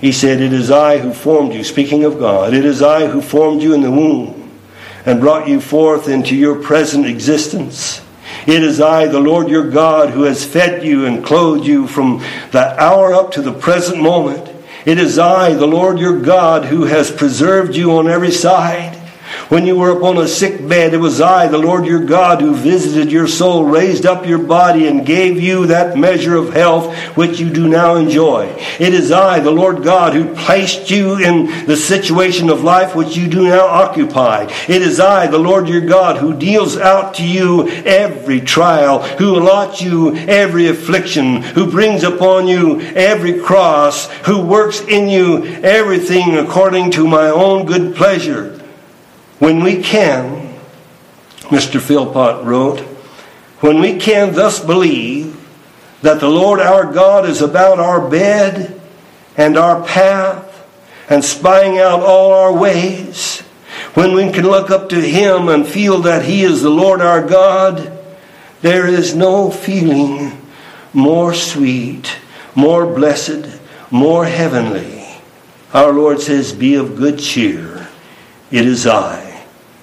He 0.00 0.12
said, 0.12 0.40
It 0.40 0.52
is 0.52 0.70
I 0.70 0.98
who 0.98 1.12
formed 1.12 1.54
you, 1.54 1.64
speaking 1.64 2.04
of 2.04 2.18
God. 2.18 2.54
It 2.54 2.64
is 2.64 2.82
I 2.82 3.06
who 3.06 3.20
formed 3.20 3.62
you 3.62 3.74
in 3.74 3.80
the 3.80 3.90
womb 3.90 4.50
and 5.04 5.20
brought 5.20 5.48
you 5.48 5.60
forth 5.60 6.08
into 6.08 6.34
your 6.34 6.60
present 6.62 7.06
existence. 7.06 8.02
It 8.46 8.62
is 8.62 8.80
I, 8.80 9.06
the 9.06 9.20
Lord 9.20 9.48
your 9.48 9.70
God, 9.70 10.10
who 10.10 10.22
has 10.24 10.44
fed 10.44 10.84
you 10.84 11.06
and 11.06 11.24
clothed 11.24 11.66
you 11.66 11.86
from 11.86 12.22
that 12.50 12.78
hour 12.78 13.14
up 13.14 13.32
to 13.32 13.42
the 13.42 13.52
present 13.52 14.02
moment. 14.02 14.52
It 14.84 14.98
is 14.98 15.18
I, 15.18 15.54
the 15.54 15.66
Lord 15.66 15.98
your 15.98 16.20
God, 16.20 16.66
who 16.66 16.84
has 16.84 17.10
preserved 17.10 17.74
you 17.74 17.96
on 17.96 18.08
every 18.08 18.30
side. 18.30 18.95
When 19.48 19.64
you 19.64 19.76
were 19.76 19.90
upon 19.90 20.18
a 20.18 20.26
sick 20.26 20.66
bed, 20.66 20.92
it 20.92 20.96
was 20.96 21.20
I, 21.20 21.46
the 21.46 21.56
Lord 21.56 21.86
your 21.86 22.04
God, 22.04 22.40
who 22.40 22.52
visited 22.52 23.12
your 23.12 23.28
soul, 23.28 23.64
raised 23.64 24.04
up 24.04 24.26
your 24.26 24.40
body, 24.40 24.88
and 24.88 25.06
gave 25.06 25.40
you 25.40 25.66
that 25.66 25.96
measure 25.96 26.34
of 26.34 26.52
health 26.52 26.92
which 27.16 27.38
you 27.38 27.50
do 27.50 27.68
now 27.68 27.94
enjoy. 27.94 28.46
It 28.80 28.92
is 28.92 29.12
I, 29.12 29.38
the 29.38 29.52
Lord 29.52 29.84
God, 29.84 30.14
who 30.14 30.34
placed 30.34 30.90
you 30.90 31.18
in 31.18 31.66
the 31.66 31.76
situation 31.76 32.50
of 32.50 32.64
life 32.64 32.96
which 32.96 33.16
you 33.16 33.28
do 33.28 33.44
now 33.44 33.66
occupy. 33.66 34.52
It 34.66 34.82
is 34.82 34.98
I, 34.98 35.28
the 35.28 35.38
Lord 35.38 35.68
your 35.68 35.86
God, 35.86 36.16
who 36.16 36.36
deals 36.36 36.76
out 36.76 37.14
to 37.14 37.24
you 37.24 37.68
every 37.68 38.40
trial, 38.40 39.02
who 39.02 39.36
allots 39.36 39.80
you 39.80 40.16
every 40.16 40.66
affliction, 40.66 41.42
who 41.42 41.70
brings 41.70 42.02
upon 42.02 42.48
you 42.48 42.80
every 42.80 43.38
cross, 43.38 44.10
who 44.24 44.44
works 44.44 44.80
in 44.80 45.08
you 45.08 45.44
everything 45.62 46.36
according 46.36 46.90
to 46.90 47.06
my 47.06 47.28
own 47.28 47.64
good 47.64 47.94
pleasure 47.94 48.55
when 49.38 49.62
we 49.62 49.82
can, 49.82 50.54
Mr. 51.40 51.80
Philpot 51.80 52.44
wrote, 52.44 52.80
When 53.60 53.80
we 53.80 53.98
can 53.98 54.34
thus 54.34 54.64
believe 54.64 55.34
that 56.02 56.20
the 56.20 56.28
Lord 56.28 56.60
our 56.60 56.90
God 56.90 57.26
is 57.26 57.42
about 57.42 57.78
our 57.78 58.08
bed 58.08 58.80
and 59.36 59.58
our 59.58 59.84
path 59.84 60.66
and 61.08 61.24
spying 61.24 61.78
out 61.78 62.00
all 62.00 62.32
our 62.32 62.52
ways, 62.52 63.40
when 63.94 64.14
we 64.14 64.30
can 64.32 64.44
look 64.44 64.70
up 64.70 64.88
to 64.90 65.00
Him 65.00 65.48
and 65.48 65.66
feel 65.66 66.00
that 66.02 66.24
He 66.24 66.42
is 66.42 66.62
the 66.62 66.70
Lord 66.70 67.00
our 67.00 67.26
God, 67.26 67.92
there 68.62 68.86
is 68.86 69.14
no 69.14 69.50
feeling 69.50 70.40
more 70.92 71.34
sweet, 71.34 72.16
more 72.54 72.86
blessed, 72.86 73.60
more 73.90 74.24
heavenly. 74.24 75.06
Our 75.74 75.92
Lord 75.92 76.20
says, 76.20 76.54
Be 76.54 76.74
of 76.74 76.96
good 76.96 77.18
cheer. 77.18 77.88
It 78.50 78.64
is 78.64 78.86
I. 78.86 79.25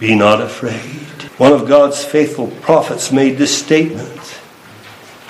Be 0.04 0.16
not 0.16 0.42
afraid. 0.42 1.22
One 1.40 1.54
of 1.54 1.66
God's 1.66 2.04
faithful 2.04 2.48
prophets 2.48 3.14
made 3.14 3.38
this 3.38 3.58
statement 3.58 4.38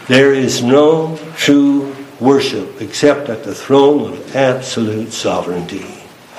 There 0.07 0.34
is 0.34 0.63
no 0.63 1.19
true 1.38 1.95
worship 2.19 2.82
except 2.82 3.30
at 3.30 3.43
the 3.43 3.53
throne 3.53 4.11
of 4.11 4.36
absolute 4.36 5.13
sovereignty. 5.13 5.86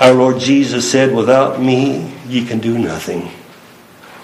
Our 0.01 0.14
Lord 0.14 0.41
Jesus 0.41 0.91
said, 0.91 1.14
Without 1.14 1.62
me, 1.62 2.12
ye 2.26 2.45
can 2.45 2.59
do 2.59 2.76
nothing. 2.76 3.30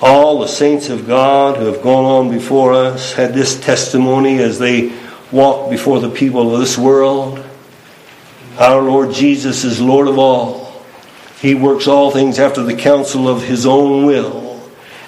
All 0.02 0.40
the 0.40 0.48
saints 0.48 0.88
of 0.88 1.06
God 1.06 1.58
who 1.58 1.66
have 1.66 1.80
gone 1.80 2.04
on 2.04 2.36
before 2.36 2.72
us 2.72 3.12
had 3.12 3.32
this 3.32 3.61
testimony 3.61 4.40
as 4.40 4.58
they 4.58 4.92
walked 5.30 5.70
before 5.70 6.00
the 6.00 6.11
people 6.11 6.52
of 6.52 6.58
this 6.58 6.76
world. 6.76 7.44
Our 8.58 8.82
Lord 8.82 9.14
Jesus 9.14 9.62
is 9.62 9.80
Lord 9.80 10.08
of 10.08 10.18
all. 10.18 10.59
He 11.41 11.55
works 11.55 11.86
all 11.86 12.11
things 12.11 12.38
after 12.38 12.62
the 12.62 12.74
counsel 12.74 13.28
of 13.28 13.43
His 13.43 13.66
own 13.66 14.07
will. 14.07 14.62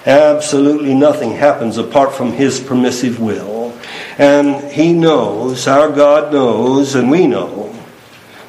Absolutely 0.05 0.93
nothing 0.93 1.33
happens 1.33 1.77
apart 1.77 2.13
from 2.13 2.33
His 2.33 2.59
permissive 2.59 3.19
will. 3.19 3.77
And 4.17 4.71
He 4.71 4.93
knows, 4.93 5.67
our 5.67 5.91
God 5.91 6.33
knows, 6.33 6.95
and 6.95 7.09
we 7.09 7.27
know, 7.27 7.73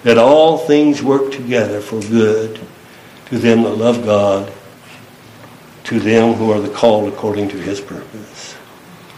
that 0.03 0.19
all 0.19 0.59
things 0.59 1.03
work 1.03 1.33
together 1.33 1.81
for 1.81 2.01
good 2.01 2.61
to 3.27 3.39
them 3.39 3.63
that 3.63 3.77
love 3.77 4.05
God 4.05 4.53
to 5.85 6.01
them 6.01 6.35
who 6.35 6.51
are 6.51 6.61
the 6.61 6.71
called 6.71 7.13
according 7.13 7.49
to 7.51 7.59
his 7.59 7.81
purpose. 7.81 8.57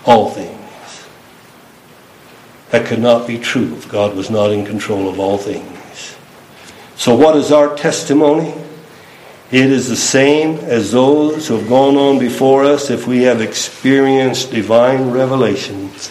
All 0.05 0.31
things. 0.31 1.07
That 2.71 2.87
could 2.87 2.99
not 2.99 3.27
be 3.27 3.39
true 3.39 3.75
if 3.75 3.89
God 3.89 4.17
was 4.17 4.31
not 4.31 4.51
in 4.51 4.67
control 4.67 5.09
of 5.09 5.21
all 5.21 5.39
things. 5.39 5.76
So, 6.97 7.15
what 7.15 7.37
is 7.37 7.53
our 7.53 7.77
testimony? 7.77 8.55
It 9.53 9.71
is 9.71 9.89
the 9.89 9.97
same 9.97 10.57
as 10.59 10.91
those 10.91 11.47
who 11.47 11.59
have 11.59 11.69
gone 11.69 11.97
on 11.97 12.19
before 12.19 12.65
us 12.65 12.91
if 12.91 13.07
we 13.07 13.23
have 13.23 13.41
experienced 13.41 14.51
divine 14.51 15.11
revelations 15.11 16.11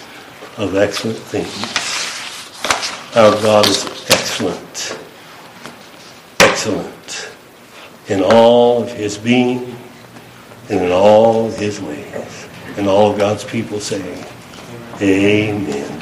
of 0.57 0.75
excellent 0.75 1.17
things. 1.17 1.53
Our 3.15 3.31
God 3.41 3.67
is 3.67 3.85
excellent. 4.09 4.97
Excellent 6.39 6.95
in 8.07 8.21
all 8.21 8.83
of 8.83 8.91
his 8.91 9.17
being 9.17 9.75
and 10.69 10.85
in 10.85 10.91
all 10.91 11.49
his 11.49 11.81
ways. 11.81 12.47
And 12.77 12.87
all 12.87 13.15
God's 13.15 13.43
people 13.43 13.79
say, 13.79 14.01
Amen. 15.01 15.91